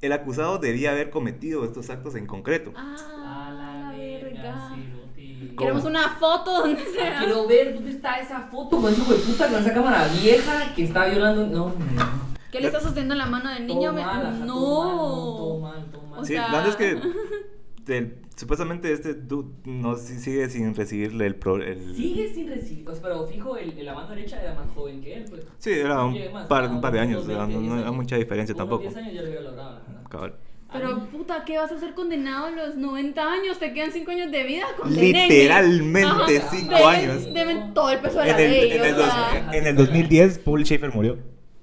el 0.00 0.12
acusado 0.12 0.58
debía 0.58 0.90
haber 0.92 1.10
cometido 1.10 1.64
estos 1.64 1.90
actos 1.90 2.14
en 2.16 2.26
concreto. 2.26 2.72
A 2.76 3.50
la 3.52 3.96
verga. 3.96 4.76
Queremos 5.58 5.84
una 5.84 6.08
foto 6.10 6.60
donde 6.60 6.80
Ah, 6.80 6.86
sea. 6.94 7.18
Quiero 7.20 7.46
ver 7.46 7.74
dónde 7.74 7.90
está 7.90 8.18
esa 8.20 8.40
foto 8.42 8.80
con 8.80 8.92
ese 8.92 9.02
puta 9.02 9.48
con 9.48 9.60
esa 9.60 9.74
cámara 9.74 10.08
vieja 10.20 10.72
que 10.74 10.84
está 10.84 11.06
violando. 11.06 11.46
No, 11.46 11.66
no. 11.68 12.32
¿Qué 12.50 12.60
le 12.60 12.66
está 12.66 12.80
sosteniendo 12.80 13.14
la 13.14 13.26
mano 13.26 13.50
del 13.50 13.66
niño? 13.66 13.92
Todo 13.92 14.02
mal, 14.02 14.40
no. 14.46 14.54
Todo 14.54 15.60
mal, 15.60 15.90
todo 15.92 16.02
mal. 16.02 16.20
O 16.20 16.24
Sí, 16.24 16.32
sea- 16.34 16.48
la 16.48 16.62
verdad 16.62 16.68
es 16.70 16.76
que 16.76 17.00
del- 17.84 18.16
supuestamente 18.36 18.92
este 18.92 19.14
dude 19.14 19.50
no 19.64 19.96
si- 19.96 20.18
sigue 20.18 20.48
sin 20.48 20.74
recibirle 20.74 21.26
el, 21.26 21.36
pro- 21.36 21.62
el- 21.62 21.94
Sigue 21.94 22.32
sin 22.32 22.48
recibir. 22.48 22.88
o 22.88 22.92
sea, 22.92 23.02
pero 23.02 23.26
fijo, 23.26 23.56
el, 23.56 23.78
el- 23.78 23.84
la 23.86 23.94
mano 23.94 24.10
derecha 24.10 24.40
era 24.42 24.54
más 24.54 24.68
joven 24.74 25.00
que 25.00 25.14
él. 25.14 25.24
Pues. 25.28 25.42
Sí, 25.58 25.70
era 25.72 26.04
un 26.04 26.16
más, 26.32 26.46
par, 26.46 26.68
un 26.70 26.80
par 26.80 26.92
de 26.92 27.00
años, 27.00 27.22
o 27.22 27.26
sea, 27.26 27.38
20, 27.46 27.54
no, 27.54 27.60
no 27.62 27.74
10 27.76 27.86
hay 27.86 27.92
mucha 27.92 28.16
diferencia 28.16 28.54
Unos 28.54 28.64
tampoco. 28.66 28.82
10 28.82 28.96
años 28.96 29.14
ya 29.14 29.22
lo 29.22 29.28
había 29.28 29.40
logrado. 29.40 29.80
Cabal. 30.08 30.34
Pero 30.72 31.04
puta, 31.10 31.44
¿qué 31.44 31.58
vas 31.58 31.70
a 31.70 31.78
ser 31.78 31.92
condenado 31.92 32.46
a 32.46 32.50
los 32.50 32.76
90 32.76 33.30
años? 33.30 33.58
Te 33.58 33.74
quedan 33.74 33.92
5 33.92 34.10
años 34.10 34.30
de 34.32 34.42
vida. 34.44 34.64
Literalmente 34.88 36.38
Ajá. 36.38 36.48
5 36.50 36.72
Deben- 36.74 36.86
años. 36.86 37.34
Deben 37.34 37.74
todo 37.74 37.90
el 37.90 37.98
peso 38.00 38.18
de 38.20 38.30
En 38.30 38.36
la 38.36 38.42
el, 38.42 38.50
ley. 38.50 38.70
en 38.72 38.80
o 38.80 38.84
el 38.84 38.96
dos- 38.96 39.04
sea. 39.12 39.50
en 39.52 39.66
el 39.66 39.76
2010, 39.76 40.38
Paul 40.38 40.64
Schaefer 40.64 40.92
murió. 40.94 41.18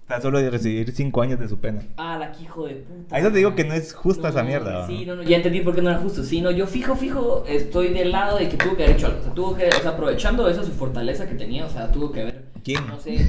Tan 0.09 0.21
solo 0.23 0.39
de 0.39 0.49
recibir 0.49 0.91
5 0.91 1.21
años 1.21 1.39
de 1.39 1.47
su 1.47 1.59
pena. 1.59 1.83
Ah, 1.95 2.17
la 2.17 2.31
que 2.31 2.43
hijo 2.43 2.65
de 2.65 2.75
puta. 2.77 3.15
Ahí 3.15 3.21
no 3.21 3.29
te 3.31 3.37
digo 3.37 3.53
que 3.53 3.63
no 3.63 3.75
es 3.75 3.93
justa 3.93 4.29
esa 4.29 4.41
mierda, 4.43 4.87
Sí, 4.87 5.05
¿no? 5.05 5.15
no, 5.15 5.21
no, 5.21 5.29
ya 5.29 5.37
entendí 5.37 5.61
por 5.61 5.75
qué 5.75 5.83
no 5.83 5.91
era 5.91 5.99
justo. 5.99 6.23
Sí, 6.23 6.41
no, 6.41 6.49
yo 6.49 6.65
fijo, 6.65 6.95
fijo, 6.95 7.43
estoy 7.47 7.89
del 7.93 8.11
lado 8.11 8.37
de 8.39 8.49
que 8.49 8.57
tuvo 8.57 8.75
que 8.75 8.85
haber 8.85 8.95
hecho 8.95 9.05
algo. 9.05 9.19
O 9.19 9.23
sea, 9.23 9.33
tuvo 9.35 9.55
que, 9.55 9.67
o 9.67 9.71
sea, 9.81 9.91
aprovechando 9.91 10.49
eso, 10.49 10.63
su 10.63 10.71
fortaleza 10.71 11.27
que 11.29 11.35
tenía, 11.35 11.63
o 11.65 11.69
sea, 11.69 11.91
tuvo 11.91 12.11
que 12.11 12.21
haber. 12.23 12.45
¿Quién? 12.63 12.87
No 12.87 12.99
sé. 12.99 13.23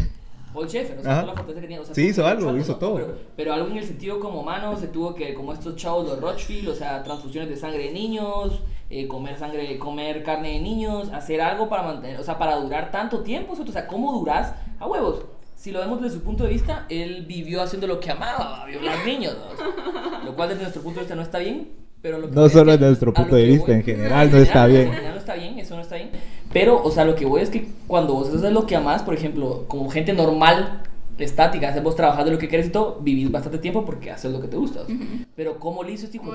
Paul 0.55 0.67
Schaefer, 0.69 0.99
o 0.99 1.03
sea, 1.03 1.13
Ajá. 1.13 1.21
toda 1.21 1.33
la 1.35 1.37
fortaleza 1.37 1.61
que 1.61 1.67
tenía. 1.69 1.81
O 1.83 1.85
sea, 1.85 1.95
Sí, 1.95 2.07
hizo 2.09 2.27
algo, 2.27 2.57
hizo 2.57 2.73
¿no? 2.73 2.79
todo. 2.79 2.95
Pero, 2.97 3.19
pero 3.37 3.53
algo 3.53 3.69
en 3.69 3.77
el 3.77 3.85
sentido 3.85 4.19
como 4.19 4.43
mano, 4.43 4.75
se 4.79 4.89
tuvo 4.89 5.15
que, 5.15 5.35
como 5.35 5.53
estos 5.53 5.77
chavos, 5.77 6.09
los 6.09 6.19
Rochfield, 6.19 6.71
o 6.71 6.75
sea, 6.75 7.03
transfusiones 7.03 7.51
de 7.51 7.57
sangre 7.57 7.85
de 7.89 7.93
niños, 7.93 8.63
eh, 8.89 9.07
comer 9.07 9.39
sangre, 9.39 9.79
comer 9.79 10.23
carne 10.25 10.55
de 10.55 10.61
niños, 10.61 11.11
hacer 11.13 11.43
algo 11.43 11.69
para 11.69 11.83
mantener, 11.83 12.19
o 12.19 12.25
sea, 12.25 12.39
para 12.39 12.57
durar 12.57 12.91
tanto 12.91 13.21
tiempo, 13.21 13.53
o 13.53 13.71
sea, 13.71 13.87
¿cómo 13.87 14.13
duras 14.19 14.55
a 14.81 14.87
huevos? 14.87 15.27
Si 15.61 15.73
lo 15.73 15.81
vemos 15.81 16.01
desde 16.01 16.15
su 16.17 16.23
punto 16.23 16.45
de 16.45 16.51
vista, 16.51 16.87
él 16.89 17.27
vivió 17.29 17.61
haciendo 17.61 17.87
lo 17.87 18.01
que 18.01 18.11
amaba, 18.11 18.65
violar 18.65 18.97
niños, 19.07 19.37
¿no? 19.37 20.25
lo 20.25 20.35
cual 20.35 20.49
desde 20.49 20.63
nuestro 20.63 20.81
punto 20.83 21.01
de 21.01 21.05
vista 21.05 21.15
no 21.15 21.21
está 21.21 21.39
bien, 21.39 21.69
pero 22.01 22.19
lo 22.19 22.31
que 22.31 22.35
No 22.35 22.49
solo 22.49 22.73
desde 22.73 22.87
nuestro 22.87 23.11
a 23.11 23.15
punto 23.15 23.37
de 23.37 23.45
vista, 23.45 23.67
voy- 23.67 23.75
en 23.75 23.83
general 23.85 24.31
no 24.33 24.39
está 24.39 24.65
En 24.65 24.71
bien. 24.73 24.85
general 24.91 25.13
no 25.13 25.19
está 25.21 25.35
bien, 25.35 25.59
eso 25.59 25.75
no 25.77 25.83
está 25.83 25.97
bien, 25.97 26.13
pero, 26.51 26.83
o 26.83 26.91
sea, 26.91 27.05
lo 27.05 27.15
que 27.15 27.27
voy 27.27 27.43
es 27.43 27.51
que 27.51 27.69
cuando 27.87 28.15
vos 28.15 28.29
haces 28.31 28.51
lo 28.53 28.65
que 28.65 28.75
amás, 28.75 29.03
por 29.03 29.13
ejemplo, 29.13 29.67
como 29.69 29.91
gente 29.91 30.15
normal, 30.15 30.83
estática, 31.19 31.69
haces 31.69 31.83
vos 31.83 31.95
trabajas 31.95 32.25
de 32.25 32.31
lo 32.31 32.39
que 32.39 32.49
quieres 32.49 32.69
y 32.69 32.71
todo, 32.71 32.99
vivís 33.03 33.31
bastante 33.31 33.59
tiempo 33.59 33.85
porque 33.85 34.11
haces 34.11 34.33
lo 34.33 34.41
que 34.41 34.49
te 34.49 34.57
gusta. 34.57 34.81
o 34.81 34.87
sea. 34.87 34.97
Pero 35.37 35.59
¿cómo 35.61 35.85
le 35.85 35.93
hizo 35.93 36.07
este 36.07 36.17
hijo 36.17 36.33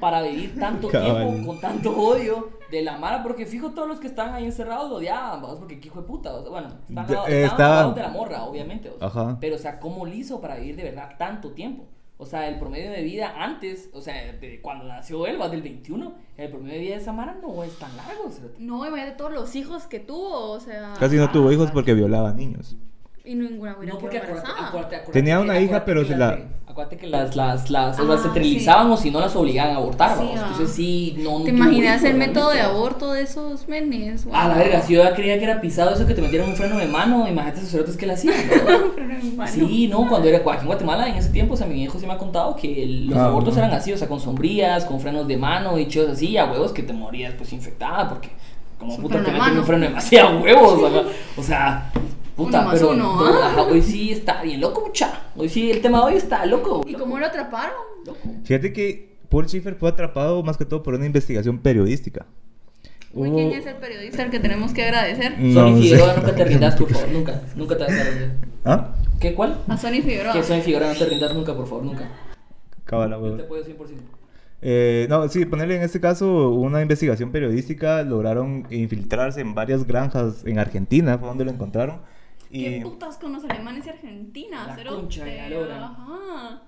para 0.00 0.22
vivir 0.22 0.58
tanto 0.58 0.88
Cabal. 0.92 1.28
tiempo 1.28 1.46
con 1.46 1.60
tanto 1.60 1.94
odio 1.94 2.48
de 2.70 2.82
la 2.82 2.98
mara? 2.98 3.22
Porque 3.22 3.46
fijo, 3.46 3.70
todos 3.70 3.88
los 3.88 4.00
que 4.00 4.06
están 4.06 4.34
ahí 4.34 4.44
encerrados 4.44 4.88
lo 4.90 4.96
odiaban, 4.96 5.42
vamos, 5.42 5.58
porque 5.58 5.80
qué 5.80 5.88
hijo 5.88 6.00
de 6.02 6.06
puta. 6.06 6.32
o 6.34 6.40
sea, 6.42 6.50
bueno, 6.50 6.68
están 6.88 7.06
De- 7.06 7.14
eh, 7.14 7.44
estaban 7.44 7.44
estaban- 7.44 7.70
al 7.72 7.76
lado 7.82 7.94
de 7.94 8.02
la 8.02 8.08
morra, 8.08 8.42
obviamente. 8.44 8.90
o 8.90 8.98
sea. 8.98 9.06
Ajá. 9.08 9.36
Pero, 9.40 9.56
o 9.56 9.58
sea, 9.58 9.78
¿cómo 9.80 10.06
le 10.06 10.16
hizo 10.16 10.40
para 10.40 10.56
vivir 10.56 10.76
de 10.76 10.84
verdad 10.84 11.10
tanto 11.18 11.50
tiempo? 11.52 11.84
O 12.22 12.26
sea, 12.26 12.48
el 12.48 12.58
promedio 12.58 12.90
de 12.90 13.02
vida 13.02 13.32
antes, 13.42 13.88
o 13.94 14.00
sea, 14.02 14.14
de 14.34 14.60
cuando 14.60 14.84
nació 14.84 15.26
él, 15.26 15.40
va 15.40 15.48
del 15.48 15.62
21, 15.62 16.12
el 16.36 16.50
promedio 16.50 16.74
de 16.74 16.80
vida 16.80 16.94
de 16.96 17.00
Samara 17.00 17.38
no 17.40 17.64
es 17.64 17.78
tan 17.78 17.96
largo. 17.96 18.24
o 18.26 18.30
sea, 18.30 18.44
No, 18.58 18.86
imagínate 18.86 19.16
todos 19.16 19.32
los 19.32 19.56
hijos 19.56 19.86
que 19.86 20.00
tuvo, 20.00 20.50
o 20.50 20.60
sea. 20.60 20.92
Casi 21.00 21.16
no 21.16 21.30
tuvo 21.30 21.50
hijos 21.50 21.70
porque 21.70 21.94
violaba 21.94 22.32
niños. 22.32 22.76
Y 23.24 23.34
ninguna 23.34 23.72
No, 23.72 23.98
porque 23.98 24.18
acuérdate, 24.18 24.48
acuérdate, 24.50 24.96
acuérdate 24.96 25.12
Tenía 25.12 25.40
una 25.40 25.58
hija, 25.60 25.76
acuérdate 25.78 25.86
pero 25.86 26.04
se 26.04 26.16
la- 26.16 26.38
Acuérdate 26.80 26.96
que 26.96 27.06
las, 27.08 27.36
las, 27.36 27.68
las, 27.68 28.00
o 28.00 28.06
sea, 28.06 28.14
Ah, 28.14 28.18
se 28.18 28.28
esterilizaban 28.28 28.86
sí. 28.86 28.92
o 28.92 28.96
si 28.96 29.10
no 29.10 29.20
las 29.20 29.36
obligaban 29.36 29.74
a 29.74 29.76
abortar, 29.76 30.16
Sí, 30.16 30.24
vamos. 30.24 30.40
ah. 30.40 30.46
Entonces 30.50 30.74
sí, 30.74 31.14
no... 31.18 31.42
¿Te 31.42 31.50
imaginas 31.50 32.02
el 32.04 32.14
método 32.14 32.50
de 32.52 32.60
aborto 32.62 33.12
de 33.12 33.20
esos 33.22 33.68
menes? 33.68 34.24
Ah, 34.32 34.48
la 34.48 34.54
verga, 34.54 34.80
si 34.80 34.94
yo 34.94 35.02
ya 35.02 35.14
creía 35.14 35.38
que 35.38 35.44
era 35.44 35.60
pisado 35.60 35.94
eso 35.94 36.06
que 36.06 36.14
te 36.14 36.22
metieron 36.22 36.48
un 36.48 36.56
freno 36.56 36.78
de 36.78 36.86
mano, 36.86 37.28
imagínate 37.28 37.58
esos 37.58 37.70
cerotes 37.72 37.98
que 37.98 38.06
le 38.06 38.14
hacían. 38.14 38.34
¿no? 38.48 39.46
Sí, 39.46 39.88
no, 39.88 40.08
cuando 40.08 40.28
era 40.28 40.38
aquí 40.38 40.48
en 40.60 40.66
Guatemala 40.66 41.06
en 41.08 41.16
ese 41.16 41.28
tiempo, 41.28 41.52
o 41.52 41.56
sea, 41.58 41.66
mi 41.66 41.82
hijo 41.82 41.98
sí 41.98 42.06
me 42.06 42.14
ha 42.14 42.18
contado 42.18 42.56
que 42.56 42.82
el- 42.82 43.08
los 43.08 43.18
Ah, 43.18 43.26
abortos 43.26 43.54
bueno. 43.54 43.66
eran 43.68 43.78
así, 43.78 43.92
o 43.92 43.98
sea, 43.98 44.08
con 44.08 44.18
sombrías, 44.18 44.86
con 44.86 45.00
frenos 45.00 45.28
de 45.28 45.36
mano 45.36 45.78
y 45.78 45.86
chos 45.86 46.08
así, 46.08 46.38
a 46.38 46.46
huevos 46.50 46.72
que 46.72 46.82
te 46.82 46.94
morías 46.94 47.34
pues 47.34 47.52
infectada, 47.52 48.08
porque 48.08 48.30
como 48.78 48.94
Un 48.94 49.02
puta 49.02 49.22
te 49.22 49.30
meten 49.30 49.58
un 49.58 49.64
freno 49.64 49.84
demasiado 49.84 50.38
huevos, 50.42 50.72
o 50.82 50.88
sea, 50.90 51.02
o 51.36 51.42
sea, 51.42 51.92
puta, 52.44 52.60
Uno 52.60 52.70
pero 52.72 52.90
uno, 52.90 53.04
no, 53.16 53.26
¿ah? 53.26 53.46
ajá, 53.48 53.62
hoy 53.62 53.82
sí 53.82 54.12
está 54.12 54.42
bien 54.42 54.60
loco, 54.60 54.86
mucha. 54.86 55.24
Hoy 55.36 55.48
sí, 55.48 55.70
el 55.70 55.80
tema 55.80 55.98
de 55.98 56.04
hoy 56.04 56.14
está 56.14 56.46
loco. 56.46 56.82
¿Y 56.86 56.92
loco, 56.92 57.04
cómo 57.04 57.18
lo 57.18 57.26
atraparon? 57.26 57.74
loco. 58.06 58.18
Fíjate 58.44 58.72
que 58.72 59.16
Paul 59.28 59.46
Schiffer 59.46 59.74
fue 59.74 59.88
atrapado 59.88 60.42
más 60.42 60.56
que 60.56 60.64
todo 60.64 60.82
por 60.82 60.94
una 60.94 61.06
investigación 61.06 61.58
periodística. 61.58 62.26
Uy, 63.12 63.30
¿quién 63.30 63.52
es 63.52 63.66
el 63.66 63.76
periodista 63.76 64.22
al 64.22 64.30
que 64.30 64.38
tenemos 64.38 64.72
que 64.72 64.84
agradecer? 64.84 65.38
No 65.38 65.60
Sony 65.60 65.76
sé. 65.76 65.82
Figueroa, 65.82 66.14
nunca 66.14 66.34
te 66.34 66.44
rindas, 66.44 66.76
por 66.76 66.92
favor, 66.92 67.08
nunca, 67.10 67.42
nunca 67.56 67.76
te 67.76 67.84
vas 67.84 67.92
a 67.92 68.04
rendir. 68.04 68.30
¿Ah? 68.64 68.94
¿Qué, 69.18 69.34
cuál? 69.34 69.58
A 69.68 69.76
Sony 69.76 70.00
Figueroa. 70.02 70.32
Que 70.32 70.42
Sony 70.42 70.60
Figueroa, 70.62 70.92
no 70.92 70.98
te 70.98 71.06
rindas 71.06 71.34
nunca, 71.34 71.54
por 71.54 71.66
favor, 71.66 71.84
nunca. 71.84 72.08
Cabala, 72.84 73.18
Yo 73.20 73.36
te 73.36 73.42
apoyo 73.42 73.64
100%. 73.64 74.20
Eh, 74.62 75.06
no, 75.08 75.26
sí, 75.28 75.44
ponerle 75.46 75.76
en 75.76 75.82
este 75.82 76.00
caso 76.00 76.50
una 76.50 76.82
investigación 76.82 77.32
periodística, 77.32 78.02
lograron 78.02 78.66
infiltrarse 78.70 79.40
en 79.40 79.54
varias 79.54 79.86
granjas 79.86 80.44
en 80.44 80.58
Argentina, 80.58 81.18
fue 81.18 81.28
donde 81.28 81.44
lo 81.44 81.50
encontraron. 81.50 82.00
¿Qué 82.50 82.80
putas 82.82 83.16
con 83.18 83.32
los 83.32 83.44
alemanes 83.44 83.86
y 83.86 83.90
Argentina? 83.90 84.66
La 84.66 84.74
cerote? 84.74 84.96
concha 84.96 85.24
de 85.24 85.36
la 85.36 85.48
lora. 85.48 85.84
Ajá. 85.84 86.62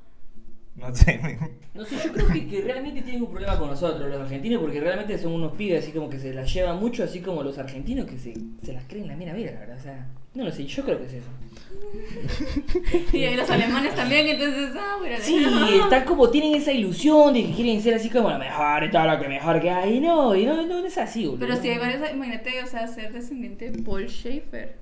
no 0.77 0.95
sé, 0.95 1.39
No 1.75 1.85
sé, 1.85 1.97
yo 2.05 2.13
creo 2.13 2.29
que, 2.29 2.47
que 2.47 2.61
realmente 2.63 3.03
tienen 3.03 3.23
un 3.23 3.31
problema 3.31 3.59
con 3.59 3.69
nosotros, 3.69 4.09
los 4.09 4.21
argentinos, 4.21 4.61
porque 4.61 4.81
realmente 4.81 5.19
son 5.19 5.33
unos 5.33 5.53
pibes 5.53 5.83
así 5.83 5.93
como 5.93 6.09
que 6.09 6.19
se 6.19 6.33
las 6.33 6.53
llevan 6.53 6.79
mucho, 6.79 7.03
así 7.03 7.21
como 7.21 7.43
los 7.43 7.59
argentinos 7.59 8.07
que 8.07 8.19
se, 8.19 8.35
se 8.63 8.73
las 8.73 8.85
creen 8.85 9.09
la 9.09 9.17
mira, 9.17 9.33
mira, 9.33 9.53
la 9.53 9.61
verdad. 9.61 9.77
O 9.79 9.83
sea, 9.83 10.07
no 10.35 10.45
lo 10.45 10.53
sé, 10.53 10.67
yo 10.67 10.85
creo 10.85 10.99
que 10.99 11.07
es 11.07 11.15
eso. 11.15 11.29
Y 13.13 13.35
los 13.35 13.51
alemanes 13.51 13.95
también, 13.95 14.27
entonces, 14.29 14.71
ah, 14.77 14.99
mira. 15.03 15.19
Sí, 15.19 15.45
están 15.83 16.05
como, 16.05 16.31
tienen 16.31 16.55
esa 16.55 16.73
ilusión 16.73 17.35
de 17.35 17.45
que 17.47 17.53
quieren 17.53 17.81
ser 17.83 17.95
así 17.95 18.09
como 18.09 18.31
lo 18.31 18.39
mejor 18.39 18.85
y 18.85 18.91
todo 18.91 19.05
lo 19.07 19.21
que 19.21 19.29
mejor 19.29 19.61
que 19.61 19.71
hay. 19.71 19.97
Y 19.97 20.01
no, 20.01 20.35
y 20.35 20.47
no, 20.47 20.55
no, 20.55 20.81
no 20.81 20.87
es 20.87 20.99
así, 20.99 21.27
boludo. 21.27 21.41
Pero 21.41 21.57
si 21.57 21.69
hay 21.69 21.79
varios, 21.79 22.11
imagínate, 22.13 22.63
o 22.63 22.67
sea, 22.67 22.87
ser 22.87 23.13
descendiente 23.13 23.71
de 23.71 23.83
Paul 23.83 24.09
Schaefer. 24.09 24.82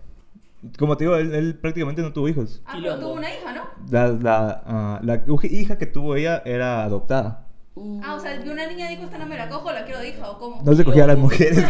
Como 0.79 0.97
te 0.97 1.05
digo, 1.05 1.17
él, 1.17 1.35
él 1.35 1.55
prácticamente 1.59 2.03
no 2.03 2.13
tuvo 2.13 2.29
hijos. 2.29 2.63
Ah, 2.67 2.79
pero 2.81 2.99
tuvo 2.99 3.15
una 3.15 3.29
hija, 3.35 3.53
¿no? 3.55 3.63
La, 3.91 4.09
la, 4.09 4.63
ah, 4.67 5.01
la 5.03 5.23
hija 5.45 5.79
que 5.79 5.87
tuvo 5.87 6.17
ella 6.17 6.43
era 6.45 6.85
adoptada. 6.85 7.47
Ah, 8.03 8.15
o 8.17 8.21
sea, 8.21 8.43
que 8.43 8.51
una 8.51 8.67
niña 8.67 8.91
dijo, 8.91 9.05
esta 9.05 9.17
no 9.17 9.27
me 9.27 9.37
la 9.39 9.49
cojo, 9.49 9.73
la 9.73 9.85
quiero 9.85 10.01
de 10.01 10.11
hija, 10.11 10.31
o 10.31 10.39
cómo. 10.39 10.61
No 10.63 10.75
se 10.75 10.85
cogía 10.85 11.05
a 11.05 11.07
las 11.07 11.19
mujeres, 11.19 11.65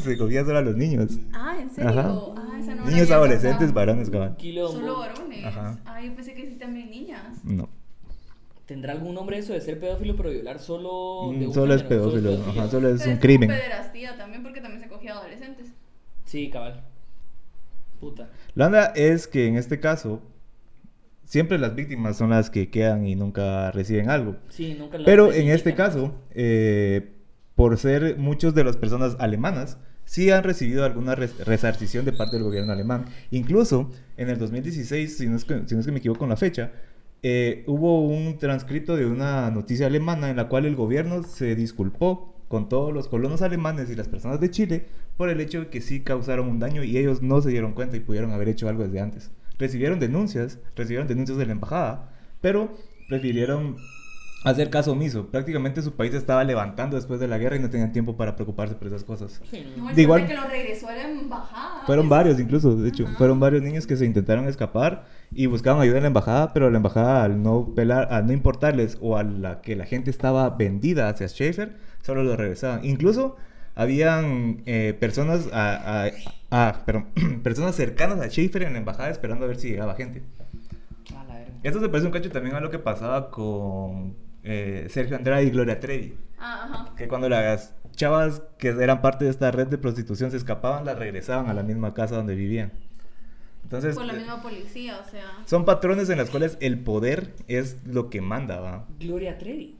se 0.02 0.16
cogía 0.16 0.44
solo 0.44 0.58
a 0.58 0.62
los 0.62 0.76
niños. 0.76 1.18
Ah, 1.32 1.56
¿en 1.60 1.70
serio? 1.70 1.90
Ajá. 1.90 2.14
Ah, 2.36 2.58
esa 2.60 2.74
no 2.76 2.84
Niños 2.84 3.10
adolescentes, 3.10 3.72
varones, 3.72 4.10
cabal. 4.10 4.36
Quilombo. 4.36 4.72
Solo 4.78 4.98
varones. 4.98 5.44
Ajá. 5.44 5.78
Ah, 5.84 6.00
yo 6.02 6.14
pensé 6.14 6.34
que 6.34 6.46
sí 6.48 6.54
también 6.56 6.90
niñas. 6.90 7.42
No. 7.42 7.68
¿Tendrá 8.66 8.92
algún 8.92 9.14
nombre 9.14 9.38
eso 9.38 9.52
de 9.52 9.60
ser 9.60 9.78
pedófilo 9.80 10.16
pero 10.16 10.30
violar 10.30 10.58
solo 10.58 11.30
de 11.32 11.38
Mm, 11.38 11.48
un 11.48 11.54
Solo 11.54 11.74
es 11.74 11.82
pedófilo, 11.84 12.30
pedofilia? 12.30 12.60
ajá, 12.62 12.70
solo 12.70 12.88
es 12.88 13.00
Pero 13.00 13.12
un 13.12 13.16
crimen. 13.18 13.48
pederastía 13.48 14.16
también, 14.16 14.42
porque 14.42 14.60
también 14.60 14.82
se 14.82 14.88
cogía 14.88 15.14
adolescentes. 15.14 15.68
Sí, 16.24 16.50
cabal. 16.50 16.82
Puta. 18.00 18.28
La 18.54 18.66
onda 18.66 18.86
es 18.94 19.26
que 19.26 19.46
en 19.46 19.56
este 19.56 19.80
caso, 19.80 20.22
siempre 21.24 21.58
las 21.58 21.74
víctimas 21.74 22.16
son 22.16 22.30
las 22.30 22.50
que 22.50 22.70
quedan 22.70 23.06
y 23.06 23.16
nunca 23.16 23.70
reciben 23.72 24.10
algo. 24.10 24.36
Sí, 24.48 24.76
nunca 24.78 24.98
Pero 25.04 25.32
en 25.32 25.48
este 25.48 25.74
caso, 25.74 26.14
eh, 26.34 27.12
por 27.54 27.76
ser 27.78 28.16
muchos 28.18 28.54
de 28.54 28.64
las 28.64 28.76
personas 28.76 29.16
alemanas, 29.18 29.78
sí 30.04 30.30
han 30.30 30.44
recibido 30.44 30.84
alguna 30.84 31.14
res- 31.14 31.44
resarcición 31.44 32.04
de 32.04 32.12
parte 32.12 32.36
del 32.36 32.44
gobierno 32.44 32.72
alemán. 32.72 33.06
Incluso 33.30 33.90
en 34.16 34.28
el 34.30 34.38
2016, 34.38 35.16
si 35.18 35.26
no 35.26 35.36
es 35.36 35.44
que, 35.44 35.62
si 35.66 35.74
no 35.74 35.80
es 35.80 35.86
que 35.86 35.92
me 35.92 35.98
equivoco 35.98 36.20
con 36.20 36.28
la 36.28 36.36
fecha, 36.36 36.72
eh, 37.22 37.64
hubo 37.66 38.06
un 38.06 38.38
transcrito 38.38 38.94
de 38.94 39.06
una 39.06 39.50
noticia 39.50 39.86
alemana 39.86 40.30
en 40.30 40.36
la 40.36 40.48
cual 40.48 40.64
el 40.66 40.76
gobierno 40.76 41.22
se 41.24 41.56
disculpó 41.56 42.35
con 42.48 42.68
todos 42.68 42.92
los 42.92 43.08
colonos 43.08 43.42
alemanes 43.42 43.90
y 43.90 43.94
las 43.96 44.08
personas 44.08 44.40
de 44.40 44.50
Chile 44.50 44.86
por 45.16 45.28
el 45.30 45.40
hecho 45.40 45.60
de 45.60 45.68
que 45.68 45.80
sí 45.80 46.00
causaron 46.00 46.48
un 46.48 46.58
daño 46.60 46.82
y 46.84 46.96
ellos 46.98 47.22
no 47.22 47.40
se 47.40 47.50
dieron 47.50 47.72
cuenta 47.72 47.96
y 47.96 48.00
pudieron 48.00 48.30
haber 48.32 48.48
hecho 48.48 48.68
algo 48.68 48.84
desde 48.84 49.00
antes. 49.00 49.30
Recibieron 49.58 49.98
denuncias, 49.98 50.58
recibieron 50.76 51.08
denuncias 51.08 51.38
de 51.38 51.46
la 51.46 51.52
embajada, 51.52 52.10
pero 52.40 52.74
prefirieron 53.08 53.76
hacer 54.44 54.70
caso 54.70 54.92
omiso. 54.92 55.26
Prácticamente 55.26 55.82
su 55.82 55.92
país 55.96 56.14
estaba 56.14 56.44
levantando 56.44 56.94
después 56.94 57.18
de 57.18 57.26
la 57.26 57.36
guerra 57.38 57.56
y 57.56 57.58
no 57.58 57.68
tenían 57.70 57.90
tiempo 57.90 58.16
para 58.16 58.36
preocuparse 58.36 58.76
por 58.76 58.86
esas 58.86 59.02
cosas. 59.02 59.40
Sí, 59.50 59.66
¿no? 59.76 59.92
De 59.92 60.02
igual- 60.02 60.26
que 60.26 60.34
lo 60.34 60.44
regresó 60.44 60.88
a 60.88 60.94
la 60.94 61.10
embajada. 61.10 61.84
Fueron 61.86 62.08
varios 62.08 62.38
incluso, 62.38 62.76
de 62.76 62.88
hecho, 62.88 63.06
Ajá. 63.06 63.16
fueron 63.16 63.40
varios 63.40 63.62
niños 63.62 63.86
que 63.88 63.96
se 63.96 64.04
intentaron 64.04 64.46
escapar 64.46 65.06
y 65.32 65.46
buscaban 65.46 65.80
ayuda 65.82 65.96
en 65.96 66.02
la 66.04 66.08
embajada, 66.08 66.52
pero 66.52 66.70
la 66.70 66.76
embajada 66.76 67.24
al 67.24 67.42
no 67.42 67.72
pelar, 67.74 68.08
al 68.12 68.26
no 68.26 68.32
importarles 68.32 68.98
o 69.00 69.16
a 69.16 69.24
la 69.24 69.62
que 69.62 69.74
la 69.74 69.84
gente 69.86 70.10
estaba 70.10 70.48
vendida 70.50 71.08
hacia 71.08 71.26
Schaefer, 71.26 71.74
solo 72.06 72.22
lo 72.24 72.36
regresaban. 72.36 72.84
Incluso 72.84 73.36
habían 73.74 74.62
eh, 74.64 74.96
personas 74.98 75.48
a, 75.52 76.04
a- 76.06 76.10
a- 76.50 76.84
perdón, 76.86 77.08
personas 77.42 77.74
cercanas 77.74 78.20
a 78.20 78.28
Schaefer 78.28 78.62
en 78.62 78.72
la 78.74 78.78
embajada 78.78 79.10
esperando 79.10 79.44
a 79.44 79.48
ver 79.48 79.56
si 79.58 79.68
llegaba 79.70 79.94
gente. 79.96 80.22
Esto 81.62 81.80
se 81.80 81.88
parece 81.88 82.06
un 82.06 82.12
cacho 82.12 82.30
también 82.30 82.54
a 82.54 82.60
lo 82.60 82.70
que 82.70 82.78
pasaba 82.78 83.30
con 83.30 84.14
eh, 84.44 84.86
Sergio 84.88 85.16
Andrade 85.16 85.44
y 85.44 85.50
Gloria 85.50 85.80
Trevi. 85.80 86.14
Ah, 86.38 86.68
ajá. 86.70 86.94
Que 86.96 87.08
cuando 87.08 87.28
las 87.28 87.74
chavas 87.96 88.42
que 88.58 88.68
eran 88.68 89.02
parte 89.02 89.24
de 89.24 89.30
esta 89.30 89.50
red 89.50 89.66
de 89.66 89.78
prostitución 89.78 90.30
se 90.30 90.36
escapaban, 90.36 90.84
las 90.84 90.96
regresaban 90.98 91.48
a 91.50 91.54
la 91.54 91.62
misma 91.64 91.92
casa 91.92 92.14
donde 92.16 92.36
vivían. 92.36 92.72
Entonces, 93.64 93.96
Por 93.96 94.04
la 94.04 94.12
eh, 94.12 94.18
misma 94.18 94.40
policía, 94.42 95.00
o 95.04 95.10
sea. 95.10 95.24
son 95.44 95.64
patrones 95.64 96.08
en 96.08 96.18
los 96.18 96.30
cuales 96.30 96.56
el 96.60 96.78
poder 96.78 97.32
es 97.48 97.78
lo 97.84 98.10
que 98.10 98.20
manda, 98.20 98.60
¿va? 98.60 98.84
Gloria 99.00 99.36
Trevi. 99.38 99.74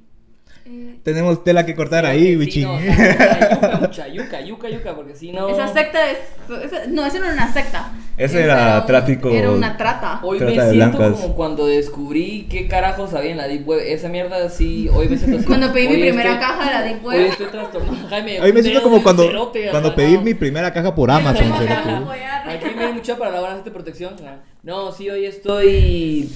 Eh, 0.68 0.96
Tenemos 1.02 1.44
tela 1.44 1.64
que 1.64 1.74
cortar 1.74 2.04
Sí, 2.04 2.10
ahí, 2.10 2.50
sí, 2.50 2.62
no, 2.62 2.74
o 2.74 2.78
sea, 2.80 3.50
yuca, 3.50 3.78
mucha, 3.80 4.08
yuca, 4.08 4.40
yuca, 4.40 4.68
yuca, 4.68 4.94
porque 4.96 5.14
si 5.14 5.30
no... 5.32 5.48
Esa 5.48 5.68
secta 5.68 6.10
es. 6.10 6.18
esa- 6.64 6.86
no, 6.88 7.06
esa 7.06 7.18
no 7.20 7.24
era 7.26 7.34
una 7.34 7.52
secta. 7.52 7.92
Ese 8.16 8.42
era 8.42 8.80
un- 8.80 8.86
tráfico- 8.86 9.30
Era 9.30 9.50
una 9.50 9.76
trata. 9.76 10.20
Hoy 10.22 10.38
Trata 10.38 10.52
me 10.64 10.70
siento 10.72 10.98
blancas. 10.98 11.20
como 11.20 11.34
cuando 11.36 11.66
descubrí 11.66 12.46
qué 12.50 12.66
carajos 12.66 13.14
había 13.14 13.30
en 13.32 13.36
la 13.36 13.46
Deep 13.46 13.68
Web. 13.68 13.80
Esa 13.86 14.08
mierda 14.08 14.48
sí, 14.48 14.88
hoy 14.92 15.08
me 15.08 15.16
siento 15.18 15.36
así. 15.38 15.46
Cuando 15.46 15.72
pedí 15.72 15.86
mi 15.88 15.94
Hoy 15.94 16.00
primera 16.08 16.32
estoy- 16.32 16.40
caja 16.48 16.64
de 16.64 16.70
la 16.72 16.82
Deep 16.82 17.04
Hoy 17.06 17.14
Web. 17.16 17.26
estoy 17.26 17.46
trastornado. 17.46 18.08
Jaime, 18.08 18.40
Ahí 18.40 18.52
me 18.54 18.62
siento 18.62 18.82
como 18.82 19.02
cuando, 19.02 19.24
cerote, 19.24 19.68
cuando 19.70 19.94
pedí 19.94 20.18
mi 20.18 20.34
primera 20.34 20.72
caja 20.72 20.94
por 20.94 21.10
Amazon. 21.10 21.52
Aquí 21.52 22.66
me 22.76 22.84
hay 22.86 22.92
mucha 22.92 23.16
para 23.16 23.30
la 23.40 23.56
de 23.62 23.70
protección. 23.70 24.14
No, 24.62 24.90
sí, 24.92 25.08
hoy 25.10 25.26
estoy. 25.26 26.28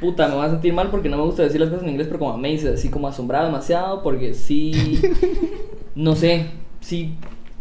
Puta, 0.00 0.28
me 0.28 0.34
voy 0.34 0.46
a 0.46 0.50
sentir 0.50 0.72
mal 0.72 0.90
porque 0.90 1.08
no 1.08 1.16
me 1.18 1.24
gusta 1.24 1.42
decir 1.42 1.60
las 1.60 1.68
cosas 1.68 1.84
en 1.84 1.90
inglés, 1.90 2.06
pero 2.06 2.18
como 2.18 2.32
amazed, 2.32 2.72
así 2.74 2.88
como 2.88 3.06
asombrado 3.08 3.46
demasiado, 3.46 4.02
porque 4.02 4.34
sí. 4.34 5.00
No 5.94 6.14
sé, 6.14 6.46
sí. 6.80 7.16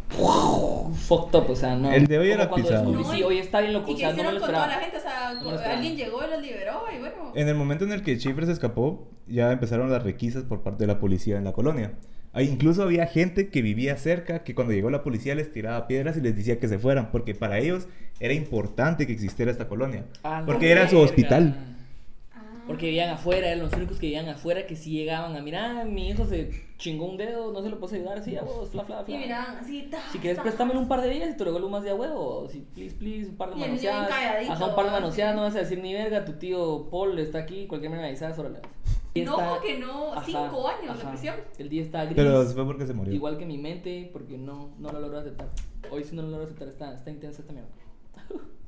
Fucked 0.09 1.37
up, 1.37 1.49
o 1.49 1.55
sea, 1.55 1.75
no. 1.75 1.91
El 1.91 2.07
de 2.07 2.17
hoy 2.19 2.31
era 2.31 2.49
pisado. 2.49 2.91
descubrí, 2.91 3.17
Sí, 3.17 3.23
hoy 3.23 3.37
está 3.37 3.61
bien 3.61 3.73
loco, 3.73 3.89
¿Y 3.91 3.93
o 3.93 3.97
qué 3.97 4.01
sea, 4.01 4.13
no 4.13 4.23
me 4.23 4.31
lo 4.33 4.39
con 4.39 4.49
toda 4.49 4.67
la 4.67 4.79
gente? 4.79 4.97
O 4.97 5.01
sea, 5.01 5.33
No 5.41 5.49
alguien 5.71 5.95
llegó 5.95 6.19
y 6.25 6.29
los 6.31 6.41
liberó 6.41 6.83
y 6.95 6.99
bueno. 6.99 7.15
En 7.35 7.47
el 7.47 7.55
momento 7.55 7.85
en 7.85 7.91
el 7.91 8.01
que 8.03 8.17
Schiffer 8.17 8.45
se 8.45 8.51
escapó, 8.51 9.07
ya 9.27 9.51
empezaron 9.51 9.91
las 9.91 10.03
requisas 10.03 10.43
por 10.43 10.61
parte 10.61 10.83
de 10.83 10.87
la 10.87 10.99
policía 10.99 11.37
en 11.37 11.43
la 11.43 11.53
colonia. 11.53 11.93
Ahí 12.31 12.47
incluso 12.47 12.83
había 12.83 13.07
gente 13.07 13.49
que 13.49 13.61
vivía 13.63 13.97
cerca 13.97 14.43
que 14.43 14.53
cuando 14.53 14.73
llegó 14.73 14.89
la 14.91 15.03
policía 15.03 15.33
les 15.33 15.51
tiraba 15.51 15.87
piedras 15.87 16.15
y 16.17 16.21
les 16.21 16.35
decía 16.35 16.59
que 16.59 16.67
se 16.67 16.77
fueran, 16.77 17.11
porque 17.11 17.33
para 17.33 17.57
ellos 17.57 17.87
era 18.19 18.33
importante 18.33 19.07
que 19.07 19.13
existiera 19.13 19.51
esta 19.51 19.67
colonia. 19.67 20.05
Porque 20.45 20.71
era 20.71 20.87
su 20.87 20.95
verga. 20.95 21.09
hospital. 21.09 21.55
Porque 22.69 22.85
vivían 22.85 23.09
afuera, 23.09 23.47
eran 23.47 23.63
los 23.63 23.73
únicos 23.73 23.97
que 23.97 24.05
vivían 24.05 24.29
afuera 24.29 24.67
que 24.67 24.75
sí 24.75 24.91
llegaban 24.91 25.35
a 25.35 25.41
mirar, 25.41 25.87
mi 25.87 26.07
hijo 26.09 26.23
se 26.27 26.51
chingó 26.77 27.05
un 27.05 27.17
dedo, 27.17 27.51
no 27.51 27.63
se 27.63 27.69
lo 27.69 27.79
puedo 27.79 27.95
ayudar, 27.95 28.21
sí, 28.23 28.37
a 28.37 28.43
vos, 28.43 28.69
fla, 28.69 28.85
fla, 28.85 29.03
fla. 29.03 29.15
Y 29.15 29.17
miraban 29.17 29.57
así. 29.57 29.87
ta, 29.89 29.97
Si 30.11 30.19
quieres 30.19 30.37
ta. 30.37 30.43
préstamelo 30.43 30.79
un 30.79 30.87
par 30.87 31.01
de 31.01 31.09
días 31.09 31.31
y 31.31 31.33
te 31.35 31.39
lo 31.39 31.45
regalo 31.49 31.67
más 31.67 31.81
de 31.83 31.89
a 31.89 31.95
huevo. 31.95 32.47
Si, 32.47 32.59
please, 32.59 32.95
please, 32.95 33.27
un 33.31 33.37
par 33.37 33.49
de 33.49 33.57
Y 33.57 33.59
manoseadas. 33.61 34.11
Ajá, 34.51 34.65
un 34.67 34.75
par 34.75 34.85
de 34.85 34.91
manoseadas, 34.91 35.35
no 35.35 35.41
vas 35.41 35.55
a 35.55 35.59
decir 35.61 35.79
ni 35.81 35.93
verga, 35.95 36.23
tu 36.25 36.33
tío 36.33 36.87
Paul 36.91 37.17
está 37.17 37.39
aquí, 37.39 37.65
cualquier 37.65 37.89
manera 37.89 38.07
avisadas, 38.07 38.37
órale. 38.37 38.59
Y 39.15 39.21
No, 39.21 39.39
está- 39.39 39.61
que 39.65 39.79
no, 39.79 40.23
cinco 40.23 40.67
años 40.67 40.99
de 40.99 41.05
prisión. 41.05 41.35
El 41.57 41.69
día 41.69 41.81
está 41.81 42.05
gris. 42.05 42.15
Pero 42.17 42.43
fue 42.45 42.65
porque 42.65 42.85
se 42.85 42.93
murió. 42.93 43.11
Igual 43.15 43.39
que 43.39 43.47
mi 43.47 43.57
mente, 43.57 44.11
porque 44.13 44.37
no, 44.37 44.69
no 44.77 44.91
lo 44.91 44.99
logro 44.99 45.17
aceptar. 45.17 45.49
Hoy 45.89 46.03
sí 46.03 46.15
no 46.15 46.21
lo 46.21 46.29
logro 46.29 46.45
aceptar, 46.45 46.67
está, 46.67 46.93
está 46.93 47.09
intensa 47.09 47.41
esta 47.41 47.51
mierda. 47.51 47.69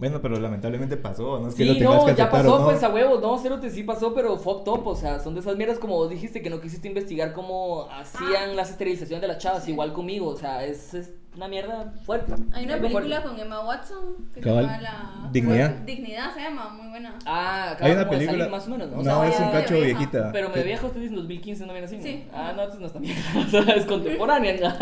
Bueno, 0.00 0.20
pero 0.20 0.34
lamentablemente 0.40 0.96
pasó, 0.96 1.38
no 1.38 1.50
es 1.50 1.54
que 1.54 1.64
lo 1.66 1.74
Sí, 1.74 1.80
no, 1.80 2.04
que 2.06 2.14
ya 2.14 2.28
pasó, 2.30 2.58
no. 2.58 2.64
pues 2.64 2.82
a 2.82 2.88
huevos, 2.88 3.20
no, 3.20 3.38
Cerote 3.38 3.70
sí 3.70 3.82
pasó, 3.84 4.12
pero 4.14 4.36
fucked 4.38 4.66
up, 4.72 4.86
o 4.86 4.96
sea, 4.96 5.20
son 5.20 5.34
de 5.34 5.40
esas 5.40 5.56
mierdas 5.56 5.78
como 5.78 5.94
vos 5.94 6.08
dijiste 6.10 6.40
que 6.42 6.48
no 6.50 6.60
quisiste 6.60 6.88
investigar 6.88 7.32
cómo 7.34 7.86
Ah. 7.90 8.00
hacían 8.00 8.56
las 8.56 8.70
esterilizaciones 8.70 9.20
de 9.20 9.28
las 9.28 9.38
chavas, 9.38 9.68
igual 9.68 9.92
conmigo, 9.92 10.26
o 10.28 10.36
sea, 10.36 10.64
es, 10.64 10.94
es 10.94 11.12
una 11.36 11.46
mierda 11.48 11.92
fuerte. 12.04 12.34
Hay 12.52 12.64
una 12.64 12.76
película 12.78 13.20
fuerte. 13.20 13.28
con 13.28 13.38
Emma 13.46 13.64
Watson 13.64 13.98
que 14.34 14.40
Cabal. 14.40 14.64
se 14.66 14.70
llama 14.72 14.82
la... 14.82 15.30
Dignidad. 15.30 15.70
Dignidad 15.86 16.34
se 16.34 16.40
llama, 16.40 16.68
muy 16.70 16.88
buena. 16.88 17.14
Ah, 17.24 17.70
acaba 17.72 17.86
Hay 17.86 17.92
una 17.92 18.06
como 18.06 18.18
de 18.18 18.26
salir 18.26 18.40
película. 18.40 18.56
más 18.58 18.66
o 18.66 18.70
menos, 18.70 18.88
¿no? 18.90 18.96
No, 18.96 19.20
O 19.20 19.24
sea, 19.24 19.28
es 19.32 19.40
un 19.40 19.50
cacho 19.52 19.74
vieja. 19.74 19.86
viejita. 19.98 20.32
Pero 20.32 20.48
me 20.48 20.62
viejo, 20.62 20.86
usted 20.88 21.00
dice 21.00 21.12
en 21.12 21.16
2015, 21.20 21.66
no 21.66 21.72
viene 21.72 21.86
así. 21.86 21.96
¿no? 21.98 22.02
Sí. 22.02 22.24
Ah, 22.34 22.52
no, 22.56 22.62
entonces 22.64 22.92
no 22.92 23.04
está 23.04 23.50
sea, 23.64 23.74
es 23.76 23.86
contemporánea. 23.86 24.76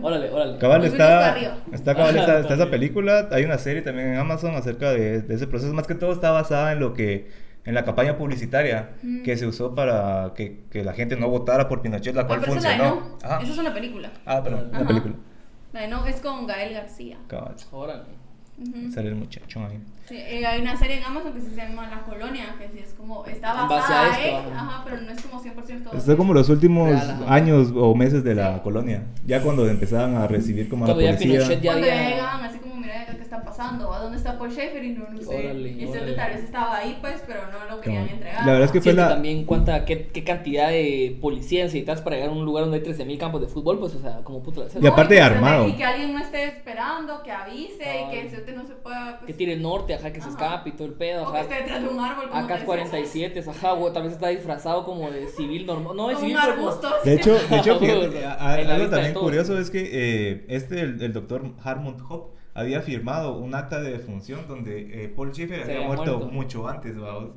órale, 0.00 0.30
órale. 0.30 0.58
Cabal 0.58 0.84
está, 0.84 1.36
está 1.72 1.94
cabal, 1.94 2.16
está, 2.16 2.38
está 2.40 2.54
esa 2.54 2.70
película, 2.70 3.28
hay 3.32 3.44
una 3.44 3.58
serie 3.58 3.82
también 3.82 4.08
en 4.14 4.16
Amazon 4.18 4.54
acerca 4.54 4.92
de, 4.92 5.22
de 5.22 5.34
ese 5.34 5.46
proceso, 5.46 5.72
más 5.74 5.86
que 5.86 5.94
todo 5.94 6.12
está 6.12 6.30
basada 6.30 6.72
en 6.72 6.78
lo 6.80 6.94
que, 6.94 7.28
en 7.64 7.74
la 7.74 7.84
campaña 7.84 8.16
publicitaria 8.16 8.90
Mm. 9.02 9.22
que 9.24 9.36
se 9.36 9.46
usó 9.46 9.74
para 9.74 10.32
que, 10.36 10.64
que 10.70 10.84
la 10.84 10.92
gente 10.94 11.16
no 11.16 11.28
votara 11.28 11.68
por 11.68 11.82
Pinochet, 11.82 12.14
la 12.14 12.22
Ah, 12.22 12.26
cual 12.26 12.40
pero 12.40 12.54
esa. 12.54 12.76
No. 12.76 13.18
Ajá. 13.22 13.40
Esa 13.42 13.52
es 13.52 13.58
una 13.58 13.74
película. 13.74 14.10
Ah, 14.26 14.42
perdón, 14.44 14.68
la 14.72 14.78
Ajá. 14.78 14.86
película. 14.88 15.14
No 15.72 16.06
es 16.06 16.16
con 16.20 16.46
Gael 16.46 16.74
García. 16.74 17.18
Cabal, 17.28 17.54
Órale. 17.70 18.02
Ujú. 18.58 18.92
sale 18.92 19.08
el 19.08 19.14
muchacho 19.16 19.60
ahí. 19.64 19.80
Sí, 20.06 20.14
eh, 20.16 20.44
hay 20.46 20.60
una 20.60 20.76
serie 20.76 20.98
en 20.98 21.04
Amazon 21.04 21.32
que 21.32 21.40
se 21.40 21.56
llama 21.56 21.88
La 21.88 22.02
Colonia, 22.02 22.54
que 22.58 22.68
sí 22.68 22.78
es 22.80 22.92
como, 22.92 23.24
está 23.24 23.62
En 23.62 23.68
basada 23.68 24.12
a 24.14 24.20
esto, 24.20 24.38
en, 24.48 24.52
ajá. 24.56 24.60
ajá, 24.68 24.84
pero 24.84 25.00
no 25.00 25.10
es 25.10 25.22
como 25.22 25.42
100% 25.42 25.82
todo. 25.84 25.96
Está 25.96 26.16
como 26.16 26.34
los 26.34 26.48
últimos 26.50 26.90
Real, 26.90 27.24
años 27.28 27.72
o 27.74 27.94
meses 27.94 28.22
de 28.22 28.34
la 28.34 28.56
Sí. 28.56 28.60
colonia, 28.62 29.04
ya 29.26 29.42
cuando 29.42 29.66
empezaban 29.66 30.14
a 30.16 30.26
recibir 30.28 30.68
como 30.68 30.84
a 30.84 30.88
la 30.88 30.94
ya 30.94 31.16
policía. 31.16 31.40
Ya 31.40 31.46
Cuando 31.72 31.88
había- 31.88 32.10
llegaban 32.10 32.44
así 32.44 32.58
como, 32.58 32.74
mira, 32.76 33.06
¿qué 33.06 33.11
está 33.32 33.44
pasando? 33.44 33.92
¿A 33.92 33.98
dónde 34.00 34.18
está 34.18 34.38
Paul 34.38 34.50
Schaefer? 34.50 34.84
Y 34.84 34.90
no, 34.90 35.08
no 35.08 35.20
sé. 35.22 35.36
Órale, 35.38 35.70
y 35.70 35.84
este 35.84 35.98
órale. 35.98 36.12
tal 36.14 36.32
vez 36.34 36.44
estaba 36.44 36.76
ahí, 36.76 36.98
pues, 37.00 37.22
pero 37.26 37.40
no 37.50 37.74
lo 37.74 37.80
querían 37.80 38.08
entregar. 38.08 38.40
La 38.44 38.52
verdad 38.52 38.64
es 38.66 38.72
que 38.72 38.80
fue 38.82 38.92
la... 38.92 39.08
también 39.08 39.44
cuánta, 39.44 39.84
qué, 39.84 40.08
qué 40.08 40.22
cantidad 40.22 40.68
de 40.68 41.16
policía 41.20 41.64
necesitas 41.64 42.02
para 42.02 42.16
llegar 42.16 42.30
a 42.30 42.32
un 42.32 42.44
lugar 42.44 42.64
donde 42.64 42.78
hay 42.78 42.84
13.000 42.84 43.18
campos 43.18 43.40
de 43.40 43.46
fútbol, 43.48 43.78
pues, 43.78 43.94
o 43.94 44.00
sea, 44.00 44.20
como 44.22 44.42
puta 44.42 44.62
Y 44.80 44.86
aparte 44.86 45.14
se 45.16 45.22
armado. 45.22 45.66
Y 45.66 45.72
que 45.72 45.84
alguien 45.84 46.12
no 46.12 46.18
esté 46.20 46.44
esperando, 46.44 47.22
que 47.22 47.32
avise 47.32 48.02
y 48.06 48.10
que 48.10 48.20
el 48.20 48.30
CEOte 48.30 48.52
no 48.52 48.66
se 48.66 48.74
pueda. 48.74 49.18
Pues, 49.18 49.26
Que 49.26 49.32
tire 49.34 49.54
el 49.54 49.62
norte, 49.62 49.94
ajá, 49.94 50.12
que 50.12 50.20
se 50.20 50.28
Ajá. 50.28 50.30
escape 50.30 50.70
y 50.70 50.72
todo 50.72 50.88
el 50.88 50.94
pedo, 50.94 51.22
o 51.28 51.32
que 51.32 51.38
ajá. 51.38 51.48
esté 51.48 51.54
detrás 51.62 51.82
de 51.82 51.88
un 51.88 52.00
árbol. 52.00 52.28
como 52.28 52.46
te 52.46 52.52
decía. 53.00 53.28
AK-47, 53.32 53.48
ajá, 53.48 53.72
güey, 53.72 53.92
tal 53.92 54.02
vez 54.02 54.12
está 54.12 54.28
disfrazado 54.28 54.84
como 54.84 55.10
de 55.10 55.26
civil 55.28 55.64
normal. 55.66 55.96
No, 55.96 56.08
de 56.08 56.14
Como 56.22 56.26
civil, 56.26 56.36
un 56.36 56.42
como- 56.56 56.68
arbusto. 56.68 56.88
De 57.04 57.14
hecho, 57.14 57.32
de 57.34 57.56
hecho 57.56 57.76
O 57.76 57.78
fíjate, 57.80 58.26
algo 58.26 58.84
de 58.84 58.88
también 58.88 59.14
curioso 59.14 59.58
es 59.58 59.70
que 59.70 59.88
eh, 59.92 60.44
este, 60.48 60.80
el, 60.80 61.02
el 61.02 61.12
doctor 61.12 61.42
Harmond 61.64 62.00
Hope, 62.08 62.41
había 62.54 62.82
firmado 62.82 63.38
un 63.38 63.54
acta 63.54 63.80
de 63.80 63.92
defunción 63.92 64.46
donde 64.46 65.04
eh, 65.04 65.08
Paul 65.08 65.32
Schaefer 65.32 65.62
había 65.62 65.76
había 65.76 65.86
muerto, 65.86 66.18
muerto. 66.18 66.34
mucho 66.34 66.68
antes, 66.68 66.98
vamos. 66.98 67.30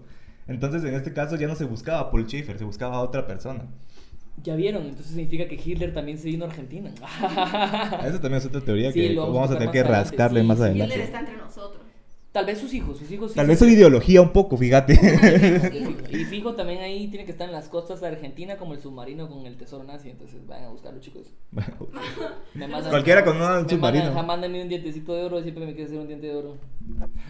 Entonces, 0.47 0.83
en 0.83 0.93
este 0.93 1.13
caso 1.13 1.35
ya 1.37 1.47
no 1.47 1.55
se 1.55 1.65
buscaba 1.65 1.99
a 1.99 2.11
Paul 2.11 2.25
Schaefer, 2.25 2.57
se 2.57 2.65
buscaba 2.65 2.97
a 2.97 3.01
otra 3.01 3.25
persona. 3.25 3.65
Ya 4.43 4.55
vieron, 4.55 4.83
entonces 4.83 5.07
significa 5.07 5.47
que 5.47 5.55
Hitler 5.55 5.93
también 5.93 6.17
se 6.17 6.27
vino 6.27 6.45
a 6.45 6.49
Argentina. 6.49 6.91
Esa 6.93 8.21
también 8.21 8.35
es 8.35 8.45
otra 8.45 8.61
teoría 8.61 8.91
Sí, 8.93 8.99
que 8.99 9.15
vamos 9.15 9.29
a 9.29 9.33
vamos 9.33 9.51
a 9.51 9.57
tener 9.57 9.71
que 9.71 9.83
rascarle 9.83 10.41
sí, 10.41 10.47
más 10.47 10.59
adelante. 10.59 10.93
Hitler 10.93 11.05
está 11.07 11.19
entre 11.21 11.37
nosotros. 11.37 11.84
Tal 12.35 12.45
vez 12.45 12.59
sus 12.59 12.73
hijos, 12.73 12.97
sus 12.99 13.09
hijos 13.09 13.31
sí. 13.31 13.35
Tal 13.37 13.47
vez 13.47 13.57
su 13.57 13.65
ideología 13.65 14.21
un 14.21 14.33
poco, 14.33 14.57
fíjate. 14.57 14.93
Y 16.11 16.25
fijo 16.25 16.53
también 16.53 16.81
ahí 16.81 17.07
tiene 17.07 17.25
que 17.25 17.31
estar 17.31 17.47
en 17.47 17.53
las 17.53 17.67
costas 17.69 18.01
de 18.01 18.07
Argentina 18.07 18.57
como 18.57 18.73
el 18.73 18.79
submarino 18.81 19.27
con 19.29 19.45
el 19.45 19.55
tesoro 19.57 19.83
nazi, 19.85 20.09
entonces 20.09 20.45
vayan 20.47 20.65
a 20.65 20.69
buscarlo 20.69 20.99
chicos. 20.99 21.27
Me 22.53 22.67
mandan- 22.67 22.89
Cualquiera 22.89 23.23
con 23.23 23.41
un 23.41 23.69
submarino. 23.69 24.05
mandan- 24.05 24.25
mándenme 24.27 24.61
un 24.61 24.69
dientecito 24.69 25.13
de 25.15 25.23
oro, 25.23 25.41
siempre 25.41 25.65
me 25.65 25.73
quiere 25.73 25.85
hacer 25.87 25.99
un 25.99 26.07
diente 26.07 26.27
de 26.27 26.35
oro. 26.35 26.57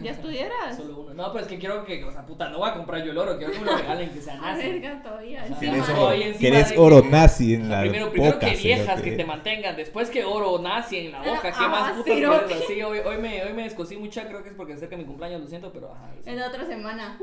¿Ya 0.02 0.10
estuvieras? 0.10 0.76
Solo 0.76 1.00
uno. 1.00 1.14
No, 1.14 1.32
pero 1.32 1.44
es 1.44 1.50
que 1.50 1.58
quiero 1.58 1.84
que, 1.84 2.04
o 2.04 2.10
sea, 2.12 2.26
puta, 2.26 2.48
no 2.50 2.58
voy 2.58 2.68
a 2.70 2.74
comprar 2.74 3.04
yo 3.04 3.12
el 3.12 3.18
oro, 3.18 3.38
quiero 3.38 3.52
que 3.52 3.58
me 3.60 3.64
lo 3.66 3.76
regalen, 3.76 4.10
que 4.10 4.20
sea 4.20 4.34
A 4.42 4.52
nazi. 4.54 4.66
verga, 4.68 5.02
todavía. 5.02 5.42
Ajá. 5.44 5.48
encima. 5.54 5.72
Querés 5.72 5.88
oro, 5.90 6.08
ahí 6.08 6.22
encima 6.22 6.40
querés 6.40 6.70
de- 6.70 6.78
oro 6.78 7.02
nazi 7.08 7.54
en 7.54 7.62
O 7.62 7.66
sea, 7.66 7.76
la 7.76 7.80
primero, 7.82 8.10
primero 8.10 8.34
boca, 8.34 8.46
que 8.50 8.56
viejas 8.56 9.00
que 9.02 9.12
te 9.12 9.24
mantengan, 9.24 9.76
después 9.76 10.10
que 10.10 10.24
oro 10.24 10.58
nazi 10.60 10.96
en 10.98 11.12
la 11.12 11.18
boca, 11.20 11.42
¿qué 11.42 11.48
Ah, 11.58 11.68
más 11.68 11.92
putas 11.92 12.14
cerote. 12.14 12.46
mierdas? 12.46 12.64
Sí, 12.68 12.82
hoy, 12.82 12.98
hoy, 12.98 13.16
me, 13.18 13.42
hoy 13.44 13.52
me 13.54 13.62
descosí 13.62 13.96
mucha, 13.96 14.26
creo 14.28 14.42
que 14.42 14.50
es 14.50 14.54
porque 14.54 14.74
es 14.74 14.82
cerca 14.96 14.98
de 14.98 15.02
mi 15.02 15.04
cumpleaños, 15.04 15.40
lo 15.40 15.46
siento, 15.46 15.72
pero 15.72 15.92
ajá. 15.92 16.10
En 16.24 16.38
la 16.38 16.48
otra 16.48 16.66
semana. 16.66 17.18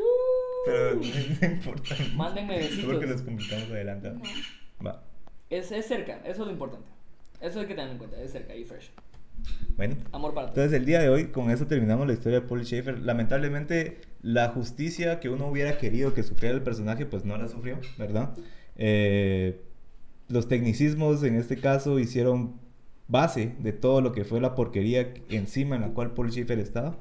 Pero 0.66 0.96
no 0.96 1.48
importa. 1.48 1.96
Mándenme 2.16 2.64
Solo 2.70 3.00
que 3.00 3.06
besitos. 3.06 3.10
los 3.10 3.22
comunicamos 3.22 3.70
adelante. 3.70 4.12
Va. 4.86 5.04
Es, 5.50 5.72
es 5.72 5.86
cerca, 5.86 6.18
eso 6.24 6.42
es 6.42 6.48
lo 6.48 6.52
importante. 6.52 6.88
Eso 7.42 7.60
hay 7.60 7.66
que 7.68 7.76
tener 7.76 7.92
en 7.92 7.98
cuenta, 7.98 8.22
es 8.22 8.32
cerca 8.32 8.56
y 8.56 8.64
fresh. 8.64 8.92
Bueno. 9.76 9.96
Amor 10.12 10.34
para 10.34 10.48
todos. 10.48 10.58
Entonces 10.58 10.80
el 10.80 10.86
día 10.86 11.02
de 11.02 11.10
hoy, 11.10 11.28
con 11.28 11.52
eso 11.52 11.68
terminamos 11.68 12.08
la 12.08 12.14
historia 12.14 12.40
de 12.40 12.48
Paul 12.48 12.64
Schaefer. 12.64 13.00
Lamentablemente, 13.00 14.00
la 14.22 14.50
justicia 14.50 15.20
que 15.20 15.30
uno 15.30 15.48
hubiera 15.48 15.78
querido 15.78 16.14
que 16.14 16.24
sufriera 16.24 16.56
el 16.56 16.64
personaje, 16.64 17.06
pues 17.06 17.26
no 17.26 17.38
la 17.38 17.48
sufrió, 17.50 17.78
¿verdad? 17.98 18.34
Eh, 18.78 19.62
los 20.30 20.48
tecnicismos 20.48 21.24
en 21.24 21.36
este 21.36 21.58
caso 21.58 22.00
hicieron 22.00 22.60
base 23.10 23.56
de 23.60 23.74
todo 23.74 24.00
lo 24.00 24.14
que 24.14 24.24
fue 24.24 24.40
la 24.40 24.56
porquería 24.56 25.14
encima 25.30 25.76
en 25.76 25.82
la 25.82 25.90
cual 25.90 26.14
Paul 26.14 26.32
Schaefer 26.32 26.60
estaba. 26.60 26.96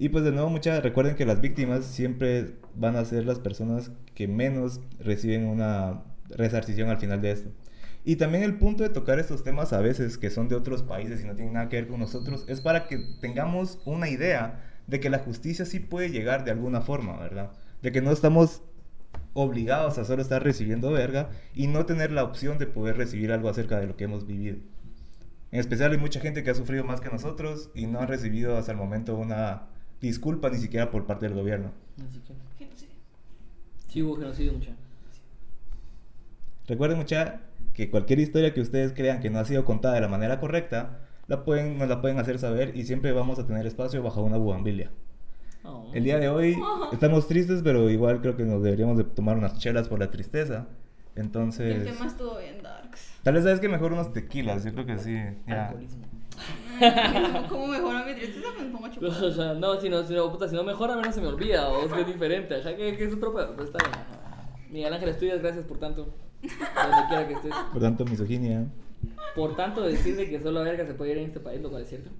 Y 0.00 0.08
pues 0.08 0.24
de 0.24 0.32
nuevo, 0.32 0.48
muchas 0.48 0.82
recuerden 0.82 1.14
que 1.14 1.26
las 1.26 1.42
víctimas 1.42 1.84
siempre 1.84 2.54
van 2.74 2.96
a 2.96 3.04
ser 3.04 3.26
las 3.26 3.38
personas 3.38 3.92
que 4.14 4.26
menos 4.26 4.80
reciben 4.98 5.44
una 5.44 6.04
resarcición 6.30 6.88
al 6.88 6.98
final 6.98 7.20
de 7.20 7.32
esto. 7.32 7.50
Y 8.02 8.16
también 8.16 8.42
el 8.42 8.56
punto 8.56 8.82
de 8.82 8.88
tocar 8.88 9.18
estos 9.18 9.44
temas 9.44 9.74
a 9.74 9.80
veces 9.82 10.16
que 10.16 10.30
son 10.30 10.48
de 10.48 10.54
otros 10.54 10.82
países 10.82 11.20
y 11.20 11.26
no 11.26 11.34
tienen 11.34 11.52
nada 11.52 11.68
que 11.68 11.76
ver 11.76 11.86
con 11.86 12.00
nosotros 12.00 12.46
es 12.48 12.62
para 12.62 12.86
que 12.86 12.96
tengamos 13.20 13.78
una 13.84 14.08
idea 14.08 14.64
de 14.86 15.00
que 15.00 15.10
la 15.10 15.18
justicia 15.18 15.66
sí 15.66 15.80
puede 15.80 16.08
llegar 16.08 16.46
de 16.46 16.52
alguna 16.52 16.80
forma, 16.80 17.18
¿verdad? 17.18 17.50
De 17.82 17.92
que 17.92 18.00
no 18.00 18.10
estamos 18.10 18.62
obligados 19.34 19.98
a 19.98 20.06
solo 20.06 20.22
estar 20.22 20.42
recibiendo 20.42 20.92
verga 20.92 21.28
y 21.54 21.66
no 21.66 21.84
tener 21.84 22.10
la 22.10 22.24
opción 22.24 22.56
de 22.56 22.66
poder 22.66 22.96
recibir 22.96 23.32
algo 23.32 23.50
acerca 23.50 23.78
de 23.78 23.86
lo 23.86 23.98
que 23.98 24.04
hemos 24.04 24.26
vivido. 24.26 24.56
En 25.50 25.60
especial 25.60 25.92
hay 25.92 25.98
mucha 25.98 26.20
gente 26.20 26.42
que 26.42 26.48
ha 26.48 26.54
sufrido 26.54 26.84
más 26.84 27.02
que 27.02 27.10
nosotros 27.10 27.68
y 27.74 27.86
no 27.86 28.00
ha 28.00 28.06
recibido 28.06 28.56
hasta 28.56 28.72
el 28.72 28.78
momento 28.78 29.14
una 29.14 29.68
disculpa 30.00 30.50
ni 30.50 30.58
siquiera 30.58 30.90
por 30.90 31.06
parte 31.06 31.26
del 31.26 31.34
gobierno. 31.34 31.70
Así 32.08 32.20
que. 32.20 32.34
Sí, 33.88 34.02
hubo 34.02 34.16
genocidio, 34.16 34.52
mucha. 34.52 34.70
Recuerden 36.68 36.98
mucha 36.98 37.40
que 37.74 37.90
cualquier 37.90 38.20
historia 38.20 38.54
que 38.54 38.60
ustedes 38.60 38.92
crean 38.92 39.20
que 39.20 39.30
no 39.30 39.40
ha 39.40 39.44
sido 39.44 39.64
contada 39.64 39.96
de 39.96 40.00
la 40.00 40.08
manera 40.08 40.38
correcta, 40.38 41.00
la 41.26 41.44
pueden, 41.44 41.78
nos 41.78 41.88
la 41.88 42.00
pueden 42.00 42.18
hacer 42.18 42.38
saber 42.38 42.76
y 42.76 42.84
siempre 42.84 43.12
vamos 43.12 43.38
a 43.40 43.46
tener 43.46 43.66
espacio 43.66 44.02
bajo 44.02 44.22
una 44.22 44.36
bugambilia. 44.36 44.90
Oh. 45.64 45.90
El 45.92 46.04
día 46.04 46.18
de 46.18 46.28
hoy 46.28 46.56
estamos 46.92 47.26
tristes, 47.26 47.62
pero 47.64 47.90
igual 47.90 48.20
creo 48.20 48.36
que 48.36 48.44
nos 48.44 48.62
deberíamos 48.62 48.96
de 48.96 49.04
tomar 49.04 49.36
unas 49.36 49.58
chelas 49.58 49.88
por 49.88 49.98
la 49.98 50.10
tristeza. 50.10 50.68
Entonces, 51.16 51.86
El 51.88 51.92
tema 51.92 52.06
estuvo 52.06 52.38
bien 52.38 52.62
darks. 52.62 53.18
tal 53.24 53.34
vez 53.34 53.42
sabes 53.42 53.58
que 53.58 53.68
mejor 53.68 53.92
unos 53.92 54.12
tequilas, 54.12 54.64
yo 54.64 54.72
creo 54.72 54.86
que 54.86 54.98
sí. 54.98 55.18
ya. 55.48 55.66
Alcoholismo. 55.66 56.04
¿Cómo 57.48 57.66
mejora 57.66 58.04
mi 58.04 58.14
tristeza? 58.14 58.48
Me 58.58 58.66
pongo 58.70 58.86
a 58.86 58.90
chupar. 58.90 59.10
O 59.24 59.32
sea, 59.32 59.54
no, 59.54 59.80
si 59.80 59.88
no, 59.88 60.02
si 60.02 60.14
no, 60.14 60.30
puta, 60.30 60.48
si 60.48 60.54
no 60.54 60.64
mejora, 60.64 60.96
menos 60.96 61.14
se 61.14 61.20
me 61.20 61.28
olvida, 61.28 61.68
o 61.68 61.84
es 61.86 61.92
que 61.92 62.00
es 62.00 62.06
diferente, 62.06 62.54
o 62.56 62.62
sea, 62.62 62.76
que, 62.76 62.96
que 62.96 63.04
es 63.04 63.14
otro 63.14 63.34
pedo, 63.34 63.52
pero 63.52 63.64
está 63.64 63.78
bien. 63.84 63.94
ajá. 63.94 64.20
Miguel 64.70 64.94
Ángel 64.94 65.08
Estudias, 65.08 65.40
gracias 65.42 65.64
por 65.64 65.78
tanto, 65.78 66.14
donde 66.42 67.06
quiera 67.08 67.26
que 67.28 67.34
estés. 67.34 67.54
Por 67.72 67.82
tanto, 67.82 68.04
misoginia. 68.04 68.66
Por 69.34 69.56
tanto, 69.56 69.82
decirle 69.82 70.28
que 70.28 70.40
solo 70.40 70.62
verga 70.62 70.86
se 70.86 70.94
puede 70.94 71.12
ir 71.12 71.18
en 71.18 71.24
este 71.24 71.40
país, 71.40 71.60
lo 71.60 71.70
cual 71.70 71.82
es 71.82 71.88
cierto. 71.88 72.10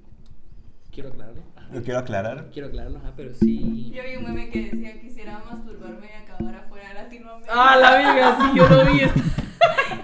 Quiero 0.91 1.11
aclararlo. 1.11 1.43
Ajá. 1.57 1.69
Lo 1.73 1.83
quiero 1.83 1.99
aclarar. 2.01 2.51
Quiero 2.53 2.69
aclararlo, 2.69 2.99
ajá, 2.99 3.13
pero 3.17 3.33
sí. 3.35 3.93
Yo 3.95 4.03
vi 4.03 4.17
un 4.17 4.25
meme 4.25 4.51
que 4.51 4.71
decía 4.71 5.01
quisiera 5.01 5.41
masturbarme 5.49 6.07
y 6.07 6.23
acabar 6.25 6.55
afuera 6.57 6.89
de 6.89 6.95
Latinoamérica. 6.95 7.53
Ah, 7.55 7.77
la 7.77 7.97
viga, 7.97 8.39
sí, 8.41 8.59
yo 8.59 8.69
lo 8.69 8.93
vi. 8.93 9.01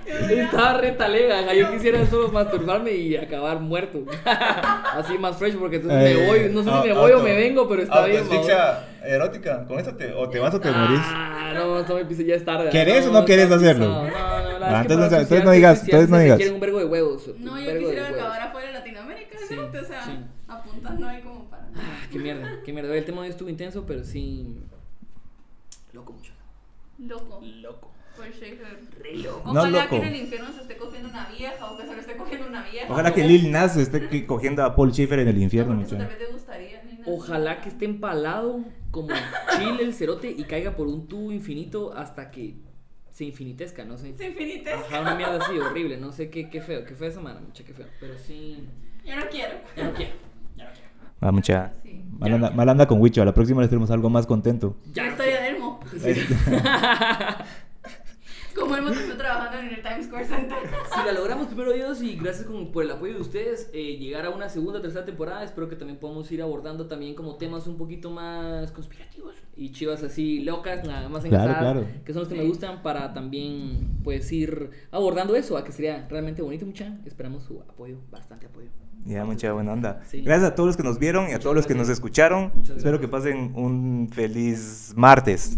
Estaba 0.07 0.75
re 0.75 0.93
talega, 0.93 1.41
ajá, 1.41 1.55
yo 1.55 1.71
quisiera 1.73 2.07
solo 2.07 2.29
masturbarme 2.29 2.93
y 2.93 3.17
acabar 3.17 3.61
muerto. 3.61 4.05
Así 4.25 5.19
más 5.19 5.37
fresh, 5.37 5.57
porque 5.57 5.77
entonces 5.77 6.17
me 6.17 6.27
voy, 6.27 6.51
no 6.53 6.63
sé 6.63 6.71
si 6.83 6.89
me 6.89 6.95
voy 6.95 7.13
o 7.13 7.23
me 7.23 7.35
vengo, 7.35 7.69
pero 7.69 7.83
está 7.83 8.07
bien. 8.07 8.29
babón. 8.29 8.47
erótica. 9.05 9.65
Con 9.67 9.79
esto 9.79 9.97
te, 9.97 10.13
o 10.13 10.29
te 10.29 10.39
vas 10.39 10.55
o 10.55 10.61
te 10.61 10.71
morís. 10.71 11.01
Ah, 11.03 11.53
no, 11.55 11.83
no 11.83 11.95
me 11.95 12.25
ya 12.25 12.35
es 12.35 12.45
tarde. 12.45 12.71
¿Querés 12.71 13.05
no, 13.07 13.11
o 13.11 13.15
no 13.21 13.25
querés 13.25 13.45
está 13.45 13.57
hacerlo? 13.57 13.87
No, 13.87 14.05
no, 14.05 14.17
Ah, 14.69 14.83
que 14.85 14.93
entonces- 14.95 15.13
entonces 15.21 15.45
no 15.45 15.51
digas, 15.53 15.85
entonces 15.85 16.09
no 16.11 16.19
digas. 16.19 16.39
requiere 16.39 16.55
un 16.55 16.61
vergo 16.61 16.79
de 16.81 16.85
huevos. 16.87 17.29
No, 17.39 17.61
yo 17.61 17.79
quisiera 17.79 18.09
acabar 18.09 18.41
afuera 18.43 18.67
de 18.69 18.73
Latinoamérica, 18.75 19.39
Sí, 19.39 19.47
¿cierto? 19.49 19.79
O 19.81 19.85
sea, 19.85 20.03
sí. 20.03 20.19
apuntando 20.49 21.07
ahí 21.07 21.21
como 21.23 21.45
para. 21.49 21.63
Ah, 21.77 22.07
qué 22.11 22.19
mierda, 22.19 22.49
qué 22.65 22.73
mierda. 22.73 22.95
El 22.95 23.05
tema 23.05 23.19
de 23.19 23.25
hoy 23.27 23.31
estuvo 23.31 23.49
intenso, 23.49 23.85
pero 23.87 24.03
sí. 24.03 24.57
Loco, 25.93 26.13
mucho. 26.15 26.33
Loco. 26.99 27.41
Loco. 27.43 27.91
Por 28.17 28.27
Schaefer. 28.33 28.79
Re 29.03 29.17
loco. 29.19 29.53
No, 29.53 29.61
Ojalá 29.61 29.85
loco. 29.85 29.91
que 30.01 30.07
en 30.07 30.15
el 30.15 30.17
infierno 30.23 30.53
se 30.53 30.61
esté 30.63 30.77
cogiendo 30.77 31.09
una 31.11 31.27
vieja 31.29 31.71
o 31.71 31.77
que 31.77 31.87
se 31.87 31.95
lo 31.95 32.01
esté 32.01 32.17
cogiendo 32.17 32.47
una 32.49 32.63
vieja. 32.63 32.87
Ojalá 32.93 33.13
que 33.15 33.25
Lil 33.25 33.51
Nas 33.53 33.77
esté 33.77 34.27
cogiendo 34.27 34.65
a 34.65 34.75
Paul 34.75 34.93
Schiffer 34.93 35.19
en 35.21 35.29
el 35.29 35.39
infierno, 35.43 35.75
No, 35.75 35.81
mucho. 35.81 35.97
te 35.97 36.27
gustaría. 36.33 36.83
Ojalá 37.07 37.61
que 37.61 37.69
esté 37.69 37.85
empalado 37.85 38.65
como 38.91 39.09
chile 39.57 39.83
el 39.85 39.95
cerote 39.95 40.29
y 40.31 40.43
caiga 40.45 40.75
por 40.75 40.89
un 40.89 41.07
tubo 41.07 41.31
infinito 41.31 41.93
hasta 41.95 42.31
que 42.33 42.57
se 43.13 43.25
infinitezca, 43.25 43.85
no 43.85 43.97
sé. 43.97 44.11
Es 44.11 44.21
infinitesca. 44.21 44.81
Ajá, 44.81 45.01
una 45.03 45.15
mierda 45.15 45.37
así, 45.37 45.57
horrible, 45.59 45.99
no 45.99 46.11
sé 46.13 46.31
qué, 46.31 46.51
qué 46.51 46.61
feo, 46.61 46.85
qué 46.85 46.95
fea 46.95 47.11
semana, 47.13 47.41
mucha, 47.41 47.63
qué 47.65 47.73
feo. 47.73 47.87
Pero 48.01 48.15
sí. 48.19 48.67
Yo 49.05 49.15
no 49.17 49.23
quiero. 49.31 49.55
Ya 49.77 49.85
no 49.85 49.93
quiero, 49.95 50.13
ya 50.57 50.65
no 50.65 50.71
quiero. 50.73 50.87
Ah, 51.21 51.33
mucha. 51.33 51.73
Sí. 51.83 52.03
Mal 52.19 52.35
anda, 52.35 52.51
mal 52.51 52.69
anda 52.69 52.87
con 52.87 53.01
Wicho. 53.01 53.23
A 53.23 53.25
la 53.25 53.33
próxima 53.33 53.61
les 53.63 53.71
tenemos 53.71 53.91
algo 53.91 54.11
más 54.11 54.27
contento. 54.27 54.77
Ya 54.93 55.07
estoy 55.09 55.29
Elmo. 55.29 55.81
Sí. 55.93 56.13
Como 58.67 58.77
Elmo 58.79 58.91
terminó 58.91 59.17
trabajando 59.17 59.59
en 59.59 59.75
el 59.75 59.83
Times 59.83 60.07
Square 60.07 60.25
Center. 60.27 60.57
Si 60.93 61.07
la 61.07 61.13
logramos, 61.13 61.47
primero 61.47 61.73
Dios, 61.73 62.03
y 62.03 62.17
gracias 62.17 62.47
con- 62.47 62.73
por 62.73 62.83
el 62.85 62.91
apoyo 62.91 63.15
de 63.15 63.21
ustedes, 63.21 63.71
eh, 63.73 63.97
llegar 63.97 64.27
a 64.27 64.31
una 64.31 64.49
segunda, 64.49 64.81
tercera 64.83 65.05
temporada, 65.05 65.45
espero 65.45 65.69
que 65.69 65.77
también 65.77 65.99
podamos 65.99 66.31
ir 66.33 66.43
abordando 66.43 66.87
también 66.87 67.15
como 67.15 67.37
temas 67.37 67.67
un 67.67 67.77
poquito 67.77 68.11
más 68.11 68.73
conspirativos 68.73 69.35
y 69.57 69.71
chivas 69.73 70.03
así 70.03 70.41
locas, 70.41 70.85
nada 70.85 71.09
más 71.09 71.25
Claro, 71.25 71.45
engrasadas, 71.45 71.73
claro. 71.85 71.87
que 72.05 72.13
son 72.13 72.21
los 72.21 72.29
que 72.29 72.35
me 72.35 72.45
gustan 72.45 72.83
para 72.83 73.15
también 73.15 74.01
pues 74.05 74.31
ir 74.33 74.71
abordando 74.91 75.35
eso, 75.37 75.57
a 75.57 75.65
que 75.65 75.73
sería 75.73 76.07
realmente 76.09 76.43
bonito, 76.43 76.67
mucha. 76.67 76.99
Esperamos 77.07 77.45
su 77.45 77.61
apoyo, 77.61 77.99
bastante 78.11 78.47
apoyo. 78.47 78.69
Ya, 79.05 79.25
mucha 79.25 79.53
buena 79.53 79.73
onda. 79.73 80.01
Sí. 80.05 80.23
Gracias 80.23 80.51
a 80.51 80.55
todos 80.57 80.67
los 80.67 80.77
que 80.77 80.83
nos 80.83 80.99
vieron 80.99 81.25
y 81.25 81.27
a 81.27 81.29
Muchas 81.29 81.41
todos 81.45 81.55
los 81.57 81.67
que 81.67 81.75
nos 81.75 81.87
gracias. 81.87 81.99
escucharon. 81.99 82.51
Muchas 82.57 82.77
Espero 82.79 82.99
que 83.01 83.07
gracias. 83.07 83.33
pasen 83.35 83.53
un 83.55 84.09
feliz 84.13 84.93
martes. 84.97 85.57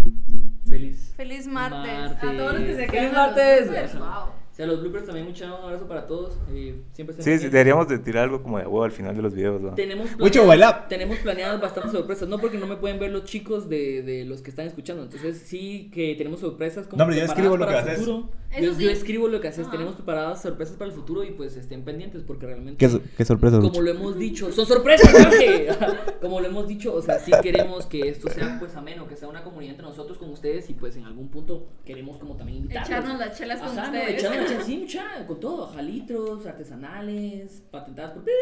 Feliz. 0.69 1.13
Feliz 1.17 1.47
martes. 1.47 1.81
Martes. 2.11 2.29
A 2.29 2.33
todos 2.33 2.53
los 2.55 2.63
que 2.63 2.77
se 2.77 2.87
Feliz 2.87 2.91
quedan. 2.91 3.13
martes. 3.15 3.95
Wow. 3.99 4.38
O 4.59 4.61
sea, 4.61 4.67
los 4.67 4.81
bloopers 4.81 5.07
también, 5.07 5.25
mucha 5.25 5.47
un 5.55 5.63
abrazo 5.67 5.87
para 5.87 6.05
todos. 6.05 6.37
eh, 6.51 6.81
siempre 6.93 7.15
Sí, 7.23 7.39
sí, 7.39 7.45
deberíamos 7.49 7.87
de 7.87 7.97
tirar 8.01 8.25
algo 8.25 8.43
como 8.43 8.59
de 8.59 8.65
huevo 8.65 8.83
al 8.83 8.91
final 8.91 9.15
de 9.15 9.23
los 9.23 9.33
videos, 9.33 9.61
¿no? 9.61 9.75
Tenemos 9.77 10.11
Mucho 10.19 10.43
planeadas- 10.43 10.47
baila. 10.49 10.89
Tenemos 10.89 11.19
planeadas 11.19 11.61
bastantes 11.61 11.93
sorpresas, 11.93 12.29
no 12.29 12.39
porque 12.41 12.59
no 12.59 12.67
me 12.67 12.75
pueden 12.75 12.99
ver 12.99 13.13
los 13.13 13.23
chicos 13.23 13.69
de, 13.69 14.03
de 14.03 14.25
los 14.25 14.43
que 14.43 14.51
están 14.51 14.67
escuchando. 14.67 15.05
Entonces 15.05 15.39
sí 15.47 15.93
que 15.95 16.17
tenemos 16.17 16.41
sorpresas 16.41 16.89
como 16.89 16.99
No, 16.99 17.05
hombre, 17.05 17.21
yo 17.21 17.27
preparadas 17.27 17.39
escribo 17.39 17.57
lo 17.57 17.67
para 17.67 17.79
que 17.85 17.89
el 17.91 17.95
haces. 17.95 18.05
futuro. 18.05 18.31
Eso 18.51 18.65
Yo, 18.65 18.75
sí. 18.75 18.83
yo 18.85 18.91
escribo 18.91 19.29
lo 19.29 19.41
que 19.43 19.49
haces. 19.49 19.61
Ajá. 19.67 19.71
Tenemos 19.73 19.95
preparadas 19.95 20.43
sorpresas 20.43 20.75
para 20.77 20.91
el 20.91 20.97
futuro 20.97 21.23
y 21.23 21.31
pues 21.33 21.55
estén 21.57 21.85
pendientes 21.85 22.23
porque 22.25 22.47
realmente 22.47 22.79
¿Qué, 22.79 22.91
so- 22.91 23.03
qué 23.17 23.25
sorpresa, 23.25 23.61
como 23.61 23.81
lo 23.83 23.91
hemos 23.91 24.19
dicho, 24.19 24.51
son 24.51 24.67
sorpresas, 24.67 25.09
Jorge. 25.13 25.69
como 26.21 26.41
lo 26.41 26.47
hemos 26.49 26.67
dicho, 26.67 26.95
o 26.95 27.03
sea, 27.03 27.19
sí 27.21 27.31
queremos 27.43 27.87
que 27.87 28.09
esto 28.09 28.29
sea 28.31 28.57
pues 28.59 28.75
ameno, 28.75 29.07
que 29.07 29.15
sea 29.17 29.29
una 29.29 29.45
comunidad 29.45 29.73
entre 29.73 29.87
nosotros 29.87 30.19
con 30.19 30.31
ustedes 30.31 30.69
y 30.71 30.75
pues 30.75 30.97
en 30.97 31.05
algún 31.05 31.29
punto 31.29 31.69
queremos 31.85 32.17
como 32.17 32.35
también 32.37 32.59
invitarlos. 32.59 32.89
Echarnos 32.91 33.19
las 33.21 33.39
chelas 33.39 33.61
con 33.61 33.69
Ajá, 33.79 33.91
no, 33.93 33.99
ustedes. 33.99 34.23
Chelas, 34.49 34.65
sí, 34.67 34.79
mucha, 34.79 35.27
con 35.27 35.41
todo, 35.41 35.67
jalitros, 35.69 36.47
artesanales, 36.47 37.63
patentadas 37.71 38.13
por 38.13 38.25
pip, 38.25 38.35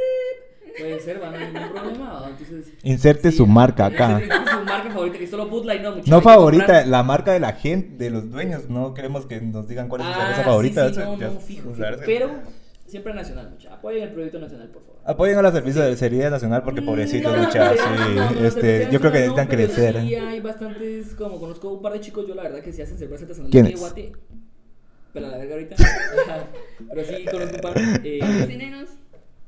puede 0.78 1.00
ser, 1.00 1.22
va, 1.22 1.30
no 1.30 1.36
hay 1.38 1.52
ningún 1.52 1.72
problema, 1.72 2.12
¿va? 2.20 2.28
entonces... 2.30 2.72
Inserte 2.82 3.32
su 3.32 3.46
marca 3.46 3.86
acá. 3.86 4.20
Inserte 4.22 4.50
su 4.50 4.64
marca 4.64 4.90
favorita, 4.90 5.18
que 5.18 5.26
solo 5.26 5.48
Bud 5.48 5.64
Light, 5.64 5.82
no, 5.82 5.92
mucha, 5.96 6.10
No 6.10 6.20
favorita, 6.20 6.86
la 6.86 7.02
marca 7.02 7.32
de 7.32 7.40
la 7.40 7.52
gente, 7.52 7.96
de 8.04 8.10
los 8.10 8.30
dueños. 8.30 8.68
No 8.68 8.94
queremos 8.94 9.26
que 9.26 9.40
nos 9.40 9.68
digan 9.68 9.88
cuál 9.88 10.02
es 10.02 10.06
su 10.08 10.12
Ah, 10.12 10.16
cerveza 10.16 10.38
sí, 10.40 10.44
favorita. 10.44 10.88
sí, 10.92 10.98
no, 11.00 11.18
ya- 11.18 11.28
no, 11.28 11.40
fijo, 11.40 11.74
fijo, 11.74 11.86
pero 12.04 12.30
siempre 12.86 13.12
nacional, 13.14 13.50
mucha, 13.50 13.74
apoyen 13.74 14.04
el 14.04 14.12
proyecto 14.12 14.38
nacional, 14.38 14.68
por 14.68 14.82
favor. 14.82 14.96
Apoyen 15.04 15.38
a 15.38 15.42
la 15.42 15.52
cervecería 15.52 16.30
nacional 16.30 16.62
porque 16.62 16.80
Mm, 16.80 16.84
No, 16.86 17.32
no, 17.32 17.42
mucha, 17.42 17.76
sí, 17.76 18.44
este, 18.44 18.88
yo 18.90 18.98
creo 19.00 19.12
que 19.12 19.18
necesitan 19.18 19.46
crecer. 19.48 20.00
Sí, 20.00 20.14
hay 20.14 20.40
bastantes, 20.40 21.14
como 21.14 21.38
conozco 21.38 21.72
un 21.72 21.82
par 21.82 21.92
de 21.94 22.00
chicos, 22.00 22.26
yo 22.26 22.34
la 22.34 22.42
verdad 22.44 22.60
que 22.60 22.72
sí 22.72 22.82
hacen 22.82 22.98
cerveza 22.98 23.22
artesanal 23.24 23.50
de 23.50 23.74
Guate. 23.74 24.12
Pero 25.16 25.30
la 25.30 25.38
verga 25.38 25.54
ahorita. 25.54 25.76
Pero 26.90 27.04
sí 27.04 27.24
conozco 27.24 27.54
un 27.56 27.60
par. 27.62 27.74
Eh, 28.04 28.18
Patrocínenos. 28.20 28.88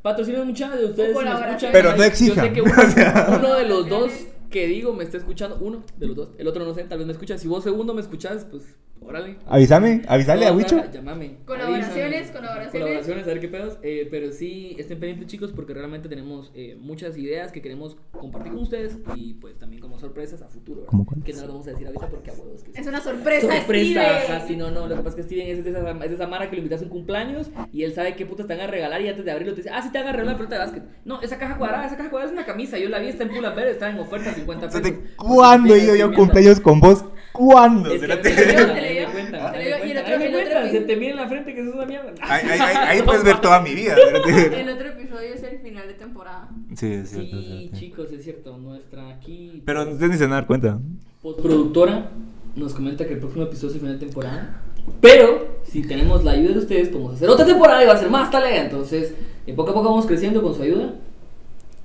Patrocinen 0.01 0.47
mucha 0.47 0.75
de 0.75 0.85
ustedes. 0.87 1.15
O 1.15 1.19
si 1.21 1.25
me 1.27 1.31
colaboración. 1.31 1.51
escuchan. 1.51 1.73
Pero 1.73 1.91
no 1.91 1.97
Yo 1.99 2.05
exijan. 2.05 2.45
sé 2.47 2.53
que 2.55 2.63
uno, 3.39 3.55
de 3.55 3.69
los 3.69 3.89
dos 3.89 4.13
que 4.51 4.67
digo 4.67 4.95
me 4.95 5.05
está 5.05 5.19
escuchando. 5.19 5.59
Uno 5.61 5.83
de 5.99 6.07
los 6.07 6.17
dos. 6.17 6.31
El 6.39 6.49
otro 6.49 6.65
no 6.65 6.73
sé, 6.73 6.85
tal 6.85 6.99
vez 6.99 7.07
me 7.07 7.13
escucha. 7.13 7.37
Si 7.37 7.49
vos 7.49 7.65
segundo 7.65 7.93
me 7.93 8.01
escuchas, 8.01 8.47
pues 8.51 8.63
órale. 9.01 9.37
Avísame, 9.47 10.03
avísale 10.07 10.47
a 10.47 10.53
Wicho. 10.53 10.83
Llámame. 10.93 11.39
Colaboraciones, 11.45 12.31
colaboraciones. 12.31 12.73
Colaboraciones, 12.73 13.25
a 13.25 13.27
ver 13.29 13.41
qué 13.41 13.49
pedos. 13.49 13.79
Eh, 13.83 14.09
pero 14.11 14.33
sí, 14.33 14.77
estén 14.79 14.99
pendientes, 14.99 15.29
chicos, 15.29 15.53
porque 15.53 15.75
realmente 15.75 16.09
tenemos 16.09 16.51
eh, 16.55 16.77
muchas 16.79 17.17
ideas 17.17 17.53
que 17.53 17.63
queremos 17.63 17.97
compartir 18.13 18.53
con 18.53 18.63
ustedes 18.63 18.99
y 19.15 19.35
pues 19.35 19.59
también 19.59 19.81
como 19.81 19.99
sorpresas 19.99 20.43
a 20.43 20.49
futuro. 20.49 20.83
¿verdad? 20.83 20.91
¿Cómo? 20.91 21.07
Que 21.25 21.33
no 21.33 21.41
las 21.41 21.49
vamos 21.49 21.67
a 21.67 21.71
decir 21.71 21.87
ahorita 21.87 22.09
porque 22.09 22.31
a 22.31 22.35
huevos 22.35 22.63
que 22.63 22.73
sí. 22.73 22.81
Es 22.81 22.87
una 22.87 23.01
sorpresa. 23.01 23.57
Sorpresa, 23.57 24.17
ajá, 24.19 24.47
sí, 24.47 24.57
no, 24.57 24.71
no, 24.71 24.87
lo 24.87 24.97
que 24.97 25.03
pasa 25.03 25.09
es 25.11 25.15
que 25.17 25.23
Steven 25.23 25.49
es 25.49 25.65
de 25.65 25.71
esa, 25.71 25.91
es 25.91 26.11
de 26.11 26.15
esa 26.15 26.27
mara 26.27 26.49
que 26.49 26.57
lo 26.57 26.63
invitas 26.63 26.81
a 26.81 26.85
un 26.85 26.91
cumpleaños 26.91 27.51
y 27.73 27.85
él 27.85 27.95
sabe 27.95 28.17
qué 28.17 28.27
putas 28.27 28.47
te 28.47 28.55
van 28.55 28.67
a 28.67 28.71
regalar 28.71 29.01
y 29.01 29.09
antes 29.09 29.25
de 29.25 29.31
abrirlo 29.31 29.55
te 29.55 29.63
dice, 29.63 29.71
ah, 29.75 29.83
sí 29.83 29.91
te 29.91 29.99
van 29.99 30.09
a 30.09 30.13
regalar 30.13 30.35
la 30.35 30.39
pelota 30.39 30.55
de 30.57 30.61
básquet. 30.61 30.83
No, 31.05 31.21
esa 31.23 31.39
caja 31.39 31.57
cuadrada, 31.57 31.87
esa 31.87 31.97
caja 31.97 32.11
cuadrada 32.11 32.33
es 32.33 32.39
una 32.39 32.47
camisa, 32.47 32.79
yo 32.79 32.89
la 32.89 32.99
vi, 32.99 33.09
está 33.09 33.25
en 33.25 33.31
Pula 33.31 33.51
Verde, 33.51 33.73
está 33.73 33.91
en 33.91 33.99
oferta 33.99 34.33
50 34.33 34.67
pesos. 34.67 34.83
¿De 34.83 34.99
¿Cuándo 35.17 35.75
he 35.75 35.85
ido 35.85 35.97
yo 35.97 36.07
a 36.07 36.13
cumpleaños 36.13 36.61
con 36.61 36.81
vos? 36.81 37.05
¿Cuándo? 37.39 37.93
Es 37.93 38.01
que 38.01 38.07
Te 38.09 38.17
te 38.17 38.57
a 38.57 38.67
mí 38.67 38.75
leyó, 38.75 38.75
me 38.75 38.83
y 38.93 38.99
el 38.99 39.11
cuentan, 39.13 39.41
otro- 39.41 39.49
a 39.49 39.53
mí 39.53 39.65
me 39.65 40.27
el 40.27 40.35
otro 40.35 40.41
cuentan, 40.53 40.71
se 40.71 40.81
te 40.81 40.97
mira 40.97 41.11
en 41.13 41.17
la 41.17 41.29
frente 41.29 41.55
que 41.55 41.61
eso 41.61 41.69
es 41.71 41.75
una 41.77 41.87
mierda. 41.87 42.13
Ahí, 42.21 42.49
ahí- 42.49 42.61
ahí- 42.61 42.77
ahí 42.89 43.03
puedes 43.07 43.23
ver 43.25 43.41
toda 43.41 43.61
mi 43.61 43.75
vida. 43.75 43.95
El 44.57 44.69
otro 44.71 44.89
episodio 44.89 45.35
es 45.35 45.43
el 45.45 45.59
final 45.61 45.87
de 45.87 45.95
temporada. 45.95 46.49
Sí, 46.75 46.87
es 46.93 47.11
cierto, 47.11 47.39
es 47.39 47.45
Sí, 47.45 47.59
cierto. 47.59 47.77
chicos, 47.79 48.13
es 48.13 48.25
cierto, 48.25 48.59
nuestra 48.59 49.09
aquí 49.09 49.63
Pero 49.65 49.83
ustedes 49.91 50.11
ni 50.11 50.17
se 50.17 50.25
van 50.25 50.33
a 50.33 50.37
dar 50.37 50.47
cuenta. 50.47 50.79
postproductora 51.23 52.11
nos 52.57 52.75
comenta 52.75 53.07
que 53.07 53.15
el 53.15 53.21
próximo 53.21 53.45
episodio 53.45 53.69
es 53.69 53.75
el 53.75 53.81
final 53.81 53.99
de 53.99 54.05
temporada. 54.07 54.63
Pero 55.01 55.59
si 55.65 55.83
tenemos 55.83 56.25
la 56.25 56.33
ayuda 56.33 56.53
de 56.55 56.59
ustedes, 56.59 56.89
podemos 56.89 57.15
hacer 57.15 57.29
otra 57.29 57.47
temporada 57.47 57.85
y 57.85 57.87
va 57.87 57.93
a 57.93 57.99
ser 57.99 58.11
más 58.11 58.31
talega. 58.31 58.63
Entonces, 58.63 59.15
poco 59.55 59.71
a 59.71 59.75
poco 59.75 59.91
vamos 59.91 60.07
creciendo 60.07 60.43
con 60.43 60.55
su 60.55 60.63
ayuda. 60.63 60.95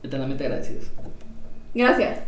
Eternamente 0.02 0.46
agradecidos. 0.46 0.86
Gracias. 1.76 2.20